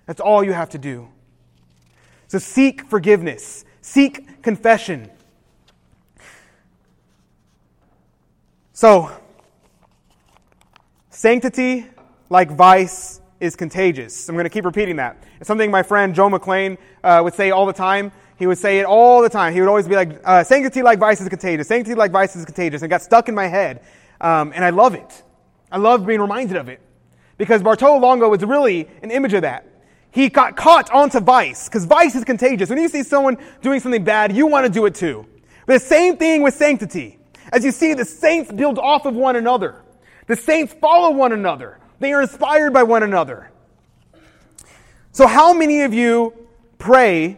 That's 0.05 0.19
all 0.19 0.43
you 0.43 0.51
have 0.51 0.69
to 0.71 0.77
do. 0.77 1.07
So 2.27 2.37
seek 2.37 2.87
forgiveness, 2.89 3.63
seek 3.81 4.41
confession. 4.43 5.09
So, 8.73 9.11
sanctity 11.09 11.85
like 12.29 12.51
vice 12.51 13.20
is 13.41 13.55
contagious. 13.55 14.29
I'm 14.29 14.35
going 14.35 14.45
to 14.45 14.49
keep 14.49 14.65
repeating 14.65 14.95
that. 14.97 15.23
It's 15.39 15.47
something 15.47 15.71
my 15.71 15.83
friend 15.83 16.15
Joe 16.15 16.29
McLean 16.29 16.77
uh, 17.03 17.21
would 17.23 17.33
say 17.33 17.51
all 17.51 17.65
the 17.65 17.73
time. 17.73 18.11
He 18.37 18.47
would 18.47 18.57
say 18.57 18.79
it 18.79 18.85
all 18.85 19.21
the 19.21 19.29
time. 19.29 19.53
He 19.53 19.59
would 19.59 19.67
always 19.67 19.87
be 19.87 19.95
like, 19.95 20.21
uh, 20.23 20.43
sanctity 20.43 20.81
like 20.81 20.99
vice 20.99 21.19
is 21.19 21.27
contagious. 21.27 21.67
Sanctity 21.67 21.95
like 21.95 22.11
vice 22.11 22.35
is 22.35 22.45
contagious. 22.45 22.81
And 22.81 22.89
got 22.89 23.01
stuck 23.01 23.27
in 23.27 23.35
my 23.35 23.47
head. 23.47 23.81
Um, 24.21 24.53
and 24.55 24.63
I 24.63 24.69
love 24.69 24.93
it. 24.93 25.23
I 25.71 25.77
love 25.77 26.05
being 26.05 26.21
reminded 26.21 26.55
of 26.57 26.69
it. 26.69 26.79
Because 27.37 27.63
Bartolo 27.63 27.97
Longo 27.97 28.29
was 28.29 28.43
really 28.43 28.87
an 29.01 29.11
image 29.11 29.33
of 29.33 29.41
that. 29.41 29.65
He 30.11 30.29
got 30.29 30.55
caught 30.55 30.91
onto 30.91 31.19
vice, 31.19 31.69
because 31.69 31.85
vice 31.85 32.15
is 32.15 32.25
contagious. 32.25 32.69
When 32.69 32.79
you 32.79 32.89
see 32.89 33.01
someone 33.01 33.37
doing 33.61 33.79
something 33.79 34.03
bad, 34.03 34.35
you 34.35 34.45
want 34.45 34.65
to 34.65 34.71
do 34.71 34.85
it 34.85 34.93
too. 34.93 35.25
But 35.65 35.73
the 35.73 35.79
same 35.79 36.17
thing 36.17 36.43
with 36.43 36.53
sanctity. 36.53 37.17
As 37.51 37.63
you 37.63 37.71
see, 37.71 37.93
the 37.93 38.05
saints 38.05 38.51
build 38.51 38.77
off 38.77 39.05
of 39.05 39.15
one 39.15 39.37
another. 39.37 39.81
The 40.27 40.35
saints 40.35 40.73
follow 40.73 41.11
one 41.11 41.31
another. 41.31 41.79
They 42.01 42.13
are 42.13 42.23
inspired 42.23 42.73
by 42.73 42.81
one 42.81 43.03
another. 43.03 43.51
So, 45.11 45.27
how 45.27 45.53
many 45.53 45.83
of 45.83 45.93
you 45.93 46.33
pray 46.79 47.37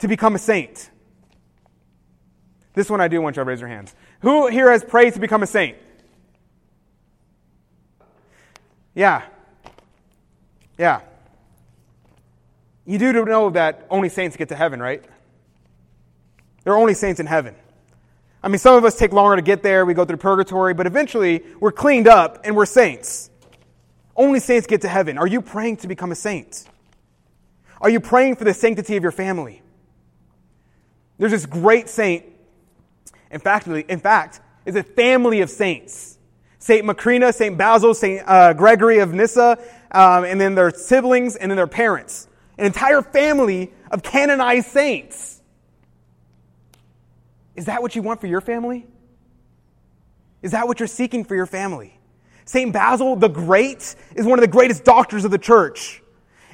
to 0.00 0.06
become 0.06 0.34
a 0.34 0.38
saint? 0.38 0.90
This 2.74 2.90
one 2.90 3.00
I 3.00 3.08
do 3.08 3.22
want 3.22 3.36
you 3.36 3.42
to 3.42 3.48
raise 3.48 3.60
your 3.60 3.70
hands. 3.70 3.94
Who 4.20 4.48
here 4.48 4.70
has 4.70 4.84
prayed 4.84 5.14
to 5.14 5.20
become 5.20 5.42
a 5.42 5.46
saint? 5.46 5.78
Yeah. 8.94 9.22
Yeah. 10.76 11.00
You 12.84 12.98
do 12.98 13.24
know 13.24 13.48
that 13.48 13.86
only 13.88 14.10
saints 14.10 14.36
get 14.36 14.50
to 14.50 14.56
heaven, 14.56 14.78
right? 14.78 15.02
There 16.64 16.74
are 16.74 16.76
only 16.76 16.92
saints 16.92 17.18
in 17.18 17.24
heaven. 17.24 17.54
I 18.42 18.48
mean, 18.48 18.58
some 18.58 18.76
of 18.76 18.84
us 18.84 18.98
take 18.98 19.14
longer 19.14 19.36
to 19.36 19.42
get 19.42 19.62
there, 19.62 19.86
we 19.86 19.94
go 19.94 20.04
through 20.04 20.18
purgatory, 20.18 20.74
but 20.74 20.86
eventually 20.86 21.42
we're 21.60 21.72
cleaned 21.72 22.08
up 22.08 22.40
and 22.44 22.54
we're 22.54 22.66
saints. 22.66 23.30
Only 24.16 24.40
saints 24.40 24.66
get 24.66 24.82
to 24.82 24.88
heaven. 24.88 25.18
Are 25.18 25.26
you 25.26 25.40
praying 25.40 25.78
to 25.78 25.88
become 25.88 26.12
a 26.12 26.14
saint? 26.14 26.68
Are 27.80 27.90
you 27.90 28.00
praying 28.00 28.36
for 28.36 28.44
the 28.44 28.54
sanctity 28.54 28.96
of 28.96 29.02
your 29.02 29.12
family? 29.12 29.62
There's 31.18 31.32
this 31.32 31.46
great 31.46 31.88
saint. 31.88 32.24
In 33.30 33.40
fact, 33.40 33.66
in 33.66 34.00
fact, 34.00 34.40
is 34.64 34.76
a 34.76 34.82
family 34.82 35.40
of 35.40 35.50
saints. 35.50 36.18
Saint 36.58 36.86
Macrina, 36.86 37.34
Saint 37.34 37.58
Basil, 37.58 37.92
Saint 37.92 38.22
uh, 38.26 38.52
Gregory 38.54 39.00
of 39.00 39.12
Nyssa, 39.12 39.58
um, 39.90 40.24
and 40.24 40.40
then 40.40 40.54
their 40.54 40.70
siblings, 40.70 41.36
and 41.36 41.50
then 41.50 41.56
their 41.56 41.66
parents. 41.66 42.26
An 42.56 42.64
entire 42.64 43.02
family 43.02 43.72
of 43.90 44.02
canonized 44.02 44.68
saints. 44.68 45.42
Is 47.54 47.66
that 47.66 47.82
what 47.82 47.94
you 47.94 48.02
want 48.02 48.20
for 48.20 48.26
your 48.26 48.40
family? 48.40 48.86
Is 50.42 50.52
that 50.52 50.66
what 50.66 50.80
you're 50.80 50.86
seeking 50.86 51.24
for 51.24 51.34
your 51.34 51.46
family? 51.46 51.98
St. 52.44 52.72
Basil 52.72 53.16
the 53.16 53.28
Great 53.28 53.94
is 54.14 54.26
one 54.26 54.38
of 54.38 54.42
the 54.42 54.50
greatest 54.50 54.84
doctors 54.84 55.24
of 55.24 55.30
the 55.30 55.38
church. 55.38 56.02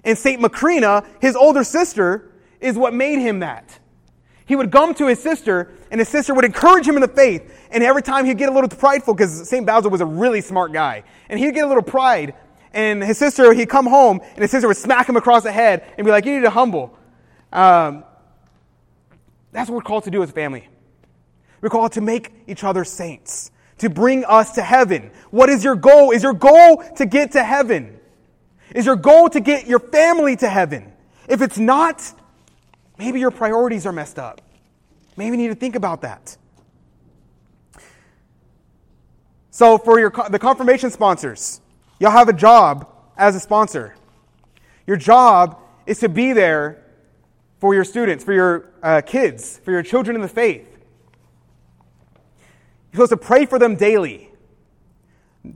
And 0.05 0.17
St. 0.17 0.41
Macrina, 0.41 1.07
his 1.21 1.37
older 1.37 1.65
sister, 1.65 2.31
is 2.61 2.77
what 2.77 2.95
made 2.95 3.19
him 3.19 3.41
that. 3.41 3.79
He 4.47 4.57
would 4.57 4.73
come 4.73 4.95
to 4.95 5.07
his 5.07 5.23
sister, 5.23 5.73
and 5.91 6.01
his 6.01 6.09
sister 6.09 6.35
would 6.35 6.45
encourage 6.45 6.87
him 6.87 6.97
in 6.97 7.03
the 7.03 7.09
faith. 7.09 7.69
And 7.71 7.85
every 7.85 8.03
time 8.03 8.25
he'd 8.25 8.39
get 8.39 8.49
a 8.49 8.53
little 8.53 8.69
prideful, 8.69 9.15
because 9.15 9.49
St. 9.49 9.65
Basil 9.65 9.91
was 9.91 10.01
a 10.01 10.07
really 10.07 10.41
smart 10.41 10.73
guy, 10.73 11.05
and 11.29 11.39
he'd 11.39 11.55
get 11.55 11.65
a 11.65 11.69
little 11.69 11.83
pride. 11.83 12.35
And 12.73 13.03
his 13.03 13.19
sister, 13.19 13.53
he'd 13.53 13.69
come 13.69 13.87
home, 13.87 14.21
and 14.21 14.39
his 14.39 14.51
sister 14.51 14.69
would 14.69 14.77
smack 14.77 15.09
him 15.09 15.17
across 15.17 15.43
the 15.43 15.53
head 15.53 15.85
and 15.97 16.05
be 16.05 16.11
like, 16.11 16.25
You 16.25 16.37
need 16.37 16.43
to 16.43 16.51
humble. 16.51 16.97
Um, 17.53 18.05
that's 19.53 19.69
what 19.69 19.77
we're 19.77 19.83
called 19.83 20.05
to 20.05 20.11
do 20.11 20.23
as 20.23 20.31
a 20.31 20.33
family. 20.33 20.69
We're 21.61 21.69
called 21.69 21.93
to 21.93 22.01
make 22.01 22.33
each 22.47 22.65
other 22.65 22.85
saints 22.85 23.51
to 23.81 23.89
bring 23.89 24.25
us 24.27 24.53
to 24.53 24.63
heaven. 24.63 25.11
What 25.31 25.49
is 25.49 25.65
your 25.65 25.75
goal? 25.75 26.11
Is 26.11 26.23
your 26.23 26.35
goal 26.35 26.85
to 26.97 27.07
get 27.07 27.33
to 27.33 27.43
heaven? 27.43 27.99
Is 28.75 28.87
your 28.87 28.97
goal 28.97 29.29
to 29.31 29.41
get 29.41 29.67
your 29.67 29.81
family 29.81 30.37
to 30.37 30.49
heaven? 30.49 30.93
If 31.29 31.41
it's 31.41 31.59
not, 31.59 32.03
maybe 32.99 33.21
your 33.21 33.31
priorities 33.31 33.87
are 33.87 33.93
messed 33.93 34.19
up. 34.19 34.43
Maybe 35.17 35.37
you 35.37 35.43
need 35.43 35.49
to 35.49 35.55
think 35.55 35.77
about 35.77 36.03
that. 36.03 36.37
So, 39.51 39.79
for 39.79 39.99
your, 39.99 40.13
the 40.31 40.39
confirmation 40.39 40.91
sponsors, 40.91 41.61
you'll 41.99 42.11
have 42.11 42.29
a 42.29 42.33
job 42.35 42.87
as 43.17 43.35
a 43.35 43.41
sponsor. 43.41 43.97
Your 44.87 44.97
job 44.97 45.59
is 45.87 45.99
to 46.01 46.09
be 46.09 46.33
there 46.33 46.85
for 47.59 47.75
your 47.75 47.85
students, 47.85 48.25
for 48.25 48.33
your 48.33 48.71
uh, 48.83 49.01
kids, 49.01 49.59
for 49.65 49.71
your 49.71 49.83
children 49.83 50.17
in 50.17 50.23
the 50.23 50.29
faith. 50.29 50.70
You're 52.93 53.07
supposed 53.07 53.23
to 53.23 53.27
pray 53.27 53.47
for 53.47 53.59
them 53.59 53.77
daily. 53.77 54.31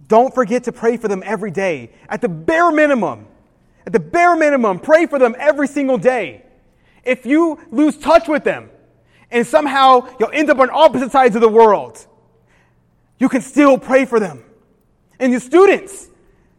Don't 0.09 0.35
forget 0.35 0.65
to 0.65 0.73
pray 0.73 0.97
for 0.97 1.09
them 1.09 1.23
every 1.25 1.51
day. 1.51 1.91
At 2.09 2.21
the 2.21 2.29
bare 2.29 2.71
minimum, 2.71 3.27
at 3.87 3.93
the 3.93 4.01
bare 4.01 4.37
minimum, 4.37 4.79
pray 4.79 5.07
for 5.07 5.19
them 5.19 5.35
every 5.39 5.69
single 5.69 5.99
day. 5.99 6.43
If 7.03 7.27
you 7.27 7.61
lose 7.71 7.99
touch 7.99 8.29
with 8.29 8.45
them 8.45 8.71
and 9.31 9.47
somehow 9.47 10.09
you'll 10.19 10.31
end 10.33 10.49
up 10.49 10.59
on 10.59 10.71
opposite 10.71 11.13
sides 11.13 11.35
of 11.35 11.43
the 11.43 11.49
world, 11.49 12.07
you 13.19 13.29
can 13.29 13.43
still 13.43 13.79
pray 13.79 14.05
for 14.05 14.19
them. 14.19 14.43
And 15.19 15.35
the 15.35 15.41
students, 15.41 16.09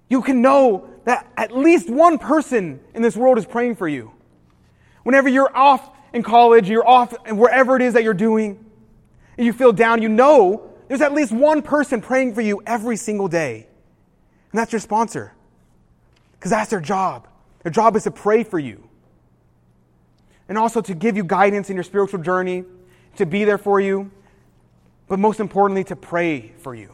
you 0.10 0.22
can 0.22 0.42
know 0.42 0.88
that 1.06 1.28
at 1.38 1.56
least 1.56 1.90
one 1.90 2.18
person 2.18 2.80
in 2.94 3.02
this 3.02 3.16
world 3.16 3.38
is 3.38 3.46
praying 3.46 3.76
for 3.76 3.88
you. 3.88 4.12
Whenever 5.04 5.30
you're 5.30 5.56
off 5.56 5.90
in 6.14 6.24
college, 6.24 6.70
you're 6.70 6.88
off 6.88 7.14
wherever 7.30 7.76
it 7.76 7.82
is 7.82 7.94
that 7.94 8.04
you're 8.04 8.14
doing, 8.14 8.65
and 9.38 9.46
you 9.46 9.54
feel 9.54 9.74
down, 9.74 10.02
you 10.02 10.10
know 10.10 10.72
there's 10.88 11.02
at 11.02 11.14
least 11.14 11.32
one 11.32 11.62
person 11.62 12.02
praying 12.02 12.36
for 12.36 12.42
you 12.42 12.62
every 12.66 12.98
single 12.98 13.28
day. 13.28 13.68
And 14.52 14.60
that's 14.60 14.72
your 14.72 14.80
sponsor. 14.80 15.34
because 16.34 16.52
that's 16.52 16.70
their 16.70 16.82
job. 16.82 17.28
Their 17.64 17.72
job 17.72 17.96
is 17.96 18.04
to 18.04 18.12
pray 18.12 18.44
for 18.44 18.60
you 18.60 18.88
and 20.48 20.58
also 20.58 20.82
to 20.82 20.94
give 20.94 21.18
you 21.18 21.24
guidance 21.24 21.70
in 21.72 21.76
your 21.76 21.84
spiritual 21.84 22.22
journey, 22.22 22.64
to 23.16 23.26
be 23.26 23.46
there 23.46 23.58
for 23.58 23.80
you, 23.80 24.12
but 25.08 25.18
most 25.18 25.40
importantly, 25.40 25.84
to 25.86 25.96
pray 25.96 26.54
for 26.60 26.76
you. 26.76 26.94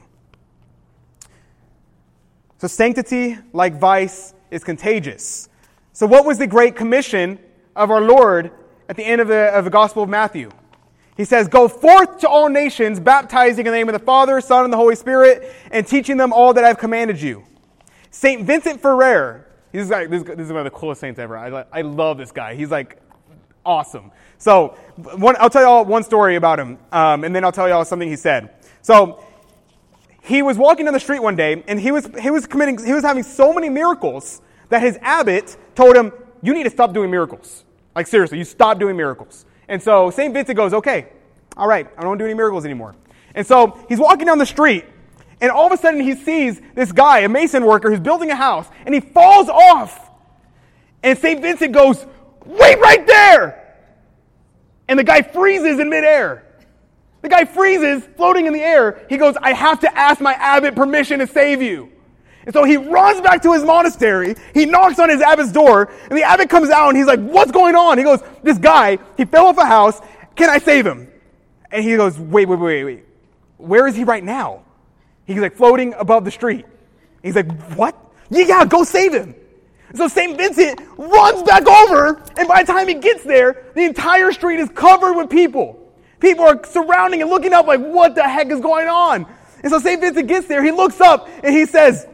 So, 2.60 2.68
sanctity, 2.68 3.38
like 3.52 3.74
vice, 3.74 4.34
is 4.52 4.64
contagious. 4.64 5.50
So, 5.94 6.06
what 6.06 6.26
was 6.26 6.38
the 6.38 6.48
great 6.48 6.76
commission 6.76 7.40
of 7.76 7.92
our 7.92 8.02
Lord 8.02 8.52
at 8.88 8.96
the 8.96 9.04
end 9.04 9.20
of 9.20 9.28
the, 9.28 9.54
of 9.54 9.66
the 9.66 9.72
Gospel 9.72 10.04
of 10.04 10.10
Matthew? 10.10 10.52
He 11.22 11.26
says, 11.26 11.48
Go 11.48 11.68
forth 11.68 12.18
to 12.22 12.28
all 12.28 12.50
nations, 12.50 13.00
baptizing 13.00 13.68
in 13.68 13.72
the 13.72 13.78
name 13.78 13.88
of 13.88 13.94
the 13.94 14.04
Father, 14.04 14.42
Son, 14.42 14.64
and 14.64 14.74
the 14.74 14.78
Holy 14.78 14.96
Spirit, 14.96 15.54
and 15.70 15.86
teaching 15.86 16.18
them 16.18 16.34
all 16.34 16.52
that 16.56 16.64
I've 16.64 16.80
commanded 16.80 17.22
you. 17.22 17.44
St. 18.10 18.44
Vincent 18.44 18.82
Ferrer, 18.82 19.46
he's 19.72 19.92
like, 19.92 20.10
this, 20.10 20.24
this 20.24 20.40
is 20.40 20.48
one 20.48 20.66
of 20.66 20.74
the 20.74 20.76
coolest 20.76 21.00
saints 21.00 21.20
ever. 21.20 21.38
I, 21.38 21.64
I 21.72 21.82
love 21.84 22.18
this 22.18 22.32
guy. 22.32 22.56
He's 22.56 22.72
like 22.72 23.00
awesome. 23.64 24.12
So, 24.40 24.70
one, 24.98 25.36
I'll 25.40 25.52
tell 25.52 25.62
you 25.62 25.68
all 25.68 25.86
one 25.86 26.02
story 26.02 26.38
about 26.38 26.60
him, 26.60 26.80
um, 26.92 27.24
and 27.24 27.36
then 27.36 27.44
I'll 27.44 27.52
tell 27.52 27.68
you 27.68 27.76
all 27.76 27.86
something 27.86 28.10
he 28.10 28.16
said. 28.16 28.50
So, 28.82 29.24
he 30.24 30.42
was 30.42 30.58
walking 30.58 30.86
down 30.86 30.96
the 30.96 31.00
street 31.00 31.22
one 31.22 31.36
day, 31.36 31.64
and 31.68 31.80
he 31.80 31.92
was, 31.92 32.10
he 32.20 32.32
was 32.32 32.48
committing, 32.48 32.84
he 32.84 32.94
was 32.94 33.04
having 33.04 33.22
so 33.22 33.54
many 33.54 33.70
miracles 33.70 34.42
that 34.70 34.82
his 34.82 34.98
abbot 35.04 35.56
told 35.76 35.96
him, 35.96 36.14
You 36.42 36.56
need 36.56 36.64
to 36.64 36.72
stop 36.72 36.94
doing 36.94 37.12
miracles. 37.12 37.64
Like, 37.96 38.08
seriously, 38.08 38.40
you 38.40 38.44
stop 38.44 38.80
doing 38.80 38.98
miracles. 38.98 39.46
And 39.72 39.82
so 39.82 40.10
St. 40.10 40.34
Vincent 40.34 40.58
goes, 40.58 40.74
Okay, 40.74 41.08
all 41.56 41.68
right, 41.68 41.88
I 41.98 42.04
don't 42.04 42.18
do 42.18 42.26
any 42.26 42.34
miracles 42.34 42.66
anymore. 42.66 42.94
And 43.34 43.48
so 43.48 43.84
he's 43.88 44.00
walking 44.00 44.28
down 44.28 44.38
the 44.38 44.46
street, 44.46 44.84
and 45.40 45.50
all 45.50 45.66
of 45.66 45.72
a 45.72 45.78
sudden 45.78 46.02
he 46.02 46.14
sees 46.14 46.62
this 46.76 46.92
guy, 46.92 47.20
a 47.20 47.30
mason 47.30 47.66
worker, 47.66 47.90
who's 47.90 48.02
building 48.02 48.30
a 48.30 48.36
house, 48.36 48.68
and 48.86 48.94
he 48.94 49.00
falls 49.00 49.48
off. 49.48 50.10
And 51.02 51.18
St. 51.18 51.42
Vincent 51.42 51.74
goes, 51.74 52.06
Wait 52.46 52.80
right 52.80 53.08
there! 53.08 53.78
And 54.90 55.00
the 55.00 55.06
guy 55.06 55.22
freezes 55.22 55.80
in 55.80 55.90
midair. 55.90 56.44
The 57.22 57.30
guy 57.30 57.46
freezes, 57.46 58.04
floating 58.18 58.48
in 58.48 58.54
the 58.54 58.62
air. 58.62 59.06
He 59.08 59.16
goes, 59.16 59.36
I 59.42 59.54
have 59.54 59.80
to 59.82 59.98
ask 59.98 60.20
my 60.20 60.34
abbot 60.34 60.76
permission 60.76 61.20
to 61.20 61.28
save 61.28 61.62
you. 61.62 61.94
And 62.46 62.54
so 62.54 62.64
he 62.64 62.78
runs 62.78 63.22
back 63.22 63.42
to 63.44 63.54
his 63.54 63.64
monastery. 63.64 64.36
He 64.54 64.66
knocks 64.66 65.00
on 65.00 65.10
his 65.10 65.22
abbot's 65.22 65.52
door, 65.52 65.92
and 66.10 66.18
the 66.18 66.24
abbot 66.24 66.50
comes 66.50 66.70
out 66.70 66.90
and 66.90 66.98
he's 66.98 67.06
like, 67.06 67.20
What's 67.20 67.52
going 67.52 67.76
on? 67.76 67.98
He 67.98 68.04
goes, 68.04 68.22
This 68.42 68.58
guy, 68.58 68.98
he 69.18 69.26
fell 69.26 69.48
off 69.48 69.58
a 69.58 69.66
house. 69.66 70.02
Can 70.36 70.50
I 70.50 70.58
save 70.58 70.86
him? 70.86 71.12
And 71.72 71.84
he 71.84 71.96
goes, 71.96 72.18
Wait, 72.18 72.48
wait, 72.48 72.60
wait, 72.60 72.84
wait. 72.84 73.06
Where 73.58 73.88
is 73.88 73.96
he 73.96 74.04
right 74.04 74.24
now? 74.24 74.64
He's 75.26 75.38
like 75.38 75.56
floating 75.56 75.94
above 75.94 76.26
the 76.26 76.32
street. 76.32 76.66
He's 77.22 77.36
like, 77.36 77.52
What? 77.76 77.96
Yeah, 78.30 78.66
go 78.66 78.84
save 78.84 79.14
him. 79.14 79.36
So 79.94 80.08
St. 80.08 80.38
Vincent 80.38 80.80
runs 80.98 81.44
back 81.44 81.68
over, 81.68 82.24
and 82.38 82.48
by 82.48 82.64
the 82.64 82.72
time 82.72 82.88
he 82.88 82.94
gets 82.96 83.24
there, 83.24 83.66
the 83.76 83.84
entire 83.84 84.32
street 84.32 84.60
is 84.60 84.70
covered 84.70 85.14
with 85.14 85.30
people. 85.30 85.78
People 86.20 86.46
are 86.46 86.64
surrounding 86.66 87.22
and 87.22 87.30
looking 87.30 87.52
up 87.52 87.68
like, 87.68 87.82
what 87.82 88.16
the 88.16 88.24
heck 88.24 88.48
is 88.52 88.62
going 88.62 88.88
on? 88.88 89.26
And 89.64 89.72
so 89.72 89.80
St. 89.80 90.00
Vincent 90.00 90.28
gets 90.28 90.48
there, 90.48 90.64
he 90.64 90.72
looks 90.72 91.02
up, 91.02 91.28
and 91.44 91.54
he 91.54 91.66
says, 91.66 92.08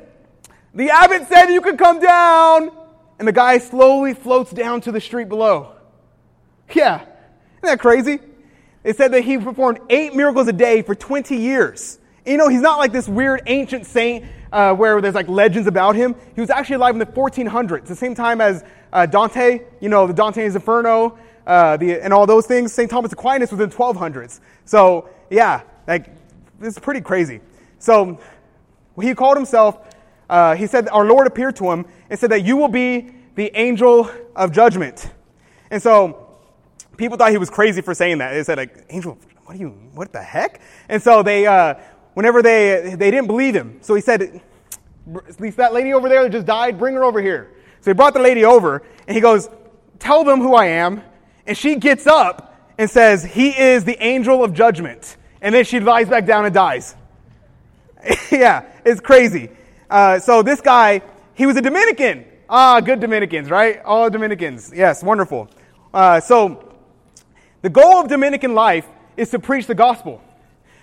the 0.78 0.92
abbot 0.92 1.28
said 1.28 1.48
you 1.48 1.60
could 1.60 1.78
come 1.78 2.00
down. 2.00 2.72
And 3.20 3.28
the 3.28 3.32
guy 3.32 3.58
slowly 3.58 4.14
floats 4.14 4.52
down 4.52 4.82
to 4.82 4.92
the 4.92 5.02
street 5.02 5.28
below. 5.28 5.74
Yeah, 6.74 7.02
isn't 7.02 7.10
that 7.64 7.80
crazy? 7.80 8.20
They 8.84 8.94
said 8.94 9.12
that 9.14 9.24
he 9.24 9.38
performed 9.40 9.80
eight 9.90 10.14
miracles 10.14 10.48
a 10.48 10.54
day 10.54 10.84
for 10.84 10.94
20 10.94 11.36
years. 11.36 11.98
And 12.26 12.34
you 12.34 12.38
know, 12.38 12.48
he's 12.48 12.62
not 12.62 12.78
like 12.78 12.92
this 12.92 13.10
weird 13.10 13.42
ancient 13.48 13.88
saint 13.88 14.26
uh, 14.52 14.74
where 14.76 15.02
there's 15.02 15.16
like 15.16 15.28
legends 15.28 15.68
about 15.68 15.96
him. 15.96 16.16
He 16.36 16.42
was 16.42 16.52
actually 16.52 16.76
alive 16.76 16.94
in 16.94 17.00
the 17.00 17.06
1400s, 17.08 17.86
the 17.86 17.96
same 17.96 18.14
time 18.14 18.40
as 18.40 18.64
uh, 18.94 19.08
Dante, 19.08 19.62
you 19.80 19.90
know, 19.90 20.06
the 20.06 20.14
Dante's 20.14 20.56
Inferno, 20.56 21.18
uh, 21.48 21.78
the, 21.78 22.04
and 22.04 22.14
all 22.14 22.28
those 22.28 22.46
things. 22.46 22.72
St. 22.72 22.90
Thomas 22.90 23.12
Aquinas 23.12 23.52
was 23.52 23.62
in 23.62 23.70
1200s. 23.70 24.42
So, 24.66 25.10
yeah, 25.30 25.62
like, 25.88 26.12
is 26.62 26.78
pretty 26.78 27.02
crazy. 27.02 27.42
So, 27.80 28.20
he 29.02 29.14
called 29.16 29.38
himself 29.38 29.87
uh, 30.30 30.56
he 30.56 30.68
said 30.68 30.90
our 30.90 31.06
Lord 31.06 31.28
appeared 31.28 31.56
to 31.58 31.72
him 31.72 31.86
and 32.10 32.20
said 32.20 32.32
that 32.32 32.44
you 32.44 32.58
will 32.58 32.68
be 32.68 33.12
the 33.36 33.52
angel 33.58 34.10
of 34.36 34.52
judgment. 34.52 35.10
And 35.70 35.82
so 35.82 36.28
people 36.98 37.18
thought 37.18 37.32
he 37.32 37.38
was 37.38 37.50
crazy 37.50 37.82
for 37.82 37.94
saying 37.94 38.18
that. 38.18 38.34
They 38.34 38.44
said, 38.44 38.58
like, 38.58 38.86
angel, 38.90 39.18
what 39.46 39.56
are 39.56 39.60
you, 39.60 39.70
what 39.94 40.12
the 40.12 40.22
heck? 40.22 40.62
And 40.90 41.02
so 41.02 41.24
they, 41.24 41.46
uh, 41.46 41.76
whenever 42.14 42.42
they, 42.42 42.96
they 42.98 43.12
didn't 43.12 43.28
believe 43.28 43.56
him. 43.56 43.78
So 43.82 43.96
he 43.96 44.02
said, 44.02 44.42
at 45.16 45.40
least 45.40 45.58
that 45.58 45.74
lady 45.74 45.94
over 45.94 46.10
there 46.10 46.24
that 46.24 46.32
just 46.32 46.46
died, 46.46 46.78
bring 46.78 46.96
her 46.96 47.04
over 47.04 47.22
here. 47.22 47.52
So 47.82 47.92
he 47.92 47.94
brought 47.94 48.14
the 48.14 48.20
lady 48.20 48.44
over 48.44 48.84
and 49.08 49.16
he 49.16 49.22
goes, 49.22 49.50
tell 50.00 50.24
them 50.24 50.42
who 50.42 50.56
I 50.56 50.66
am. 50.66 51.02
And 51.46 51.58
she 51.58 51.76
gets 51.76 52.08
up 52.08 52.56
and 52.78 52.90
says, 52.90 53.24
he 53.24 53.58
is 53.58 53.86
the 53.86 54.02
angel 54.04 54.44
of 54.44 54.54
judgment. 54.54 55.16
And 55.42 55.54
then 55.54 55.64
she 55.64 55.80
lies 55.80 56.10
back 56.10 56.26
down 56.26 56.46
and 56.46 56.54
dies. 56.54 56.96
yeah, 58.32 58.66
it's 58.84 59.00
crazy. 59.00 59.50
Uh, 59.90 60.20
so 60.20 60.42
this 60.42 60.62
guy, 60.62 61.02
he 61.34 61.46
was 61.46 61.56
a 61.58 61.62
Dominican. 61.62 62.26
Ah, 62.50 62.80
good 62.80 63.00
Dominicans, 63.00 63.50
right? 63.50 63.82
All 63.84 64.10
Dominicans. 64.10 64.72
Yes, 64.74 65.04
wonderful. 65.04 65.50
Uh, 65.94 66.20
so 66.20 66.74
the 67.62 67.70
goal 67.70 68.02
of 68.02 68.08
Dominican 68.08 68.54
life 68.54 68.86
is 69.16 69.30
to 69.32 69.40
preach 69.40 69.68
the 69.68 69.76
gospel. 69.76 70.22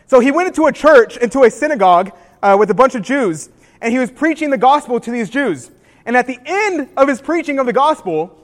So 0.06 0.20
he 0.20 0.30
went 0.30 0.48
into 0.48 0.66
a 0.66 0.72
church, 0.72 1.16
into 1.16 1.44
a 1.44 1.50
synagogue 1.50 2.12
uh, 2.42 2.56
with 2.58 2.70
a 2.70 2.74
bunch 2.74 2.94
of 2.94 3.02
Jews, 3.02 3.48
and 3.80 3.92
he 3.92 3.98
was 3.98 4.10
preaching 4.10 4.50
the 4.50 4.58
gospel 4.58 5.00
to 5.00 5.10
these 5.10 5.30
Jews. 5.30 5.70
And 6.06 6.16
at 6.16 6.26
the 6.26 6.38
end 6.44 6.90
of 6.96 7.08
his 7.08 7.20
preaching 7.20 7.58
of 7.58 7.66
the 7.66 7.72
gospel, 7.72 8.38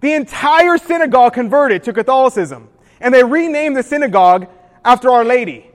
the 0.00 0.12
entire 0.12 0.78
synagogue 0.78 1.34
converted 1.34 1.84
to 1.84 1.92
Catholicism. 1.92 2.68
And 3.00 3.14
they 3.14 3.22
renamed 3.22 3.76
the 3.76 3.82
synagogue 3.82 4.48
after 4.84 5.10
Our 5.10 5.24
Lady. 5.24 5.70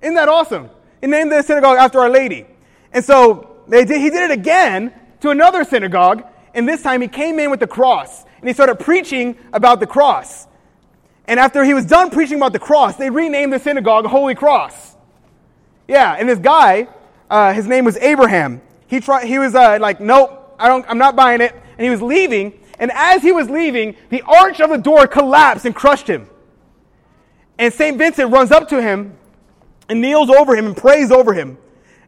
Isn't 0.00 0.14
that 0.14 0.28
awesome? 0.28 0.70
They 1.00 1.08
named 1.08 1.30
the 1.32 1.42
synagogue 1.42 1.78
after 1.78 2.00
Our 2.00 2.08
Lady. 2.08 2.46
And 2.92 3.04
so 3.04 3.56
did, 3.68 3.88
he 3.88 4.10
did 4.10 4.30
it 4.30 4.32
again 4.32 4.92
to 5.20 5.30
another 5.30 5.64
synagogue, 5.64 6.24
and 6.54 6.68
this 6.68 6.82
time 6.82 7.00
he 7.00 7.08
came 7.08 7.38
in 7.38 7.50
with 7.50 7.60
the 7.60 7.66
cross, 7.66 8.24
and 8.40 8.48
he 8.48 8.54
started 8.54 8.76
preaching 8.76 9.36
about 9.52 9.80
the 9.80 9.86
cross. 9.86 10.46
And 11.26 11.38
after 11.38 11.62
he 11.62 11.74
was 11.74 11.84
done 11.84 12.10
preaching 12.10 12.38
about 12.38 12.52
the 12.52 12.58
cross, 12.58 12.96
they 12.96 13.10
renamed 13.10 13.52
the 13.52 13.58
synagogue 13.58 14.06
Holy 14.06 14.34
Cross. 14.34 14.96
Yeah, 15.86 16.16
and 16.18 16.28
this 16.28 16.38
guy, 16.38 16.88
uh, 17.28 17.52
his 17.52 17.66
name 17.66 17.84
was 17.84 17.98
Abraham. 17.98 18.62
He 18.86 19.00
tried. 19.00 19.26
He 19.26 19.38
was 19.38 19.54
uh, 19.54 19.78
like, 19.80 20.00
nope, 20.00 20.54
I 20.58 20.68
don't. 20.68 20.86
I'm 20.88 20.98
not 20.98 21.16
buying 21.16 21.42
it. 21.42 21.52
And 21.52 21.84
he 21.84 21.90
was 21.90 22.00
leaving. 22.00 22.58
And 22.78 22.90
as 22.94 23.22
he 23.22 23.32
was 23.32 23.50
leaving, 23.50 23.96
the 24.08 24.22
arch 24.22 24.60
of 24.60 24.70
the 24.70 24.78
door 24.78 25.06
collapsed 25.06 25.66
and 25.66 25.74
crushed 25.74 26.08
him. 26.08 26.28
And 27.58 27.74
Saint 27.74 27.98
Vincent 27.98 28.32
runs 28.32 28.50
up 28.50 28.68
to 28.68 28.80
him 28.80 29.16
and 29.88 30.00
kneels 30.00 30.30
over 30.30 30.56
him 30.56 30.66
and 30.66 30.76
prays 30.76 31.10
over 31.10 31.34
him. 31.34 31.58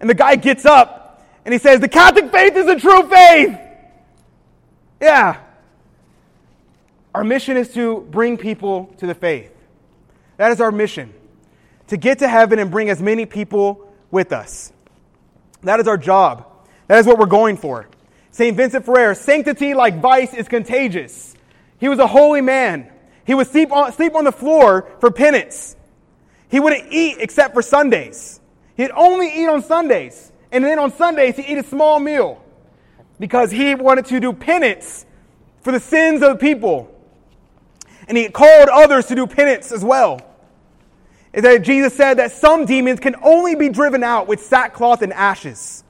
And 0.01 0.09
the 0.09 0.15
guy 0.15 0.37
gets 0.37 0.65
up 0.65 1.27
and 1.45 1.53
he 1.53 1.59
says, 1.59 1.81
The 1.81 1.89
Catholic 1.89 2.33
faith 2.33 2.57
is 2.57 2.67
a 2.67 2.77
true 2.77 3.09
faith. 3.09 3.59
Yeah. 5.01 5.41
Our 7.15 7.25
mission 7.25 7.57
is 7.57 7.73
to 7.75 8.07
bring 8.11 8.39
people 8.39 8.95
to 8.99 9.07
the 9.07 9.15
faith. 9.15 9.53
That 10.37 10.53
is 10.53 10.61
our 10.61 10.73
mission. 10.73 11.13
To 11.89 11.97
get 11.97 12.21
to 12.21 12.29
heaven 12.29 12.59
and 12.59 12.71
bring 12.71 12.89
as 12.89 13.03
many 13.03 13.27
people 13.27 13.93
with 14.11 14.33
us. 14.33 14.73
That 15.63 15.81
is 15.81 15.89
our 15.89 15.99
job. 15.99 16.47
That 16.87 16.99
is 16.99 17.07
what 17.07 17.19
we're 17.19 17.27
going 17.27 17.57
for. 17.57 17.89
St. 18.31 18.57
Vincent 18.57 18.87
Ferrer, 18.87 19.15
sanctity 19.15 19.75
like 19.75 20.01
vice 20.01 20.35
is 20.35 20.49
contagious. 20.49 21.35
He 21.79 21.89
was 21.89 21.99
a 21.99 22.07
holy 22.07 22.41
man. 22.41 22.91
He 23.25 23.35
would 23.35 23.49
sleep 23.49 23.73
on, 23.73 23.93
sleep 23.93 24.15
on 24.15 24.25
the 24.25 24.33
floor 24.33 24.89
for 25.01 25.11
penance. 25.11 25.77
He 26.49 26.61
wouldn't 26.61 26.93
eat 26.93 27.17
except 27.19 27.55
for 27.55 27.63
Sundays. 27.63 28.40
He'd 28.77 28.91
only 28.93 29.29
eat 29.29 29.49
on 29.49 29.63
Sundays. 29.63 30.33
And 30.53 30.65
then 30.65 30.79
on 30.79 30.93
Sundays, 30.93 31.37
he'd 31.37 31.47
eat 31.47 31.59
a 31.59 31.63
small 31.63 32.01
meal 32.01 32.43
because 33.19 33.51
he 33.51 33.75
wanted 33.75 34.07
to 34.07 34.21
do 34.21 34.33
penance 34.33 35.05
for 35.61 35.73
the 35.73 35.81
sins 35.81 36.23
of 36.23 36.31
the 36.31 36.37
people. 36.37 36.93
And 38.09 38.17
he 38.17 38.29
called 38.29 38.69
others 38.69 39.07
to 39.07 39.15
do 39.15 39.27
penance 39.27 39.71
as 39.71 39.85
well. 39.85 40.21
Is 41.33 41.43
that 41.43 41.63
Jesus 41.63 41.95
said 41.95 42.15
that 42.15 42.33
some 42.33 42.65
demons 42.65 42.99
can 42.99 43.15
only 43.23 43.55
be 43.55 43.69
driven 43.69 44.03
out 44.03 44.27
with 44.27 44.45
sackcloth 44.45 45.03
and 45.03 45.13
ashes, 45.13 45.85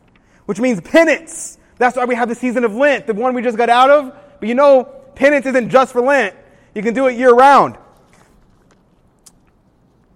which 0.44 0.60
means 0.60 0.80
penance. 0.82 1.56
That's 1.78 1.96
why 1.96 2.04
we 2.04 2.14
have 2.14 2.28
the 2.28 2.34
season 2.34 2.64
of 2.64 2.74
Lent, 2.74 3.06
the 3.06 3.14
one 3.14 3.34
we 3.34 3.40
just 3.40 3.56
got 3.56 3.70
out 3.70 3.88
of. 3.88 4.14
But 4.38 4.48
you 4.50 4.54
know, 4.54 4.84
penance 5.14 5.46
isn't 5.46 5.70
just 5.70 5.92
for 5.92 6.02
Lent. 6.02 6.34
You 6.74 6.82
can 6.82 6.92
do 6.92 7.06
it 7.06 7.16
year 7.16 7.32
round. 7.32 7.78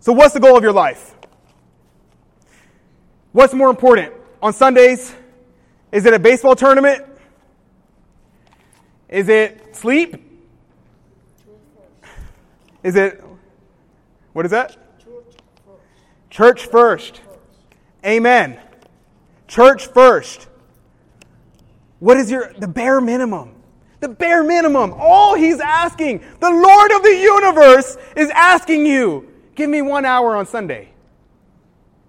So 0.00 0.12
what's 0.12 0.34
the 0.34 0.40
goal 0.40 0.58
of 0.58 0.62
your 0.62 0.72
life? 0.72 1.13
What's 3.34 3.52
more 3.52 3.68
important? 3.68 4.12
On 4.40 4.52
Sundays, 4.52 5.12
is 5.90 6.06
it 6.06 6.14
a 6.14 6.20
baseball 6.20 6.54
tournament? 6.54 7.04
Is 9.08 9.28
it 9.28 9.74
sleep? 9.74 10.14
Is 12.84 12.94
it, 12.94 13.24
what 14.34 14.44
is 14.44 14.52
that? 14.52 14.76
Church 16.30 16.66
first. 16.66 17.22
Amen. 18.06 18.56
Church 19.48 19.88
first. 19.88 20.46
What 21.98 22.16
is 22.16 22.30
your, 22.30 22.52
the 22.56 22.68
bare 22.68 23.00
minimum? 23.00 23.56
The 23.98 24.10
bare 24.10 24.44
minimum. 24.44 24.94
All 24.96 25.34
he's 25.34 25.58
asking, 25.58 26.22
the 26.38 26.50
Lord 26.50 26.92
of 26.92 27.02
the 27.02 27.18
universe 27.20 27.96
is 28.14 28.30
asking 28.30 28.86
you, 28.86 29.28
give 29.56 29.68
me 29.68 29.82
one 29.82 30.04
hour 30.04 30.36
on 30.36 30.46
Sunday. 30.46 30.93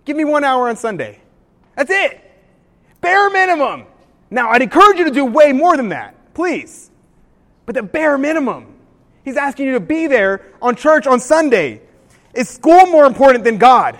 Give 0.05 0.15
me 0.15 0.23
one 0.23 0.43
hour 0.43 0.69
on 0.69 0.77
Sunday. 0.77 1.19
That's 1.75 1.91
it. 1.91 2.21
Bare 3.01 3.29
minimum. 3.29 3.85
Now, 4.29 4.51
I'd 4.51 4.61
encourage 4.61 4.97
you 4.97 5.05
to 5.05 5.11
do 5.11 5.25
way 5.25 5.51
more 5.51 5.75
than 5.77 5.89
that, 5.89 6.33
please. 6.33 6.89
But 7.65 7.75
the 7.75 7.83
bare 7.83 8.17
minimum. 8.17 8.73
He's 9.23 9.37
asking 9.37 9.67
you 9.67 9.73
to 9.73 9.79
be 9.79 10.07
there 10.07 10.41
on 10.61 10.75
church 10.75 11.07
on 11.07 11.19
Sunday. 11.19 11.81
Is 12.33 12.49
school 12.49 12.85
more 12.87 13.05
important 13.05 13.43
than 13.43 13.57
God? 13.57 13.99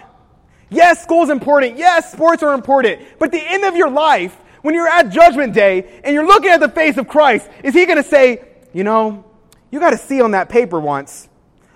Yes, 0.69 1.03
school's 1.03 1.29
important. 1.29 1.77
Yes, 1.77 2.11
sports 2.11 2.43
are 2.43 2.53
important. 2.53 3.01
But 3.19 3.31
the 3.31 3.41
end 3.41 3.63
of 3.63 3.75
your 3.75 3.89
life, 3.89 4.35
when 4.61 4.73
you're 4.73 4.87
at 4.87 5.09
Judgment 5.09 5.53
Day 5.53 6.01
and 6.03 6.13
you're 6.13 6.25
looking 6.25 6.49
at 6.49 6.59
the 6.59 6.69
face 6.69 6.97
of 6.97 7.07
Christ, 7.07 7.47
is 7.63 7.73
he 7.73 7.85
going 7.85 8.01
to 8.01 8.07
say, 8.07 8.43
you 8.73 8.83
know, 8.83 9.23
you 9.71 9.79
got 9.79 9.93
a 9.93 9.97
C 9.97 10.21
on 10.21 10.31
that 10.31 10.49
paper 10.49 10.79
once? 10.79 11.29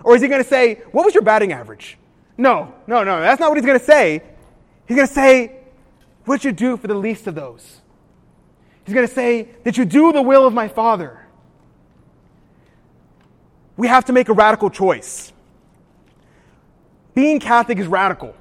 Or 0.03 0.15
is 0.15 0.21
he 0.21 0.27
going 0.27 0.43
to 0.43 0.49
say, 0.49 0.81
what 0.91 1.05
was 1.05 1.13
your 1.13 1.23
batting 1.23 1.53
average? 1.53 1.98
No, 2.39 2.73
no, 2.87 3.03
no, 3.03 3.19
that's 3.19 3.37
not 3.37 3.49
what 3.49 3.57
he's 3.57 3.65
going 3.65 3.77
to 3.77 3.85
say. 3.85 4.23
He's 4.87 4.95
going 4.95 5.09
to 5.09 5.13
say, 5.13 5.57
what 6.23 6.45
you 6.45 6.53
do 6.53 6.77
for 6.77 6.87
the 6.87 6.95
least 6.95 7.27
of 7.27 7.35
those? 7.35 7.81
He's 8.85 8.95
going 8.95 9.05
to 9.05 9.13
say 9.13 9.49
that 9.65 9.77
you 9.77 9.83
do 9.83 10.13
the 10.13 10.21
will 10.21 10.47
of 10.47 10.53
my 10.53 10.69
Father. 10.69 11.27
We 13.75 13.89
have 13.89 14.05
to 14.05 14.13
make 14.13 14.29
a 14.29 14.33
radical 14.33 14.69
choice. 14.69 15.33
Being 17.13 17.41
Catholic 17.41 17.77
is 17.77 17.87
radical. 17.87 18.33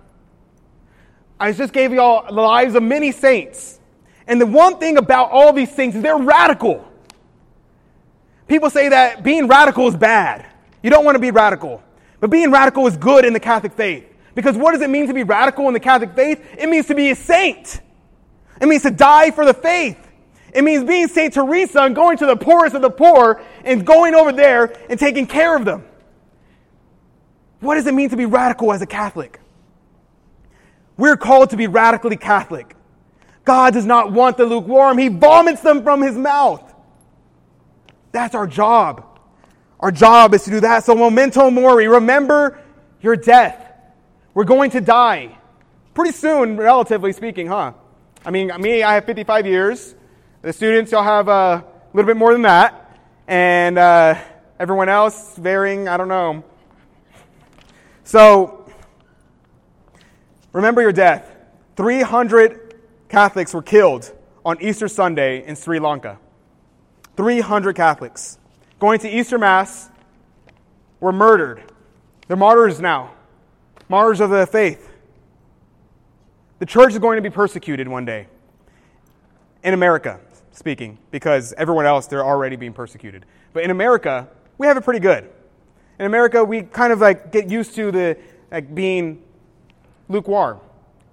I 1.41 1.51
just 1.51 1.73
gave 1.73 1.93
you 1.93 2.01
all 2.01 2.25
the 2.25 2.41
lives 2.41 2.77
of 2.77 2.85
many 2.85 3.11
saints. 3.11 3.81
And 4.29 4.41
the 4.41 4.47
one 4.47 4.79
thing 4.79 4.97
about 4.97 5.33
all 5.33 5.53
these 5.53 5.73
things 5.73 5.97
is 5.97 6.03
they're 6.03 6.17
radical. 6.17 6.87
People 8.47 8.71
say 8.71 8.91
that 8.91 9.25
being 9.25 9.49
radical 9.49 9.89
is 9.89 9.97
bad. 9.97 10.47
You 10.85 10.91
don't 10.91 11.05
want 11.05 11.17
to 11.17 11.21
be 11.21 11.33
radical. 11.33 11.83
But 12.21 12.31
being 12.31 12.51
radical 12.51 12.87
is 12.87 12.97
good 12.97 13.25
in 13.25 13.33
the 13.33 13.41
Catholic 13.41 13.73
faith. 13.73 14.05
Because 14.35 14.57
what 14.57 14.73
does 14.73 14.83
it 14.83 14.91
mean 14.91 15.07
to 15.09 15.15
be 15.15 15.25
radical 15.25 15.67
in 15.69 15.75
the 15.75 15.81
Catholic 15.81 16.15
faith? 16.15 16.45
It 16.57 16.69
means 16.69 16.87
to 16.87 16.95
be 16.95 17.11
a 17.11 17.17
saint. 17.17 17.81
It 18.61 18.67
means 18.67 18.83
to 18.83 18.91
die 18.91 19.31
for 19.31 19.45
the 19.45 19.55
faith. 19.55 19.99
It 20.53 20.63
means 20.63 20.85
being 20.85 21.09
St. 21.09 21.33
Teresa 21.33 21.81
and 21.83 21.95
going 21.95 22.17
to 22.19 22.27
the 22.27 22.37
poorest 22.37 22.75
of 22.75 22.83
the 22.83 22.91
poor 22.91 23.43
and 23.65 23.87
going 23.87 24.15
over 24.15 24.33
there 24.33 24.77
and 24.89 24.99
taking 24.99 25.27
care 25.27 25.57
of 25.57 25.65
them. 25.65 25.85
What 27.61 27.75
does 27.75 27.87
it 27.87 27.95
mean 27.95 28.11
to 28.11 28.17
be 28.17 28.27
radical 28.27 28.73
as 28.73 28.83
a 28.83 28.87
Catholic? 28.87 29.41
We're 30.97 31.17
called 31.17 31.51
to 31.51 31.57
be 31.57 31.67
radically 31.67 32.17
Catholic. 32.17 32.75
God 33.45 33.73
does 33.73 33.87
not 33.87 34.13
want 34.13 34.37
the 34.37 34.45
lukewarm, 34.45 34.99
He 34.99 35.09
vomits 35.09 35.61
them 35.63 35.83
from 35.83 36.03
His 36.03 36.17
mouth. 36.17 36.63
That's 38.13 38.35
our 38.35 38.47
job. 38.47 39.05
Our 39.81 39.93
job 39.93 40.35
is 40.35 40.45
to 40.45 40.51
do 40.51 40.61
that. 40.61 40.85
So, 40.85 40.95
memento 40.95 41.51
mori, 41.51 41.87
remember 41.87 42.61
your 43.01 43.17
death. 43.17 43.65
We're 44.35 44.45
going 44.45 44.73
to 44.73 44.81
die 44.81 45.39
pretty 45.95 46.13
soon, 46.13 46.57
relatively 46.57 47.13
speaking, 47.13 47.47
huh? 47.47 47.73
I 48.25 48.31
mean, 48.31 48.51
me, 48.61 48.83
I 48.83 48.95
have 48.95 49.05
55 49.05 49.47
years. 49.47 49.95
The 50.43 50.53
students, 50.53 50.93
y'all 50.93 51.03
have 51.03 51.29
a 51.29 51.65
little 51.93 52.07
bit 52.07 52.17
more 52.17 52.33
than 52.33 52.43
that. 52.43 52.99
And 53.27 53.79
uh, 53.79 54.17
everyone 54.59 54.89
else, 54.89 55.37
varying, 55.37 55.89
I 55.89 55.97
don't 55.97 56.09
know. 56.09 56.45
So, 58.05 58.71
remember 60.53 60.83
your 60.83 60.93
death. 60.93 61.31
300 61.77 62.75
Catholics 63.09 63.55
were 63.55 63.63
killed 63.63 64.13
on 64.45 64.61
Easter 64.61 64.89
Sunday 64.89 65.47
in 65.47 65.55
Sri 65.55 65.79
Lanka. 65.79 66.19
300 67.17 67.75
Catholics 67.77 68.38
going 68.79 68.99
to 69.01 69.11
Easter 69.11 69.39
Mass 69.39 69.91
were 71.01 71.13
murdered. 71.13 71.63
They're 72.27 72.37
martyrs 72.37 72.81
now, 72.81 73.13
martyrs 73.89 74.21
of 74.21 74.31
the 74.31 74.47
faith. 74.47 74.91
The 76.59 76.67
church 76.67 76.93
is 76.93 76.99
going 76.99 77.17
to 77.17 77.23
be 77.23 77.31
persecuted 77.31 77.89
one 77.89 78.05
day. 78.05 78.27
In 79.63 79.75
America, 79.75 80.21
speaking, 80.53 80.99
because 81.11 81.53
everyone 81.55 81.87
else, 81.87 82.07
they're 82.07 82.25
already 82.25 82.57
being 82.57 82.73
persecuted. 82.73 83.25
But 83.53 83.65
in 83.65 83.71
America, 83.71 84.29
we 84.59 84.67
have 84.67 84.77
it 84.77 84.85
pretty 84.85 85.01
good. 85.01 85.31
In 85.99 86.07
America, 86.07 86.45
we 86.45 86.63
kind 86.63 86.93
of 86.93 87.01
like 87.01 87.33
get 87.33 87.49
used 87.49 87.75
to 87.77 87.91
the 87.91 88.19
like 88.51 88.75
being 88.75 89.23
lukewarm. 90.09 90.61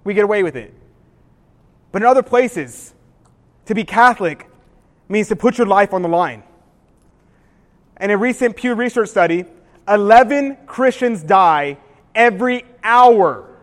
We 0.04 0.14
get 0.14 0.24
away 0.24 0.42
with 0.42 0.56
it. 0.56 0.72
But 1.92 2.02
in 2.02 2.08
other 2.08 2.22
places, 2.22 2.94
to 3.66 3.74
be 3.74 3.84
Catholic 3.84 4.48
means 5.08 5.28
to 5.28 5.36
put 5.36 5.58
your 5.58 5.66
life 5.66 5.92
on 5.92 6.02
the 6.02 6.08
line. 6.08 6.42
In 8.00 8.10
a 8.10 8.16
recent 8.16 8.56
Pew 8.56 8.74
Research 8.74 9.08
study, 9.08 9.44
11 9.88 10.58
Christians 10.66 11.22
die 11.22 11.78
every 12.14 12.64
hour. 12.82 13.58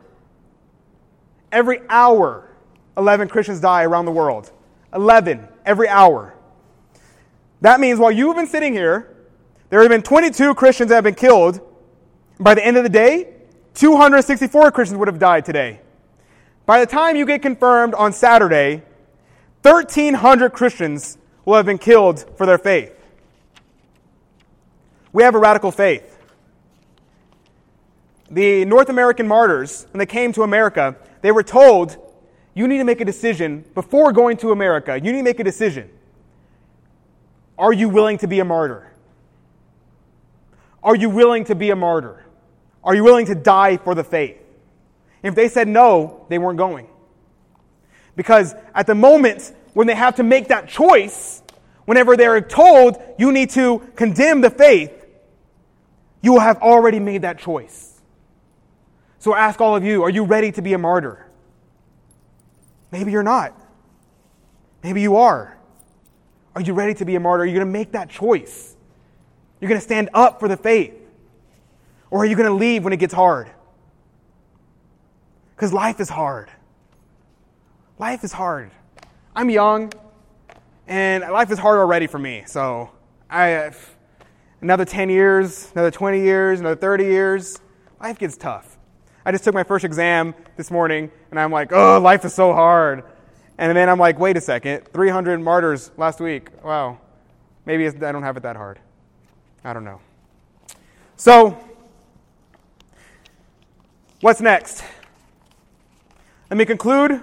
Every 1.51 1.81
hour, 1.87 2.49
11 2.97 3.27
Christians 3.27 3.59
die 3.59 3.83
around 3.83 4.05
the 4.05 4.11
world. 4.11 4.51
11 4.93 5.47
every 5.65 5.87
hour. 5.87 6.33
That 7.61 7.79
means 7.79 7.99
while 7.99 8.11
you've 8.11 8.35
been 8.35 8.47
sitting 8.47 8.73
here, 8.73 9.15
there 9.69 9.81
have 9.81 9.89
been 9.89 10.01
22 10.01 10.55
Christians 10.55 10.89
that 10.89 10.95
have 10.95 11.03
been 11.03 11.15
killed. 11.15 11.61
By 12.39 12.55
the 12.55 12.65
end 12.65 12.77
of 12.77 12.83
the 12.83 12.89
day, 12.89 13.33
264 13.75 14.71
Christians 14.71 14.97
would 14.97 15.07
have 15.07 15.19
died 15.19 15.45
today. 15.45 15.79
By 16.65 16.79
the 16.79 16.85
time 16.85 17.15
you 17.15 17.25
get 17.25 17.41
confirmed 17.41 17.93
on 17.93 18.13
Saturday, 18.13 18.83
1,300 19.61 20.51
Christians 20.51 21.17
will 21.45 21.55
have 21.55 21.65
been 21.65 21.77
killed 21.77 22.25
for 22.37 22.45
their 22.45 22.57
faith. 22.57 22.91
We 25.13 25.23
have 25.23 25.35
a 25.35 25.39
radical 25.39 25.71
faith. 25.71 26.09
The 28.29 28.65
North 28.65 28.89
American 28.89 29.27
martyrs, 29.27 29.85
when 29.91 29.99
they 29.99 30.07
came 30.07 30.33
to 30.33 30.43
America, 30.43 30.95
they 31.21 31.31
were 31.31 31.43
told, 31.43 31.97
you 32.55 32.67
need 32.67 32.79
to 32.79 32.83
make 32.83 32.99
a 32.99 33.05
decision 33.05 33.63
before 33.75 34.11
going 34.11 34.37
to 34.37 34.51
America. 34.51 34.95
You 34.95 35.11
need 35.11 35.19
to 35.19 35.23
make 35.23 35.39
a 35.39 35.43
decision. 35.43 35.89
Are 37.57 37.71
you 37.71 37.89
willing 37.89 38.17
to 38.19 38.27
be 38.27 38.39
a 38.39 38.45
martyr? 38.45 38.91
Are 40.83 40.95
you 40.95 41.09
willing 41.09 41.45
to 41.45 41.55
be 41.55 41.69
a 41.69 41.75
martyr? 41.75 42.25
Are 42.83 42.95
you 42.95 43.03
willing 43.03 43.27
to 43.27 43.35
die 43.35 43.77
for 43.77 43.95
the 43.95 44.03
faith? 44.03 44.37
If 45.21 45.35
they 45.35 45.47
said 45.47 45.67
no, 45.67 46.25
they 46.29 46.37
weren't 46.37 46.57
going. 46.57 46.87
Because 48.15 48.53
at 48.75 48.87
the 48.87 48.95
moment 48.95 49.53
when 49.73 49.87
they 49.87 49.95
have 49.95 50.15
to 50.15 50.23
make 50.23 50.49
that 50.49 50.67
choice, 50.67 51.41
whenever 51.85 52.17
they're 52.17 52.41
told 52.41 53.01
you 53.17 53.31
need 53.31 53.51
to 53.51 53.79
condemn 53.95 54.41
the 54.41 54.49
faith, 54.49 55.02
you 56.23 56.39
have 56.39 56.57
already 56.61 56.99
made 56.99 57.21
that 57.21 57.37
choice. 57.37 58.01
So 59.19 59.33
I 59.33 59.39
ask 59.39 59.61
all 59.61 59.75
of 59.75 59.83
you, 59.83 60.01
are 60.03 60.09
you 60.09 60.23
ready 60.23 60.51
to 60.53 60.61
be 60.61 60.73
a 60.73 60.77
martyr? 60.77 61.27
Maybe 62.91 63.11
you're 63.11 63.23
not. 63.23 63.53
Maybe 64.83 65.01
you 65.01 65.17
are. 65.17 65.57
Are 66.55 66.61
you 66.61 66.73
ready 66.73 66.93
to 66.95 67.05
be 67.05 67.15
a 67.15 67.19
martyr? 67.19 67.43
Are 67.43 67.45
you 67.45 67.53
going 67.53 67.67
to 67.67 67.71
make 67.71 67.91
that 67.91 68.09
choice? 68.09 68.75
You're 69.59 69.69
going 69.69 69.79
to 69.79 69.85
stand 69.85 70.09
up 70.13 70.39
for 70.39 70.47
the 70.47 70.57
faith? 70.57 70.95
Or 72.09 72.23
are 72.23 72.25
you 72.25 72.35
going 72.35 72.49
to 72.49 72.55
leave 72.55 72.83
when 72.83 72.93
it 72.93 72.97
gets 72.97 73.13
hard? 73.13 73.49
Because 75.55 75.73
life 75.73 75.99
is 75.99 76.09
hard. 76.09 76.49
Life 77.99 78.23
is 78.23 78.31
hard. 78.31 78.71
I'm 79.35 79.49
young, 79.49 79.91
and 80.87 81.23
life 81.23 81.51
is 81.51 81.59
hard 81.59 81.79
already 81.79 82.07
for 82.07 82.19
me. 82.19 82.43
So 82.45 82.91
I 83.29 83.71
another 84.63 84.85
10 84.85 85.09
years, 85.09 85.69
another 85.73 85.91
20 85.91 86.21
years, 86.21 86.61
another 86.61 86.75
30 86.75 87.03
years. 87.03 87.59
Life 88.01 88.17
gets 88.17 88.37
tough. 88.37 88.77
I 89.25 89.31
just 89.31 89.43
took 89.43 89.53
my 89.53 89.63
first 89.63 89.85
exam 89.85 90.33
this 90.57 90.71
morning, 90.71 91.11
and 91.29 91.39
I'm 91.39 91.51
like, 91.51 91.71
oh, 91.71 91.99
life 91.99 92.25
is 92.25 92.33
so 92.33 92.53
hard. 92.53 93.03
And 93.57 93.75
then 93.77 93.89
I'm 93.89 93.99
like, 93.99 94.17
wait 94.17 94.37
a 94.37 94.41
second, 94.41 94.87
300 94.87 95.39
martyrs 95.39 95.91
last 95.97 96.19
week. 96.19 96.49
Wow. 96.63 96.97
Maybe 97.65 97.87
I 97.87 97.91
don't 97.91 98.23
have 98.23 98.37
it 98.37 98.43
that 98.43 98.55
hard. 98.55 98.79
I 99.63 99.73
don't 99.73 99.83
know. 99.83 99.99
So, 101.17 101.57
what's 104.21 104.41
next? 104.41 104.83
Let 106.49 106.57
me 106.57 106.65
conclude 106.65 107.21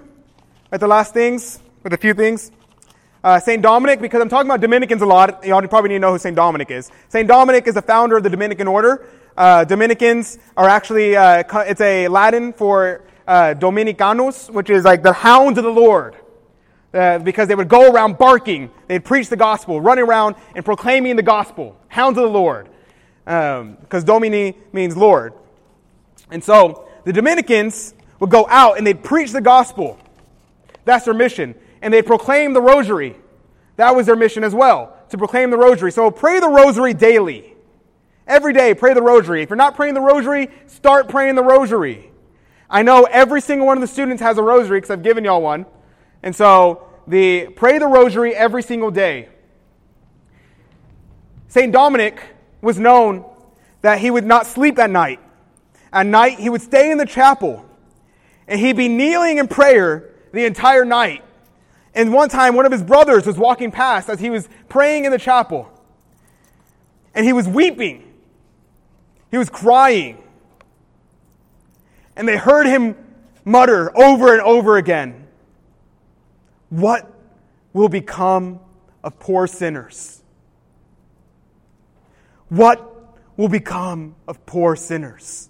with 0.71 0.81
the 0.81 0.87
last 0.87 1.13
things, 1.13 1.59
with 1.83 1.93
a 1.93 1.99
few 1.99 2.15
things. 2.15 2.53
Uh, 3.23 3.39
St. 3.39 3.63
Dominic, 3.63 4.01
because 4.01 4.23
I'm 4.23 4.31
talking 4.31 4.51
about 4.51 4.63
Dominicans 4.63 5.03
a 5.03 5.07
lot, 5.07 5.45
y'all 5.45 5.61
probably 5.69 5.91
need 5.91 5.97
to 5.97 6.01
know 6.01 6.13
who 6.13 6.19
St. 6.19 6.35
Dominic 6.35 6.71
is. 6.71 6.91
St. 7.11 7.29
Dominic 7.29 7.67
is 7.67 7.75
the 7.75 7.83
founder 7.83 8.17
of 8.17 8.23
the 8.23 8.31
Dominican 8.31 8.67
order. 8.67 9.07
Uh, 9.37 9.65
Dominicans 9.65 10.39
are 10.57 10.69
actually, 10.69 11.17
uh, 11.17 11.43
it's 11.67 11.83
a 11.83 12.09
Latin 12.09 12.55
for 12.55 13.03
uh, 13.27 13.55
Dominicanus, 13.59 14.49
which 14.49 14.71
is 14.71 14.85
like 14.85 15.03
the 15.03 15.13
hounds 15.13 15.59
of 15.59 15.65
the 15.65 15.71
Lord. 15.71 16.17
Uh, 16.95 17.19
because 17.19 17.47
they 17.47 17.55
would 17.55 17.69
go 17.69 17.93
around 17.93 18.19
barking, 18.19 18.71
they'd 18.89 19.05
preach 19.05 19.29
the 19.29 19.37
gospel, 19.37 19.81
running 19.81 20.05
around 20.05 20.35
and 20.57 20.65
proclaiming 20.65 21.15
the 21.15 21.23
gospel. 21.23 21.77
Hounds 21.89 22.19
of 22.19 22.25
the 22.25 22.31
Lord. 22.31 22.69
Because 23.25 24.03
um, 24.03 24.05
Domini 24.05 24.57
means 24.73 24.97
Lord. 24.97 25.35
And 26.31 26.43
so, 26.43 26.89
the 27.05 27.13
Dominicans 27.13 27.95
would 28.19 28.31
go 28.31 28.47
out 28.49 28.79
and 28.79 28.87
they'd 28.87 29.05
preach 29.05 29.31
the 29.31 29.41
gospel. 29.41 29.99
That's 30.85 31.05
their 31.05 31.15
mission. 31.15 31.55
And 31.83 31.93
they'd 31.93 32.07
proclaim 32.07 32.53
the 32.53 32.61
rosary. 32.63 33.17
that 33.77 33.97
was 33.97 34.07
their 34.07 34.17
mission 34.17 34.45
as 34.45 34.55
well, 34.55 34.95
to 35.09 35.17
proclaim 35.17 35.51
the 35.51 35.57
rosary. 35.57 35.91
So 35.91 36.11
pray 36.11 36.39
the 36.39 36.49
rosary 36.49 36.93
daily. 36.93 37.55
Every 38.27 38.53
day, 38.53 38.75
pray 38.75 38.95
the 38.95 39.03
rosary. 39.03 39.43
If 39.43 39.49
you're 39.49 39.57
not 39.57 39.75
praying 39.75 39.95
the 39.95 40.01
rosary, 40.01 40.51
start 40.67 41.09
praying 41.09 41.35
the 41.35 41.43
rosary. 41.43 42.11
I 42.69 42.83
know 42.83 43.05
every 43.11 43.41
single 43.41 43.67
one 43.67 43.77
of 43.77 43.81
the 43.81 43.89
students 43.89 44.23
has 44.23 44.39
a 44.39 44.43
rosary 44.43 44.79
because 44.79 44.91
I've 44.91 45.03
given 45.03 45.25
y'all 45.25 45.43
one. 45.43 45.67
And 46.23 46.37
so 46.37 46.89
the 47.09 47.49
pray 47.57 47.79
the 47.79 47.89
rosary 47.89 48.35
every 48.35 48.63
single 48.63 48.91
day. 48.91 49.29
St. 51.49 51.73
Dominic 51.73 52.23
was 52.61 52.79
known 52.79 53.25
that 53.83 53.99
he 53.99 54.11
would 54.11 54.25
not 54.25 54.47
sleep 54.47 54.79
at 54.79 54.91
night. 54.91 55.19
At 55.93 56.07
night, 56.07 56.39
he 56.39 56.49
would 56.49 56.63
stay 56.63 56.93
in 56.93 56.99
the 56.99 57.07
chapel 57.07 57.67
and 58.47 58.61
he'd 58.61 58.77
be 58.77 58.89
kneeling 58.89 59.39
in 59.39 59.49
prayer 59.49 60.11
the 60.33 60.45
entire 60.45 60.85
night. 60.85 61.25
And 61.95 62.13
one 62.13 62.29
time, 62.29 62.55
one 62.55 62.67
of 62.67 62.73
his 62.73 62.83
brothers 62.83 63.27
was 63.27 63.37
walking 63.37 63.71
past 63.71 64.09
as 64.09 64.21
he 64.21 64.31
was 64.31 64.49
praying 64.69 65.05
in 65.05 65.11
the 65.11 65.19
chapel. 65.19 65.69
And 67.15 67.27
he 67.27 67.33
was 67.33 67.49
weeping. 67.49 68.13
He 69.31 69.39
was 69.39 69.51
crying. 69.51 70.23
And 72.17 72.29
they 72.29 72.37
heard 72.37 72.67
him 72.67 72.97
mutter 73.45 73.97
over 73.99 74.33
and 74.33 74.43
over 74.43 74.77
again 74.77 75.27
What 76.69 77.11
will 77.73 77.89
become 77.89 78.61
of 79.03 79.19
poor 79.19 79.47
sinners? 79.47 80.23
What 82.49 82.87
will 83.37 83.49
become 83.49 84.17
of 84.29 84.45
poor 84.45 84.77
sinners? 84.77 85.49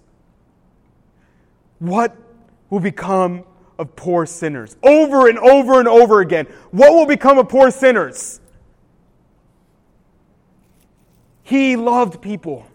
What 1.78 2.16
will 2.68 2.80
become 2.80 3.44
of 3.80 3.96
poor 3.96 4.26
sinners? 4.26 4.76
Over 4.82 5.28
and 5.28 5.38
over 5.38 5.78
and 5.78 5.88
over 5.88 6.20
again. 6.20 6.46
What 6.70 6.92
will 6.92 7.06
become 7.06 7.38
of 7.38 7.48
poor 7.48 7.70
sinners? 7.70 8.40
He 11.42 11.76
loved 11.76 12.20
people. 12.20 12.66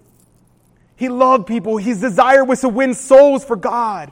He 0.95 1.08
loved 1.08 1.45
people. 1.45 1.78
His 1.78 2.01
desire 2.01 2.43
was 2.43 2.62
to 2.62 2.70
win 2.70 2.93
souls 2.93 3.45
for 3.45 3.56
God, 3.56 4.12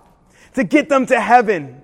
to 0.53 0.63
get 0.63 0.87
them 0.87 1.07
to 1.07 1.19
heaven. 1.19 1.81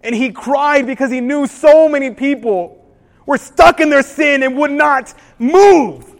And 0.00 0.14
he 0.14 0.32
cried 0.32 0.86
because 0.86 1.10
he 1.10 1.20
knew 1.20 1.46
so 1.46 1.88
many 1.88 2.10
people 2.10 2.84
were 3.26 3.38
stuck 3.38 3.80
in 3.80 3.90
their 3.90 4.02
sin 4.02 4.42
and 4.42 4.56
would 4.56 4.70
not 4.70 5.14
move. 5.38 6.10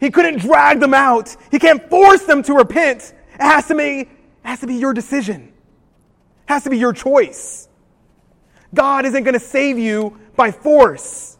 He 0.00 0.10
couldn't 0.10 0.38
drag 0.38 0.80
them 0.80 0.94
out. 0.94 1.36
He 1.50 1.58
can't 1.58 1.88
force 1.90 2.22
them 2.22 2.42
to 2.44 2.54
repent. 2.54 3.12
It 3.34 3.42
has 3.42 3.68
to 3.68 3.74
be, 3.74 4.00
it 4.00 4.08
has 4.42 4.60
to 4.60 4.66
be 4.66 4.76
your 4.76 4.94
decision. 4.94 5.49
Has 6.50 6.64
to 6.64 6.70
be 6.70 6.78
your 6.78 6.92
choice. 6.92 7.68
God 8.74 9.06
isn't 9.06 9.22
going 9.22 9.34
to 9.34 9.38
save 9.38 9.78
you 9.78 10.18
by 10.34 10.50
force. 10.50 11.38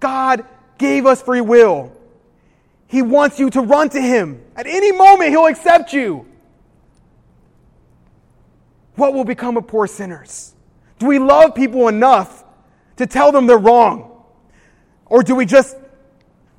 God 0.00 0.46
gave 0.78 1.04
us 1.04 1.20
free 1.20 1.42
will. 1.42 1.92
He 2.86 3.02
wants 3.02 3.38
you 3.38 3.50
to 3.50 3.60
run 3.60 3.90
to 3.90 4.00
Him. 4.00 4.42
At 4.56 4.66
any 4.66 4.90
moment, 4.90 5.32
He'll 5.32 5.48
accept 5.48 5.92
you. 5.92 6.24
What 8.94 9.12
will 9.12 9.26
become 9.26 9.58
of 9.58 9.66
poor 9.66 9.86
sinners? 9.86 10.54
Do 10.98 11.04
we 11.04 11.18
love 11.18 11.54
people 11.54 11.88
enough 11.88 12.42
to 12.96 13.06
tell 13.06 13.32
them 13.32 13.46
they're 13.46 13.58
wrong? 13.58 14.18
Or 15.04 15.22
do 15.22 15.34
we 15.34 15.44
just 15.44 15.76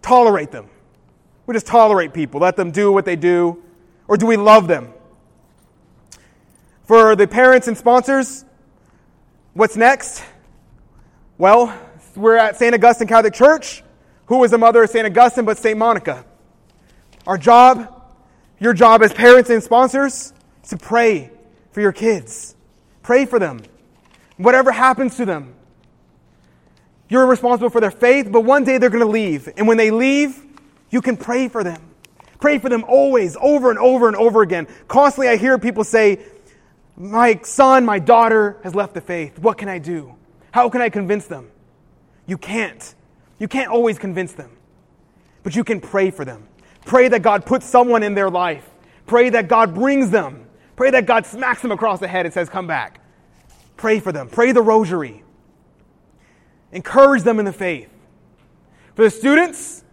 tolerate 0.03 0.51
them? 0.51 0.69
We 1.47 1.55
just 1.55 1.65
tolerate 1.65 2.13
people, 2.13 2.39
let 2.39 2.55
them 2.55 2.69
do 2.69 2.91
what 2.91 3.03
they 3.03 3.15
do? 3.15 3.63
Or 4.07 4.15
do 4.15 4.27
we 4.27 4.37
love 4.37 4.67
them? 4.67 4.93
For 6.87 7.17
the 7.17 7.27
parents 7.27 7.67
and 7.67 7.77
sponsors, 7.77 8.45
what's 9.53 9.75
next? 9.75 10.23
Well, 11.37 11.77
we're 12.15 12.37
at 12.37 12.55
St. 12.55 12.73
Augustine 12.73 13.09
Catholic 13.09 13.33
Church. 13.33 13.83
Who 14.27 14.37
was 14.37 14.51
the 14.51 14.57
mother 14.57 14.83
of 14.83 14.89
St. 14.89 15.05
Augustine 15.05 15.43
but 15.43 15.57
St. 15.57 15.77
Monica? 15.77 16.23
Our 17.25 17.37
job, 17.37 17.93
your 18.57 18.71
job 18.71 19.03
as 19.03 19.11
parents 19.11 19.49
and 19.49 19.61
sponsors, 19.61 20.31
is 20.63 20.69
to 20.69 20.77
pray 20.77 21.29
for 21.71 21.81
your 21.81 21.91
kids. 21.91 22.55
Pray 23.03 23.25
for 23.25 23.37
them. 23.37 23.63
Whatever 24.37 24.71
happens 24.71 25.17
to 25.17 25.25
them, 25.25 25.55
you're 27.09 27.27
responsible 27.27 27.69
for 27.69 27.81
their 27.81 27.91
faith, 27.91 28.31
but 28.31 28.45
one 28.45 28.63
day 28.63 28.77
they're 28.77 28.89
going 28.89 29.03
to 29.03 29.11
leave. 29.11 29.49
And 29.57 29.67
when 29.67 29.75
they 29.75 29.91
leave, 29.91 30.41
you 30.89 31.01
can 31.01 31.17
pray 31.17 31.49
for 31.49 31.65
them. 31.65 31.81
Pray 32.39 32.59
for 32.59 32.69
them 32.69 32.85
always, 32.87 33.35
over 33.41 33.71
and 33.71 33.79
over 33.79 34.07
and 34.07 34.15
over 34.15 34.41
again. 34.41 34.67
Constantly, 34.87 35.27
I 35.27 35.35
hear 35.35 35.57
people 35.57 35.83
say, 35.83 36.19
My 36.97 37.39
son, 37.43 37.85
my 37.85 37.99
daughter 37.99 38.57
has 38.63 38.73
left 38.73 38.95
the 38.95 39.01
faith. 39.01 39.37
What 39.37 39.57
can 39.57 39.69
I 39.69 39.77
do? 39.77 40.15
How 40.51 40.69
can 40.69 40.81
I 40.81 40.89
convince 40.89 41.27
them? 41.27 41.51
You 42.25 42.37
can't. 42.37 42.95
You 43.37 43.47
can't 43.47 43.69
always 43.69 43.99
convince 43.99 44.33
them, 44.33 44.51
but 45.43 45.55
you 45.55 45.63
can 45.63 45.79
pray 45.79 46.09
for 46.09 46.25
them. 46.25 46.47
Pray 46.85 47.07
that 47.09 47.21
God 47.21 47.45
puts 47.45 47.67
someone 47.67 48.01
in 48.01 48.15
their 48.15 48.29
life. 48.29 48.67
Pray 49.05 49.29
that 49.29 49.47
God 49.47 49.75
brings 49.75 50.09
them. 50.09 50.47
Pray 50.75 50.89
that 50.91 51.05
God 51.05 51.25
smacks 51.25 51.61
them 51.61 51.71
across 51.71 51.99
the 51.99 52.07
head 52.07 52.25
and 52.25 52.33
says, 52.33 52.49
Come 52.49 52.65
back. 52.65 52.99
Pray 53.75 53.99
for 53.99 54.11
them. 54.11 54.27
Pray 54.27 54.51
the 54.51 54.61
rosary. 54.61 55.23
Encourage 56.71 57.23
them 57.23 57.37
in 57.39 57.45
the 57.45 57.53
faith. 57.53 57.89
For 58.95 59.03
the 59.03 59.11
students, 59.11 59.83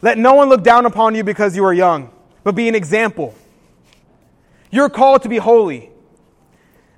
let 0.00 0.16
no 0.16 0.34
one 0.34 0.48
look 0.48 0.62
down 0.62 0.86
upon 0.86 1.14
you 1.14 1.22
because 1.22 1.54
you 1.54 1.64
are 1.64 1.74
young, 1.74 2.10
but 2.42 2.54
be 2.54 2.68
an 2.68 2.74
example. 2.74 3.34
You're 4.70 4.88
called 4.88 5.22
to 5.22 5.28
be 5.28 5.36
holy. 5.36 5.90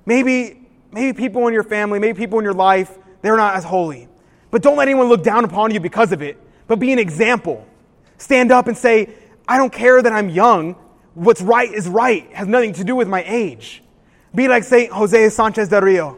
Maybe, 0.09 0.59
maybe 0.91 1.15
people 1.15 1.45
in 1.45 1.53
your 1.53 1.61
family, 1.61 1.99
maybe 1.99 2.17
people 2.17 2.39
in 2.39 2.43
your 2.43 2.55
life, 2.55 2.97
they're 3.21 3.37
not 3.37 3.53
as 3.55 3.63
holy. 3.63 4.07
But 4.49 4.63
don't 4.63 4.75
let 4.75 4.87
anyone 4.87 5.07
look 5.07 5.21
down 5.21 5.45
upon 5.45 5.69
you 5.69 5.79
because 5.79 6.11
of 6.11 6.23
it, 6.23 6.35
but 6.65 6.79
be 6.79 6.91
an 6.91 6.97
example. 6.97 7.67
Stand 8.17 8.51
up 8.51 8.67
and 8.67 8.75
say, 8.75 9.13
I 9.47 9.57
don't 9.57 9.71
care 9.71 10.01
that 10.01 10.11
I'm 10.11 10.27
young. 10.29 10.75
What's 11.13 11.41
right 11.43 11.71
is 11.71 11.87
right. 11.87 12.25
It 12.27 12.35
has 12.35 12.47
nothing 12.47 12.73
to 12.73 12.83
do 12.83 12.95
with 12.95 13.07
my 13.07 13.23
age. 13.23 13.83
Be 14.33 14.47
like 14.47 14.63
St. 14.63 14.91
Jose 14.91 15.29
Sanchez 15.29 15.69
del 15.69 15.81
Rio. 15.81 16.17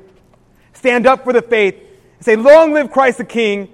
Stand 0.72 1.06
up 1.06 1.26
for 1.26 1.34
the 1.34 1.42
faith 1.42 1.76
and 1.76 2.24
say, 2.24 2.38
Long 2.38 2.72
live 2.72 2.92
Christ 2.92 3.18
the 3.18 3.26
King 3.26 3.68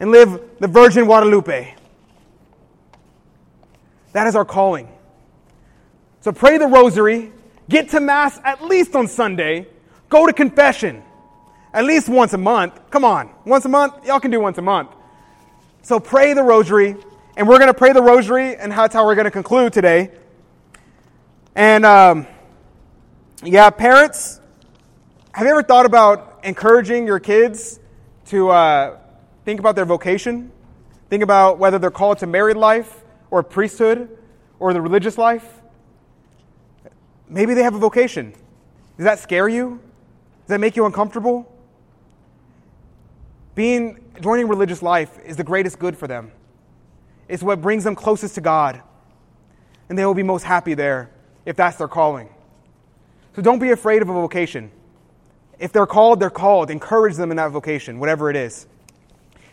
and 0.00 0.10
live 0.10 0.38
the 0.60 0.68
Virgin 0.68 1.06
Guadalupe. 1.06 1.74
That 4.12 4.26
is 4.26 4.36
our 4.36 4.44
calling. 4.44 4.86
So 6.20 6.30
pray 6.30 6.58
the 6.58 6.66
rosary, 6.66 7.32
get 7.68 7.90
to 7.90 8.00
Mass 8.00 8.38
at 8.44 8.62
least 8.64 8.94
on 8.94 9.08
Sunday, 9.08 9.66
go 10.08 10.26
to 10.26 10.32
confession 10.32 11.02
at 11.72 11.84
least 11.84 12.08
once 12.08 12.32
a 12.32 12.38
month. 12.38 12.78
Come 12.90 13.04
on, 13.04 13.30
once 13.44 13.64
a 13.64 13.68
month? 13.68 14.06
Y'all 14.06 14.20
can 14.20 14.30
do 14.30 14.40
once 14.40 14.58
a 14.58 14.62
month. 14.62 14.90
So 15.82 16.00
pray 16.00 16.32
the 16.32 16.42
rosary, 16.42 16.96
and 17.36 17.48
we're 17.48 17.58
going 17.58 17.68
to 17.68 17.74
pray 17.74 17.92
the 17.92 18.02
rosary, 18.02 18.56
and 18.56 18.72
that's 18.72 18.94
how 18.94 19.04
we're 19.04 19.16
going 19.16 19.26
to 19.26 19.30
conclude 19.30 19.72
today. 19.72 20.12
And 21.54 21.84
um, 21.84 22.26
yeah, 23.42 23.68
parents, 23.70 24.40
have 25.32 25.44
you 25.46 25.50
ever 25.50 25.62
thought 25.62 25.84
about 25.84 26.40
encouraging 26.44 27.06
your 27.06 27.18
kids 27.18 27.80
to 28.26 28.50
uh, 28.50 28.98
think 29.44 29.60
about 29.60 29.76
their 29.76 29.84
vocation? 29.84 30.52
Think 31.10 31.22
about 31.22 31.58
whether 31.58 31.78
they're 31.78 31.90
called 31.90 32.18
to 32.18 32.26
married 32.26 32.56
life 32.56 33.02
or 33.30 33.42
priesthood 33.42 34.16
or 34.58 34.72
the 34.72 34.80
religious 34.80 35.18
life? 35.18 35.53
Maybe 37.28 37.54
they 37.54 37.62
have 37.62 37.74
a 37.74 37.78
vocation. 37.78 38.32
Does 38.96 39.04
that 39.04 39.18
scare 39.18 39.48
you? 39.48 39.80
Does 40.42 40.48
that 40.48 40.60
make 40.60 40.76
you 40.76 40.84
uncomfortable? 40.86 41.50
Being 43.54 44.04
joining 44.20 44.48
religious 44.48 44.82
life 44.82 45.18
is 45.24 45.36
the 45.36 45.44
greatest 45.44 45.78
good 45.78 45.96
for 45.96 46.06
them. 46.06 46.30
It's 47.28 47.42
what 47.42 47.62
brings 47.62 47.84
them 47.84 47.94
closest 47.94 48.34
to 48.34 48.40
God. 48.40 48.82
And 49.88 49.98
they 49.98 50.04
will 50.04 50.14
be 50.14 50.22
most 50.22 50.44
happy 50.44 50.74
there 50.74 51.10
if 51.46 51.56
that's 51.56 51.76
their 51.76 51.88
calling. 51.88 52.28
So 53.36 53.42
don't 53.42 53.58
be 53.58 53.70
afraid 53.70 54.02
of 54.02 54.08
a 54.08 54.12
vocation. 54.12 54.70
If 55.58 55.72
they're 55.72 55.86
called, 55.86 56.20
they're 56.20 56.30
called. 56.30 56.70
Encourage 56.70 57.16
them 57.16 57.30
in 57.30 57.36
that 57.36 57.50
vocation, 57.50 57.98
whatever 57.98 58.30
it 58.30 58.36
is. 58.36 58.66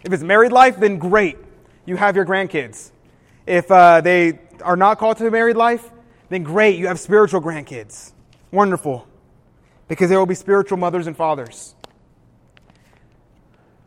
If 0.04 0.14
it's 0.14 0.24
married 0.24 0.52
life, 0.52 0.78
then 0.78 0.98
great. 0.98 1.38
You 1.86 1.96
have 1.96 2.16
your 2.16 2.26
grandkids. 2.26 2.92
If 3.46 3.70
uh, 3.72 4.02
they 4.02 4.40
are 4.64 4.76
not 4.76 4.98
called 4.98 5.18
to 5.18 5.30
married 5.32 5.56
life, 5.58 5.90
then 6.32 6.44
great. 6.44 6.80
You 6.80 6.88
have 6.88 7.00
spiritual 7.00 7.42
grandkids. 7.42 8.14
Wonderful. 8.52 9.06
Because 9.88 10.10
there 10.10 10.18
will 10.18 10.26
be 10.26 10.36
spiritual 10.36 10.78
mothers 10.78 11.06
and 11.06 11.16
fathers. 11.16 11.76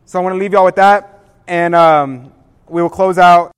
So 0.05 0.19
I 0.19 0.21
want 0.21 0.35
to 0.35 0.37
leave 0.37 0.53
y'all 0.53 0.65
with 0.65 0.75
that, 0.75 1.25
and 1.47 1.73
um, 1.73 2.31
we 2.69 2.83
will 2.83 2.91
close 2.91 3.17
out. 3.17 3.51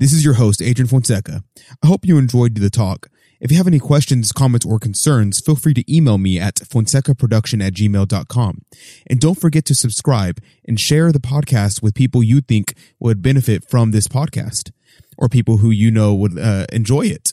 This 0.00 0.12
is 0.12 0.24
your 0.24 0.34
host, 0.34 0.60
Adrian 0.60 0.88
Fonseca. 0.88 1.44
I 1.80 1.86
hope 1.86 2.04
you 2.04 2.18
enjoyed 2.18 2.56
the 2.56 2.70
talk. 2.70 3.08
If 3.40 3.52
you 3.52 3.56
have 3.56 3.68
any 3.68 3.78
questions, 3.78 4.32
comments, 4.32 4.66
or 4.66 4.80
concerns, 4.80 5.38
feel 5.38 5.54
free 5.54 5.74
to 5.74 5.94
email 5.94 6.18
me 6.18 6.40
at 6.40 6.56
fonsecaproduction 6.56 7.64
at 7.64 7.74
gmail.com. 7.74 8.62
And 9.06 9.20
don't 9.20 9.40
forget 9.40 9.64
to 9.66 9.76
subscribe 9.76 10.40
and 10.66 10.80
share 10.80 11.12
the 11.12 11.20
podcast 11.20 11.82
with 11.82 11.94
people 11.94 12.24
you 12.24 12.40
think 12.40 12.74
would 12.98 13.22
benefit 13.22 13.70
from 13.70 13.92
this 13.92 14.08
podcast 14.08 14.72
or 15.16 15.28
people 15.28 15.58
who 15.58 15.70
you 15.70 15.92
know 15.92 16.14
would 16.14 16.36
uh, 16.36 16.66
enjoy 16.72 17.02
it. 17.02 17.32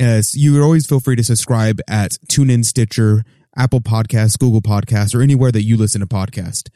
As 0.00 0.34
you 0.34 0.62
always 0.62 0.86
feel 0.86 0.98
free 0.98 1.16
to 1.16 1.22
subscribe 1.22 1.78
at 1.86 2.12
TuneIn, 2.26 2.64
Stitcher, 2.64 3.22
Apple 3.54 3.82
Podcasts, 3.82 4.38
Google 4.38 4.62
Podcasts, 4.62 5.14
or 5.14 5.20
anywhere 5.20 5.52
that 5.52 5.62
you 5.62 5.76
listen 5.76 6.00
to 6.00 6.06
podcast. 6.06 6.70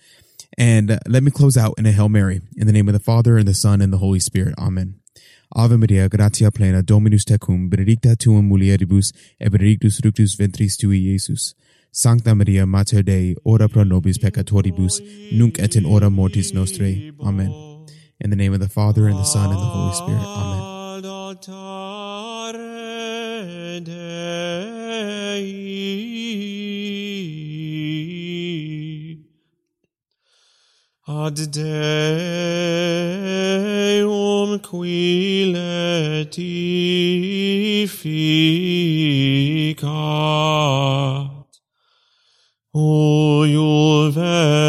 And 0.58 0.90
uh, 0.90 0.98
let 1.08 1.22
me 1.22 1.30
close 1.30 1.56
out 1.56 1.72
in 1.78 1.86
a 1.86 1.92
Hail 1.92 2.10
Mary 2.10 2.42
in 2.54 2.66
the 2.66 2.72
name 2.72 2.86
of 2.86 2.92
the 2.92 3.00
Father 3.00 3.38
and 3.38 3.48
the 3.48 3.54
Son 3.54 3.80
and 3.80 3.90
the 3.90 3.96
Holy 3.96 4.20
Spirit. 4.20 4.54
Amen. 4.58 5.00
Ave 5.56 5.74
Maria, 5.76 6.06
gratia 6.10 6.50
plena, 6.50 6.82
Dominus 6.82 7.24
tecum, 7.24 7.70
benedicta 7.70 8.14
tu 8.14 8.36
in 8.36 8.46
mulieribus, 8.46 9.14
et 9.40 9.50
benedictus 9.50 10.00
fructus 10.00 10.36
ventris 10.36 10.76
tui, 10.76 11.00
Iesus. 11.00 11.54
Sancta 11.92 12.34
Maria, 12.34 12.66
Mater 12.66 13.02
Dei, 13.02 13.36
ora 13.42 13.70
pro 13.70 13.84
nobis 13.84 14.18
peccatoribus, 14.18 15.00
nunc 15.32 15.58
et 15.58 15.76
in 15.76 15.84
hora 15.84 16.10
mortis 16.10 16.52
nostrae. 16.52 17.10
Amen. 17.20 17.86
In 18.20 18.28
the 18.28 18.36
name 18.36 18.52
of 18.52 18.60
the 18.60 18.68
Father 18.68 19.08
and 19.08 19.16
the 19.16 19.24
Son 19.24 19.50
and 19.50 19.58
the 19.58 19.64
Holy 19.64 19.94
Spirit. 19.94 20.20
Amen. 20.20 20.64
Ad 31.06 31.36
Deum 31.36 31.68
qui 34.60 35.44
letificat. 35.52 36.32
O 42.72 43.44
Juventud 43.44 44.64